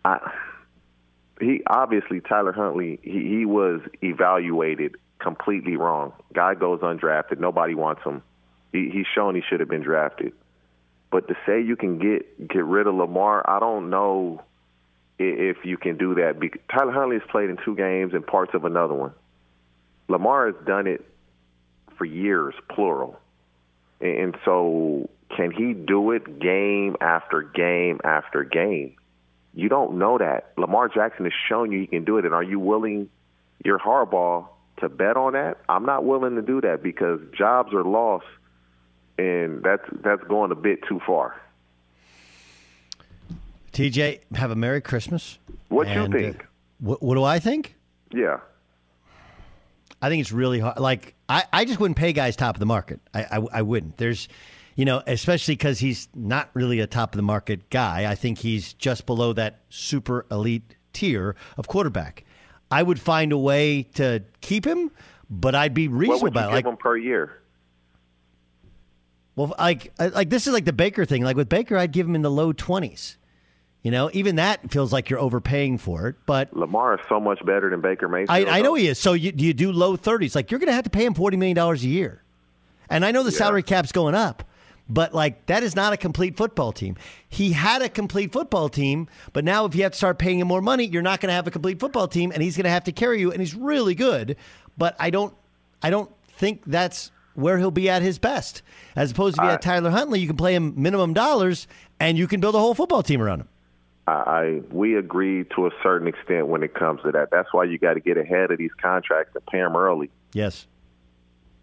I, 0.05 0.31
he 1.41 1.61
obviously, 1.67 2.21
Tyler 2.21 2.53
Huntley, 2.53 2.99
he, 3.03 3.27
he 3.27 3.45
was 3.45 3.81
evaluated 4.01 4.95
completely 5.19 5.75
wrong. 5.75 6.13
Guy 6.33 6.55
goes 6.55 6.79
undrafted. 6.79 7.39
Nobody 7.39 7.75
wants 7.75 8.03
him. 8.03 8.21
He, 8.71 8.89
he's 8.91 9.05
shown 9.13 9.35
he 9.35 9.41
should 9.47 9.59
have 9.59 9.69
been 9.69 9.83
drafted. 9.83 10.33
But 11.11 11.27
to 11.27 11.35
say 11.45 11.61
you 11.61 11.75
can 11.75 11.99
get 11.99 12.47
get 12.47 12.63
rid 12.63 12.87
of 12.87 12.95
Lamar, 12.95 13.43
I 13.47 13.59
don't 13.59 13.89
know 13.89 14.41
if 15.19 15.57
you 15.65 15.77
can 15.77 15.97
do 15.97 16.15
that. 16.15 16.39
Tyler 16.71 16.91
Huntley 16.91 17.19
has 17.19 17.27
played 17.29 17.49
in 17.49 17.57
two 17.63 17.75
games 17.75 18.13
and 18.13 18.25
parts 18.25 18.53
of 18.53 18.65
another 18.65 18.93
one. 18.93 19.11
Lamar 20.07 20.47
has 20.47 20.55
done 20.65 20.87
it 20.87 21.05
for 21.97 22.05
years, 22.05 22.55
plural. 22.69 23.19
And 23.99 24.35
so, 24.45 25.09
can 25.35 25.51
he 25.51 25.73
do 25.73 26.11
it 26.11 26.39
game 26.39 26.95
after 26.99 27.43
game 27.43 27.99
after 28.03 28.43
game? 28.43 28.95
You 29.53 29.69
don't 29.69 29.99
know 29.99 30.17
that. 30.17 30.53
Lamar 30.57 30.87
Jackson 30.87 31.25
has 31.25 31.33
shown 31.49 31.71
you 31.71 31.79
he 31.81 31.87
can 31.87 32.05
do 32.05 32.17
it. 32.17 32.25
And 32.25 32.33
are 32.33 32.43
you 32.43 32.59
willing, 32.59 33.09
your 33.63 33.77
Harbaugh, 33.77 34.47
to 34.79 34.89
bet 34.89 35.17
on 35.17 35.33
that? 35.33 35.57
I'm 35.69 35.85
not 35.85 36.03
willing 36.03 36.35
to 36.35 36.41
do 36.41 36.61
that 36.61 36.81
because 36.81 37.19
jobs 37.37 37.73
are 37.73 37.83
lost, 37.83 38.25
and 39.21 39.63
that's 39.63 39.83
that's 40.03 40.23
going 40.23 40.51
a 40.51 40.55
bit 40.55 40.79
too 40.87 40.99
far. 41.05 41.39
TJ, 43.73 44.19
have 44.35 44.51
a 44.51 44.55
Merry 44.55 44.81
Christmas. 44.81 45.37
What 45.69 45.87
you 45.87 46.01
uh, 46.01 46.07
think? 46.09 46.45
what, 46.79 47.01
what 47.01 47.15
do 47.15 47.23
I 47.23 47.39
think? 47.39 47.75
Yeah. 48.13 48.39
I 50.01 50.09
think 50.09 50.21
it's 50.21 50.31
really 50.31 50.59
hard. 50.59 50.77
Like, 50.79 51.15
I, 51.29 51.43
I 51.53 51.63
just 51.63 51.79
wouldn't 51.79 51.97
pay 51.97 52.11
guys 52.11 52.35
top 52.35 52.55
of 52.55 52.59
the 52.59 52.65
market. 52.65 52.99
I, 53.13 53.23
I, 53.37 53.45
I 53.53 53.61
wouldn't. 53.61 53.97
There's, 53.97 54.27
you 54.75 54.83
know, 54.83 55.01
especially 55.07 55.53
because 55.55 55.79
he's 55.79 56.09
not 56.15 56.49
really 56.53 56.79
a 56.81 56.87
top 56.87 57.13
of 57.13 57.17
the 57.17 57.23
market 57.23 57.69
guy. 57.69 58.11
I 58.11 58.15
think 58.15 58.39
he's 58.39 58.73
just 58.73 59.05
below 59.05 59.31
that 59.33 59.61
super 59.69 60.25
elite 60.31 60.75
tier 60.91 61.35
of 61.55 61.67
quarterback. 61.67 62.25
I 62.71 62.83
would 62.83 62.99
find 62.99 63.31
a 63.31 63.37
way 63.37 63.83
to 63.93 64.23
keep 64.41 64.65
him, 64.65 64.91
but 65.29 65.55
I'd 65.55 65.73
be 65.73 65.87
What 65.87 65.97
reasonable 65.99 66.23
would 66.23 66.33
you 66.33 66.39
about 66.39 66.43
it. 66.53 66.55
give 66.57 66.65
Like, 66.65 66.73
him 66.73 66.77
per 66.77 66.97
year? 66.97 67.40
Well, 69.35 69.53
like 69.57 69.91
uh, 69.99 70.09
like 70.13 70.29
this 70.29 70.47
is 70.47 70.53
like 70.53 70.65
the 70.65 70.73
Baker 70.73 71.05
thing. 71.05 71.23
Like 71.23 71.35
with 71.37 71.49
Baker, 71.49 71.77
I'd 71.77 71.91
give 71.91 72.07
him 72.07 72.15
in 72.15 72.21
the 72.21 72.31
low 72.31 72.51
twenties. 72.53 73.17
You 73.83 73.89
know, 73.89 74.11
even 74.13 74.35
that 74.35 74.69
feels 74.71 74.93
like 74.93 75.09
you're 75.09 75.19
overpaying 75.19 75.79
for 75.79 76.07
it. 76.07 76.15
But 76.27 76.55
Lamar 76.55 76.93
is 76.95 76.99
so 77.09 77.19
much 77.19 77.43
better 77.45 77.69
than 77.71 77.81
Baker 77.81 78.07
Mayfield. 78.07 78.29
I, 78.47 78.59
I 78.59 78.61
know 78.61 78.75
he 78.75 78.87
is. 78.87 78.99
So 78.99 79.13
you 79.13 79.33
you 79.35 79.53
do 79.53 79.71
low 79.71 79.95
thirties. 79.95 80.35
Like 80.35 80.51
you're 80.51 80.59
going 80.59 80.67
to 80.67 80.73
have 80.73 80.83
to 80.83 80.89
pay 80.91 81.05
him 81.05 81.13
forty 81.13 81.37
million 81.37 81.55
dollars 81.55 81.83
a 81.83 81.87
year, 81.87 82.21
and 82.89 83.03
I 83.05 83.11
know 83.11 83.23
the 83.23 83.31
Yeah. 83.31 83.37
salary 83.37 83.63
cap's 83.63 83.91
going 83.91 84.13
up. 84.15 84.43
But 84.89 85.13
like 85.13 85.45
that 85.45 85.63
is 85.63 85.73
not 85.75 85.93
a 85.93 85.97
complete 85.97 86.35
football 86.35 86.73
team. 86.73 86.97
He 87.29 87.53
had 87.53 87.81
a 87.81 87.87
complete 87.87 88.33
football 88.33 88.67
team, 88.67 89.07
but 89.31 89.45
now 89.45 89.63
if 89.65 89.73
you 89.73 89.83
have 89.83 89.93
to 89.93 89.97
start 89.97 90.19
paying 90.19 90.39
him 90.39 90.47
more 90.49 90.61
money, 90.61 90.83
you're 90.85 91.01
not 91.01 91.21
going 91.21 91.29
to 91.29 91.33
have 91.33 91.47
a 91.47 91.51
complete 91.51 91.79
football 91.79 92.09
team, 92.09 92.31
and 92.33 92.43
he's 92.43 92.57
going 92.57 92.65
to 92.65 92.69
have 92.71 92.83
to 92.83 92.91
carry 92.91 93.21
you. 93.21 93.31
And 93.31 93.39
he's 93.39 93.55
really 93.55 93.95
good, 93.95 94.35
but 94.77 94.95
I 94.99 95.09
don't, 95.09 95.33
I 95.81 95.89
don't 95.91 96.11
think 96.33 96.63
that's 96.67 97.09
where 97.35 97.57
he'll 97.57 97.71
be 97.71 97.89
at 97.89 98.01
his 98.01 98.19
best. 98.19 98.61
As 98.95 99.11
opposed 99.11 99.35
to 99.35 99.41
if 99.41 99.45
you 99.45 99.51
had 99.51 99.61
Tyler 99.61 99.89
Huntley, 99.89 100.19
you 100.19 100.27
can 100.27 100.37
play 100.37 100.53
him 100.55 100.73
minimum 100.75 101.13
dollars, 101.13 101.67
and 101.99 102.17
you 102.17 102.27
can 102.27 102.39
build 102.41 102.55
a 102.55 102.59
whole 102.59 102.73
football 102.73 103.03
team 103.03 103.21
around 103.21 103.41
him. 103.41 103.47
I, 104.07 104.11
I 104.11 104.61
we 104.71 104.97
agree 104.97 105.43
to 105.55 105.67
a 105.67 105.71
certain 105.83 106.07
extent 106.07 106.47
when 106.47 106.63
it 106.63 106.73
comes 106.73 107.01
to 107.03 107.11
that. 107.11 107.29
That's 107.31 107.53
why 107.53 107.65
you 107.65 107.77
got 107.77 107.93
to 107.93 107.99
get 107.99 108.17
ahead 108.17 108.51
of 108.51 108.57
these 108.57 108.71
contracts 108.81 109.35
and 109.35 109.45
pay 109.45 109.59
them 109.59 109.75
early. 109.75 110.09
Yes. 110.33 110.67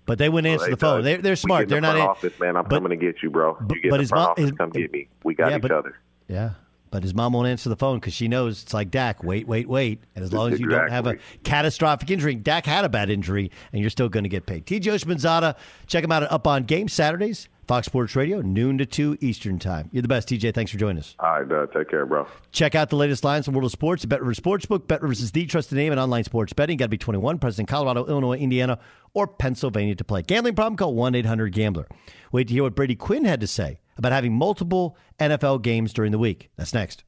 But 0.06 0.16
they 0.18 0.28
wouldn't 0.30 0.50
answer 0.50 0.66
Well, 0.66 0.70
the 0.70 0.76
phone. 0.78 1.02
They, 1.04 1.16
they're 1.16 1.32
We 1.32 1.36
smart. 1.36 1.68
They're 1.68 1.78
the 1.78 1.86
not. 1.86 1.90
front 1.96 2.02
in- 2.04 2.08
office, 2.08 2.40
man. 2.40 2.56
I'm 2.56 2.62
but- 2.64 2.70
coming 2.76 2.90
to 2.90 2.96
get 2.96 3.22
you, 3.22 3.28
bro. 3.30 3.58
but- 3.60 3.76
you 3.76 3.82
get 3.82 3.90
but 3.90 4.00
his 4.00 4.08
the 4.08 4.14
front 4.14 4.22
mom- 4.24 4.30
office, 4.32 4.44
his- 4.44 4.52
come 4.52 4.70
get 4.70 4.90
me. 4.92 5.08
We 5.24 5.34
got 5.34 5.50
Yeah, 5.50 5.56
each 5.56 5.62
but- 5.62 5.72
other. 5.72 5.98
Yeah. 6.28 6.50
But 6.90 7.02
his 7.02 7.14
mom 7.14 7.32
won't 7.32 7.48
answer 7.48 7.68
the 7.68 7.76
phone 7.76 7.98
because 7.98 8.14
she 8.14 8.28
knows 8.28 8.62
it's 8.62 8.74
like 8.74 8.90
Dak. 8.90 9.22
Wait, 9.22 9.46
wait, 9.46 9.68
wait. 9.68 10.02
And 10.14 10.24
as 10.24 10.32
long 10.32 10.52
as 10.52 10.60
you 10.60 10.68
don't 10.68 10.90
have 10.90 11.06
a 11.06 11.16
catastrophic 11.44 12.10
injury, 12.10 12.34
Dak 12.34 12.66
had 12.66 12.84
a 12.84 12.88
bad 12.88 13.10
injury, 13.10 13.50
and 13.72 13.80
you're 13.80 13.90
still 13.90 14.08
going 14.08 14.24
to 14.24 14.28
get 14.28 14.46
paid. 14.46 14.66
TJ 14.66 14.82
Houshmandzadeh, 14.82 15.56
check 15.86 16.04
him 16.04 16.12
out 16.12 16.22
at 16.22 16.32
Up 16.32 16.46
on 16.46 16.64
Game 16.64 16.88
Saturdays, 16.88 17.48
Fox 17.66 17.86
Sports 17.86 18.16
Radio, 18.16 18.40
noon 18.40 18.78
to 18.78 18.86
two 18.86 19.18
Eastern 19.20 19.58
time. 19.58 19.90
You're 19.92 20.02
the 20.02 20.08
best, 20.08 20.28
TJ. 20.28 20.54
Thanks 20.54 20.72
for 20.72 20.78
joining 20.78 20.98
us. 20.98 21.14
All 21.18 21.40
right, 21.40 21.48
Doug. 21.48 21.72
Take 21.72 21.90
care, 21.90 22.06
bro. 22.06 22.26
Check 22.50 22.74
out 22.74 22.88
the 22.88 22.96
latest 22.96 23.24
lines 23.24 23.44
from 23.44 23.54
World 23.54 23.66
of 23.66 23.72
Sports 23.72 24.04
Bet 24.06 24.20
Rivers 24.20 24.40
Sportsbook. 24.40 24.86
Bet 24.86 25.02
Rivers 25.02 25.20
is 25.20 25.32
the 25.32 25.44
trusted 25.44 25.76
name 25.76 25.92
in 25.92 25.98
online 25.98 26.24
sports 26.24 26.52
betting. 26.54 26.78
Got 26.78 26.86
to 26.86 26.90
be 26.90 26.98
21, 26.98 27.38
present 27.38 27.60
in 27.60 27.66
Colorado, 27.66 28.06
Illinois, 28.06 28.38
Indiana, 28.38 28.78
or 29.12 29.26
Pennsylvania 29.26 29.94
to 29.96 30.04
play. 30.04 30.22
Gambling 30.22 30.54
problem? 30.54 30.76
Call 30.76 30.94
1 30.94 31.14
800 31.14 31.52
Gambler. 31.52 31.86
Wait 32.32 32.48
to 32.48 32.54
hear 32.54 32.62
what 32.62 32.74
Brady 32.74 32.94
Quinn 32.94 33.24
had 33.24 33.40
to 33.40 33.46
say 33.46 33.80
about 33.98 34.12
having 34.12 34.32
multiple 34.32 34.96
NFL 35.18 35.62
games 35.62 35.92
during 35.92 36.12
the 36.12 36.18
week. 36.18 36.50
That's 36.56 36.72
next. 36.72 37.04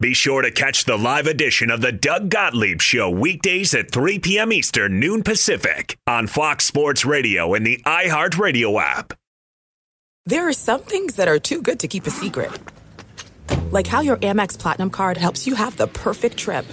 Be 0.00 0.14
sure 0.14 0.42
to 0.42 0.50
catch 0.50 0.84
the 0.84 0.96
live 0.96 1.28
edition 1.28 1.70
of 1.70 1.80
the 1.80 1.92
Doug 1.92 2.28
Gottlieb 2.28 2.80
Show 2.80 3.08
weekdays 3.08 3.72
at 3.72 3.92
3 3.92 4.18
p.m. 4.18 4.52
Eastern, 4.52 4.98
noon 4.98 5.22
Pacific 5.22 5.96
on 6.08 6.26
Fox 6.26 6.64
Sports 6.64 7.04
Radio 7.04 7.54
and 7.54 7.64
the 7.64 7.80
iHeartRadio 7.86 8.82
app. 8.82 9.12
There 10.26 10.48
are 10.48 10.52
some 10.52 10.80
things 10.80 11.16
that 11.16 11.28
are 11.28 11.38
too 11.38 11.62
good 11.62 11.80
to 11.80 11.88
keep 11.88 12.06
a 12.06 12.10
secret. 12.10 12.50
Like 13.70 13.86
how 13.86 14.00
your 14.00 14.16
Amex 14.16 14.58
Platinum 14.58 14.90
card 14.90 15.16
helps 15.16 15.46
you 15.46 15.54
have 15.54 15.76
the 15.76 15.86
perfect 15.86 16.36
trip. 16.36 16.66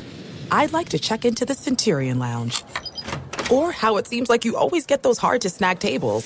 I'd 0.51 0.73
like 0.73 0.89
to 0.89 0.99
check 0.99 1.23
into 1.23 1.45
the 1.45 1.53
Centurion 1.53 2.17
Lounge. 2.17 2.63
Or 3.51 3.71
how 3.71 3.97
it 3.97 4.07
seems 4.07 4.29
like 4.29 4.43
you 4.43 4.55
always 4.57 4.85
get 4.85 5.03
those 5.03 5.19
hard 5.19 5.41
to 5.41 5.49
snag 5.49 5.79
tables. 5.79 6.25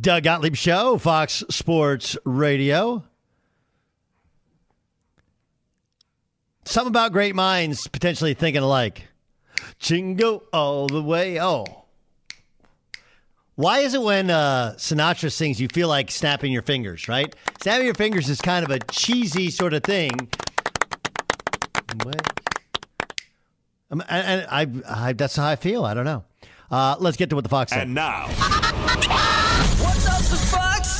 Doug 0.00 0.24
Gottlieb 0.24 0.56
Show, 0.56 0.98
Fox 0.98 1.42
Sports 1.48 2.16
Radio. 2.24 3.04
Something 6.64 6.90
about 6.90 7.12
great 7.12 7.34
minds 7.34 7.86
potentially 7.86 8.34
thinking 8.34 8.62
alike. 8.62 9.08
Chingo 9.80 10.42
all 10.52 10.86
the 10.86 11.02
way. 11.02 11.40
Oh. 11.40 11.64
Why 13.54 13.80
is 13.80 13.94
it 13.94 14.02
when 14.02 14.30
uh, 14.30 14.74
Sinatra 14.76 15.32
sings, 15.32 15.60
you 15.60 15.68
feel 15.68 15.88
like 15.88 16.10
snapping 16.10 16.52
your 16.52 16.62
fingers, 16.62 17.08
right? 17.08 17.34
Snapping 17.62 17.86
your 17.86 17.94
fingers 17.94 18.28
is 18.28 18.40
kind 18.40 18.64
of 18.64 18.70
a 18.70 18.78
cheesy 18.90 19.50
sort 19.50 19.74
of 19.74 19.82
thing. 19.82 20.12
Um, 23.90 24.02
and, 24.08 24.46
and 24.48 24.84
I, 24.86 25.08
I, 25.08 25.12
that's 25.12 25.36
how 25.36 25.46
I 25.46 25.56
feel. 25.56 25.84
I 25.84 25.94
don't 25.94 26.04
know. 26.04 26.24
Uh, 26.70 26.96
let's 27.00 27.16
get 27.16 27.30
to 27.30 27.34
what 27.34 27.44
the 27.44 27.50
Fox 27.50 27.72
said. 27.72 27.82
And 27.82 27.94
now, 27.94 28.26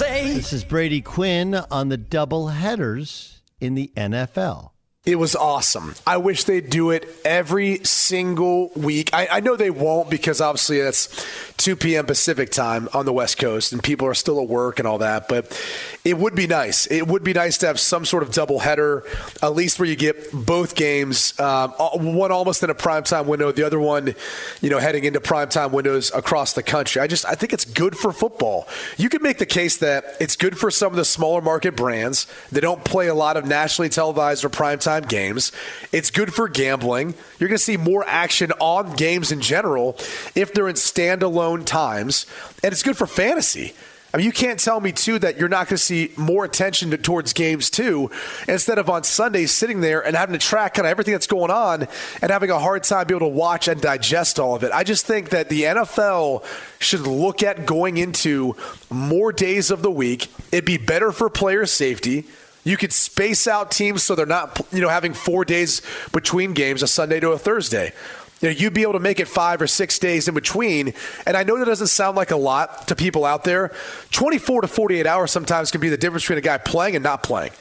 say? 0.00 0.32
This 0.32 0.54
is 0.54 0.64
Brady 0.64 1.02
Quinn 1.02 1.54
on 1.70 1.90
the 1.90 1.98
double 1.98 2.48
headers 2.48 3.42
in 3.60 3.74
the 3.74 3.92
NFL. 3.94 4.70
It 5.06 5.18
was 5.18 5.34
awesome. 5.34 5.94
I 6.06 6.18
wish 6.18 6.44
they'd 6.44 6.68
do 6.68 6.90
it 6.90 7.08
every 7.24 7.82
single 7.84 8.68
week. 8.76 9.08
I, 9.14 9.28
I 9.32 9.40
know 9.40 9.56
they 9.56 9.70
won't 9.70 10.10
because 10.10 10.42
obviously 10.42 10.76
it's 10.76 11.08
2 11.56 11.74
p.m. 11.76 12.04
Pacific 12.04 12.50
time 12.50 12.86
on 12.92 13.06
the 13.06 13.12
West 13.14 13.38
Coast 13.38 13.72
and 13.72 13.82
people 13.82 14.06
are 14.06 14.12
still 14.12 14.38
at 14.42 14.46
work 14.46 14.78
and 14.78 14.86
all 14.86 14.98
that. 14.98 15.26
But 15.26 15.58
it 16.04 16.18
would 16.18 16.34
be 16.34 16.46
nice. 16.46 16.84
It 16.84 17.06
would 17.06 17.24
be 17.24 17.32
nice 17.32 17.56
to 17.58 17.66
have 17.66 17.80
some 17.80 18.04
sort 18.04 18.22
of 18.22 18.30
double 18.30 18.58
header, 18.58 19.02
at 19.42 19.54
least 19.54 19.78
where 19.78 19.88
you 19.88 19.96
get 19.96 20.32
both 20.34 20.74
games, 20.74 21.38
um, 21.40 21.70
one 21.70 22.30
almost 22.30 22.62
in 22.62 22.68
a 22.68 22.74
primetime 22.74 23.24
window, 23.24 23.50
the 23.52 23.64
other 23.64 23.80
one, 23.80 24.14
you 24.60 24.68
know, 24.68 24.78
heading 24.78 25.04
into 25.04 25.20
primetime 25.20 25.70
windows 25.70 26.12
across 26.14 26.52
the 26.52 26.62
country. 26.62 27.00
I 27.00 27.06
just 27.06 27.24
I 27.24 27.36
think 27.36 27.54
it's 27.54 27.64
good 27.64 27.96
for 27.96 28.12
football. 28.12 28.68
You 28.98 29.08
could 29.08 29.22
make 29.22 29.38
the 29.38 29.46
case 29.46 29.78
that 29.78 30.04
it's 30.20 30.36
good 30.36 30.58
for 30.58 30.70
some 30.70 30.92
of 30.92 30.96
the 30.96 31.06
smaller 31.06 31.40
market 31.40 31.74
brands. 31.74 32.26
They 32.52 32.60
don't 32.60 32.84
play 32.84 33.06
a 33.08 33.14
lot 33.14 33.38
of 33.38 33.46
nationally 33.46 33.88
televised 33.88 34.44
or 34.44 34.50
primetime 34.50 34.89
games. 34.98 35.52
It's 35.92 36.10
good 36.10 36.34
for 36.34 36.48
gambling. 36.48 37.14
You're 37.38 37.48
going 37.48 37.58
to 37.58 37.64
see 37.64 37.76
more 37.76 38.04
action 38.06 38.52
on 38.60 38.96
games 38.96 39.30
in 39.30 39.40
general 39.40 39.96
if 40.34 40.52
they're 40.52 40.68
in 40.68 40.74
standalone 40.74 41.64
times, 41.64 42.26
and 42.64 42.72
it's 42.72 42.82
good 42.82 42.96
for 42.96 43.06
fantasy. 43.06 43.74
I 44.12 44.16
mean, 44.16 44.26
you 44.26 44.32
can't 44.32 44.58
tell 44.58 44.80
me 44.80 44.90
too 44.90 45.20
that 45.20 45.38
you're 45.38 45.48
not 45.48 45.68
going 45.68 45.76
to 45.76 45.78
see 45.78 46.12
more 46.16 46.44
attention 46.44 46.90
to, 46.90 46.98
towards 46.98 47.32
games 47.32 47.70
too, 47.70 48.10
instead 48.48 48.78
of 48.78 48.90
on 48.90 49.04
Sundays 49.04 49.52
sitting 49.52 49.80
there 49.80 50.04
and 50.04 50.16
having 50.16 50.32
to 50.32 50.44
track 50.44 50.74
kind 50.74 50.86
of 50.86 50.90
everything 50.90 51.12
that's 51.12 51.28
going 51.28 51.50
on 51.50 51.86
and 52.20 52.30
having 52.30 52.50
a 52.50 52.58
hard 52.58 52.82
time 52.82 53.06
being 53.06 53.20
able 53.20 53.30
to 53.30 53.36
watch 53.36 53.68
and 53.68 53.80
digest 53.80 54.40
all 54.40 54.56
of 54.56 54.64
it. 54.64 54.72
I 54.72 54.82
just 54.82 55.06
think 55.06 55.30
that 55.30 55.48
the 55.48 55.62
NFL 55.62 56.44
should 56.80 57.02
look 57.02 57.44
at 57.44 57.66
going 57.66 57.98
into 57.98 58.56
more 58.90 59.32
days 59.32 59.70
of 59.70 59.82
the 59.82 59.92
week. 59.92 60.28
It'd 60.50 60.64
be 60.64 60.78
better 60.78 61.12
for 61.12 61.30
player 61.30 61.64
safety. 61.66 62.26
You 62.64 62.76
could 62.76 62.92
space 62.92 63.46
out 63.46 63.70
teams 63.70 64.02
so 64.02 64.14
they're 64.14 64.26
not, 64.26 64.60
you 64.72 64.80
know, 64.80 64.88
having 64.88 65.14
four 65.14 65.44
days 65.44 65.82
between 66.12 66.52
games, 66.52 66.82
a 66.82 66.86
Sunday 66.86 67.20
to 67.20 67.30
a 67.30 67.38
Thursday. 67.38 67.92
You 68.40 68.48
know, 68.48 68.54
you'd 68.54 68.74
be 68.74 68.82
able 68.82 68.94
to 68.94 69.00
make 69.00 69.20
it 69.20 69.28
five 69.28 69.60
or 69.60 69.66
six 69.66 69.98
days 69.98 70.26
in 70.28 70.34
between. 70.34 70.94
And 71.26 71.36
I 71.36 71.42
know 71.42 71.58
that 71.58 71.66
doesn't 71.66 71.88
sound 71.88 72.16
like 72.16 72.30
a 72.30 72.36
lot 72.36 72.88
to 72.88 72.96
people 72.96 73.24
out 73.24 73.44
there. 73.44 73.72
24 74.12 74.62
to 74.62 74.68
48 74.68 75.06
hours 75.06 75.30
sometimes 75.30 75.70
can 75.70 75.80
be 75.80 75.88
the 75.88 75.98
difference 75.98 76.24
between 76.24 76.38
a 76.38 76.42
guy 76.42 76.58
playing 76.58 76.96
and 76.96 77.02
not 77.02 77.22
playing. 77.22 77.52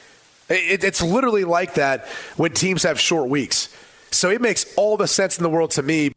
It, 0.48 0.82
it's 0.82 1.02
literally 1.02 1.44
like 1.44 1.74
that 1.74 2.06
when 2.36 2.52
teams 2.52 2.82
have 2.82 2.98
short 2.98 3.28
weeks. 3.28 3.74
So 4.10 4.30
it 4.30 4.40
makes 4.40 4.74
all 4.76 4.96
the 4.96 5.06
sense 5.06 5.38
in 5.38 5.42
the 5.42 5.50
world 5.50 5.70
to 5.72 5.82
me. 5.82 6.12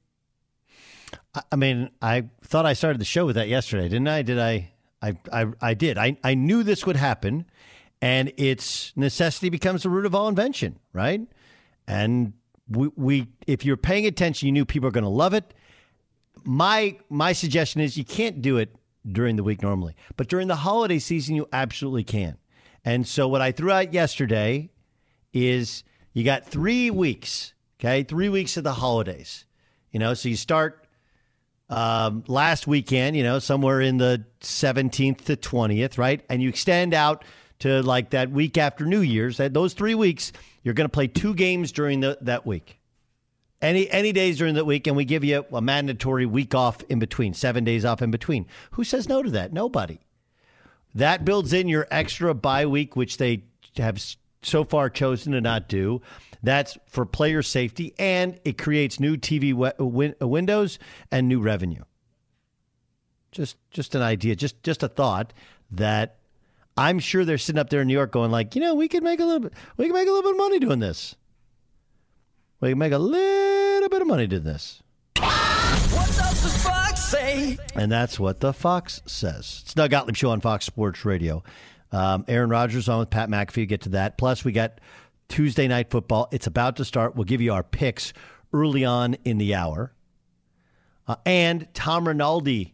I 1.51 1.55
mean, 1.55 1.89
I 2.01 2.25
thought 2.43 2.65
I 2.65 2.73
started 2.73 2.99
the 2.99 3.05
show 3.05 3.25
with 3.25 3.35
that 3.35 3.47
yesterday, 3.47 3.83
didn't 3.83 4.07
I? 4.07 4.21
Did 4.21 4.39
I? 4.39 4.69
I, 5.01 5.17
I, 5.31 5.45
I 5.61 5.73
did. 5.73 5.97
I, 5.97 6.17
I 6.23 6.33
knew 6.33 6.63
this 6.63 6.85
would 6.85 6.95
happen, 6.95 7.45
and 8.03 8.33
its 8.35 8.91
necessity 8.97 9.47
becomes 9.49 9.83
the 9.83 9.89
root 9.89 10.05
of 10.05 10.13
all 10.13 10.27
invention, 10.27 10.77
right? 10.91 11.21
And 11.87 12.33
we, 12.67 12.89
we 12.97 13.27
if 13.47 13.63
you're 13.63 13.77
paying 13.77 14.05
attention, 14.05 14.45
you 14.45 14.51
knew 14.51 14.65
people 14.65 14.89
are 14.89 14.91
going 14.91 15.05
to 15.05 15.09
love 15.09 15.33
it. 15.33 15.53
My 16.43 16.97
my 17.09 17.31
suggestion 17.31 17.79
is 17.79 17.97
you 17.97 18.03
can't 18.03 18.41
do 18.41 18.57
it 18.57 18.75
during 19.09 19.37
the 19.37 19.43
week 19.43 19.61
normally, 19.61 19.95
but 20.17 20.27
during 20.27 20.49
the 20.49 20.57
holiday 20.57 20.99
season, 20.99 21.35
you 21.35 21.47
absolutely 21.53 22.03
can. 22.03 22.37
And 22.83 23.07
so 23.07 23.29
what 23.29 23.39
I 23.39 23.53
threw 23.53 23.71
out 23.71 23.93
yesterday 23.93 24.69
is 25.31 25.85
you 26.11 26.25
got 26.25 26.45
three 26.45 26.91
weeks, 26.91 27.53
okay, 27.79 28.03
three 28.03 28.27
weeks 28.27 28.57
of 28.57 28.65
the 28.65 28.73
holidays. 28.73 29.45
You 29.91 29.99
know, 30.01 30.13
so 30.13 30.27
you 30.27 30.35
start 30.35 30.85
um, 31.69 32.25
last 32.27 32.67
weekend, 32.67 33.15
you 33.15 33.23
know, 33.23 33.39
somewhere 33.39 33.79
in 33.79 33.95
the 33.95 34.25
17th 34.41 35.23
to 35.23 35.37
20th, 35.37 35.97
right? 35.97 36.21
And 36.29 36.41
you 36.41 36.49
extend 36.49 36.93
out 36.93 37.23
to 37.63 37.81
like 37.81 38.09
that 38.09 38.29
week 38.29 38.57
after 38.57 38.85
New 38.85 38.99
Year's. 38.99 39.37
That 39.37 39.53
those 39.53 39.73
three 39.73 39.95
weeks, 39.95 40.33
you're 40.63 40.73
going 40.73 40.85
to 40.85 40.91
play 40.91 41.07
two 41.07 41.33
games 41.33 41.71
during 41.71 42.01
the, 42.01 42.17
that 42.19 42.45
week. 42.45 42.77
Any 43.61 43.89
any 43.89 44.11
days 44.11 44.37
during 44.37 44.53
the 44.53 44.65
week, 44.65 44.85
and 44.85 44.97
we 44.97 45.05
give 45.05 45.23
you 45.23 45.45
a 45.49 45.61
mandatory 45.61 46.25
week 46.25 46.53
off 46.53 46.83
in 46.89 46.99
between, 46.99 47.33
seven 47.33 47.63
days 47.63 47.85
off 47.85 48.01
in 48.01 48.11
between. 48.11 48.47
Who 48.71 48.83
says 48.83 49.07
no 49.07 49.23
to 49.23 49.31
that? 49.31 49.53
Nobody. 49.53 49.99
That 50.93 51.23
builds 51.23 51.53
in 51.53 51.69
your 51.69 51.87
extra 51.89 52.33
bye 52.33 52.65
week, 52.65 52.97
which 52.97 53.15
they 53.17 53.45
have 53.77 54.03
so 54.41 54.65
far 54.65 54.89
chosen 54.89 55.31
to 55.31 55.39
not 55.39 55.69
do. 55.69 56.01
That's 56.43 56.77
for 56.87 57.05
player 57.05 57.41
safety, 57.41 57.93
and 57.97 58.37
it 58.43 58.57
creates 58.57 58.99
new 58.99 59.15
TV 59.15 59.53
win- 59.53 60.15
uh, 60.21 60.27
windows 60.27 60.79
and 61.09 61.29
new 61.29 61.39
revenue. 61.39 61.83
Just 63.31 63.55
just 63.71 63.95
an 63.95 64.01
idea, 64.01 64.35
just 64.35 64.61
just 64.63 64.83
a 64.83 64.89
thought 64.89 65.31
that 65.71 66.17
I'm 66.75 66.99
sure 66.99 67.23
they're 67.25 67.37
sitting 67.37 67.59
up 67.59 67.69
there 67.69 67.81
in 67.81 67.87
New 67.87 67.93
York 67.93 68.11
going 68.11 68.31
like, 68.31 68.55
you 68.55 68.61
know, 68.61 68.75
we 68.75 68.87
could 68.87 69.03
make 69.03 69.19
a 69.19 69.25
little 69.25 69.41
bit, 69.41 69.53
we 69.77 69.85
can 69.85 69.93
make 69.93 70.07
a 70.07 70.11
little 70.11 70.23
bit 70.23 70.31
of 70.31 70.37
money 70.37 70.59
doing 70.59 70.79
this. 70.79 71.15
We 72.59 72.69
can 72.69 72.79
make 72.79 72.93
a 72.93 72.97
little 72.97 73.89
bit 73.89 74.01
of 74.01 74.07
money 74.07 74.25
doing 74.25 74.43
this. 74.43 74.81
What 75.17 76.07
does 76.07 76.41
the 76.41 76.49
fox 76.49 77.03
say? 77.03 77.57
And 77.75 77.91
that's 77.91 78.19
what 78.19 78.39
the 78.39 78.53
Fox 78.53 79.01
says. 79.05 79.61
It's 79.63 79.73
Doug 79.73 79.91
Gottlieb 79.91 80.15
Show 80.15 80.31
on 80.31 80.41
Fox 80.41 80.65
Sports 80.65 81.05
Radio. 81.05 81.43
Um, 81.91 82.25
Aaron 82.27 82.49
Rodgers 82.49 82.89
on 82.89 82.99
with 82.99 83.09
Pat 83.09 83.29
McAfee. 83.29 83.67
Get 83.67 83.81
to 83.81 83.89
that. 83.89 84.17
Plus, 84.17 84.43
we 84.43 84.51
got 84.51 84.79
Tuesday 85.29 85.67
night 85.67 85.91
football. 85.91 86.27
It's 86.31 86.47
about 86.47 86.77
to 86.77 86.85
start. 86.85 87.15
We'll 87.15 87.25
give 87.25 87.41
you 87.41 87.53
our 87.53 87.63
picks 87.63 88.13
early 88.51 88.83
on 88.83 89.15
in 89.23 89.37
the 89.37 89.53
hour. 89.53 89.93
Uh, 91.07 91.17
and 91.25 91.67
Tom 91.73 92.07
Rinaldi 92.07 92.73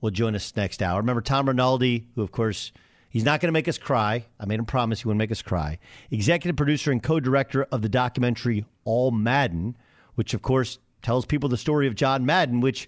will 0.00 0.10
join 0.10 0.34
us 0.34 0.54
next 0.56 0.82
hour. 0.82 0.98
Remember 0.98 1.20
Tom 1.20 1.46
Rinaldi, 1.48 2.06
who 2.14 2.22
of 2.22 2.32
course 2.32 2.72
He's 3.16 3.24
not 3.24 3.40
going 3.40 3.48
to 3.48 3.52
make 3.52 3.66
us 3.66 3.78
cry. 3.78 4.26
I 4.38 4.44
made 4.44 4.58
him 4.58 4.66
promise 4.66 5.00
he 5.00 5.08
wouldn't 5.08 5.16
make 5.16 5.32
us 5.32 5.40
cry. 5.40 5.78
Executive 6.10 6.54
producer 6.54 6.92
and 6.92 7.02
co 7.02 7.18
director 7.18 7.64
of 7.72 7.80
the 7.80 7.88
documentary 7.88 8.66
All 8.84 9.10
Madden, 9.10 9.74
which, 10.16 10.34
of 10.34 10.42
course, 10.42 10.78
tells 11.00 11.24
people 11.24 11.48
the 11.48 11.56
story 11.56 11.86
of 11.86 11.94
John 11.94 12.26
Madden, 12.26 12.60
which 12.60 12.86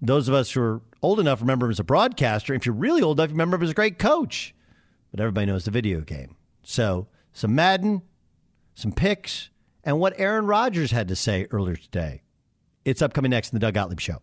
those 0.00 0.26
of 0.26 0.32
us 0.32 0.52
who 0.52 0.62
are 0.62 0.80
old 1.02 1.20
enough 1.20 1.42
remember 1.42 1.66
him 1.66 1.72
as 1.72 1.78
a 1.78 1.84
broadcaster. 1.84 2.54
If 2.54 2.64
you're 2.64 2.74
really 2.74 3.02
old 3.02 3.20
enough, 3.20 3.28
you 3.28 3.34
remember 3.34 3.56
him 3.56 3.64
as 3.64 3.70
a 3.72 3.74
great 3.74 3.98
coach. 3.98 4.54
But 5.10 5.20
everybody 5.20 5.44
knows 5.44 5.66
the 5.66 5.70
video 5.70 6.00
game. 6.00 6.36
So, 6.62 7.08
some 7.34 7.54
Madden, 7.54 8.00
some 8.74 8.92
picks, 8.92 9.50
and 9.84 10.00
what 10.00 10.14
Aaron 10.16 10.46
Rodgers 10.46 10.92
had 10.92 11.08
to 11.08 11.14
say 11.14 11.46
earlier 11.50 11.76
today. 11.76 12.22
It's 12.86 13.02
upcoming 13.02 13.32
next 13.32 13.52
in 13.52 13.56
the 13.56 13.60
Doug 13.60 13.74
Gottlieb 13.74 14.00
Show. 14.00 14.22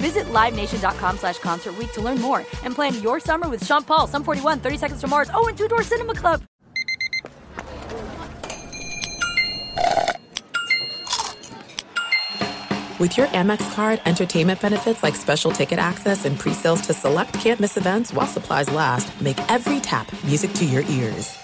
Visit 0.00 0.24
LiveNation.com 0.32 1.18
slash 1.18 1.38
Concert 1.38 1.74
to 1.92 2.00
learn 2.00 2.20
more 2.20 2.38
and 2.64 2.74
plan 2.74 3.00
your 3.02 3.20
summer 3.20 3.48
with 3.48 3.64
Sean 3.64 3.84
Paul, 3.84 4.06
Sum 4.06 4.24
41, 4.24 4.60
30 4.60 4.76
Seconds 4.78 5.00
to 5.02 5.06
Mars, 5.06 5.30
oh, 5.34 5.46
and 5.46 5.56
Two 5.56 5.68
Door 5.68 5.82
Cinema 5.82 6.14
Club. 6.14 6.42
With 13.00 13.16
your 13.16 13.28
Amex 13.28 13.74
card, 13.74 13.98
entertainment 14.04 14.60
benefits 14.60 15.02
like 15.02 15.14
special 15.14 15.50
ticket 15.50 15.78
access 15.78 16.26
and 16.26 16.38
pre-sales 16.38 16.82
to 16.82 16.92
select 16.92 17.32
campus 17.32 17.78
events 17.78 18.12
while 18.12 18.26
supplies 18.26 18.70
last 18.70 19.18
make 19.22 19.38
every 19.50 19.80
tap 19.80 20.12
music 20.22 20.52
to 20.52 20.66
your 20.66 20.82
ears. 20.82 21.39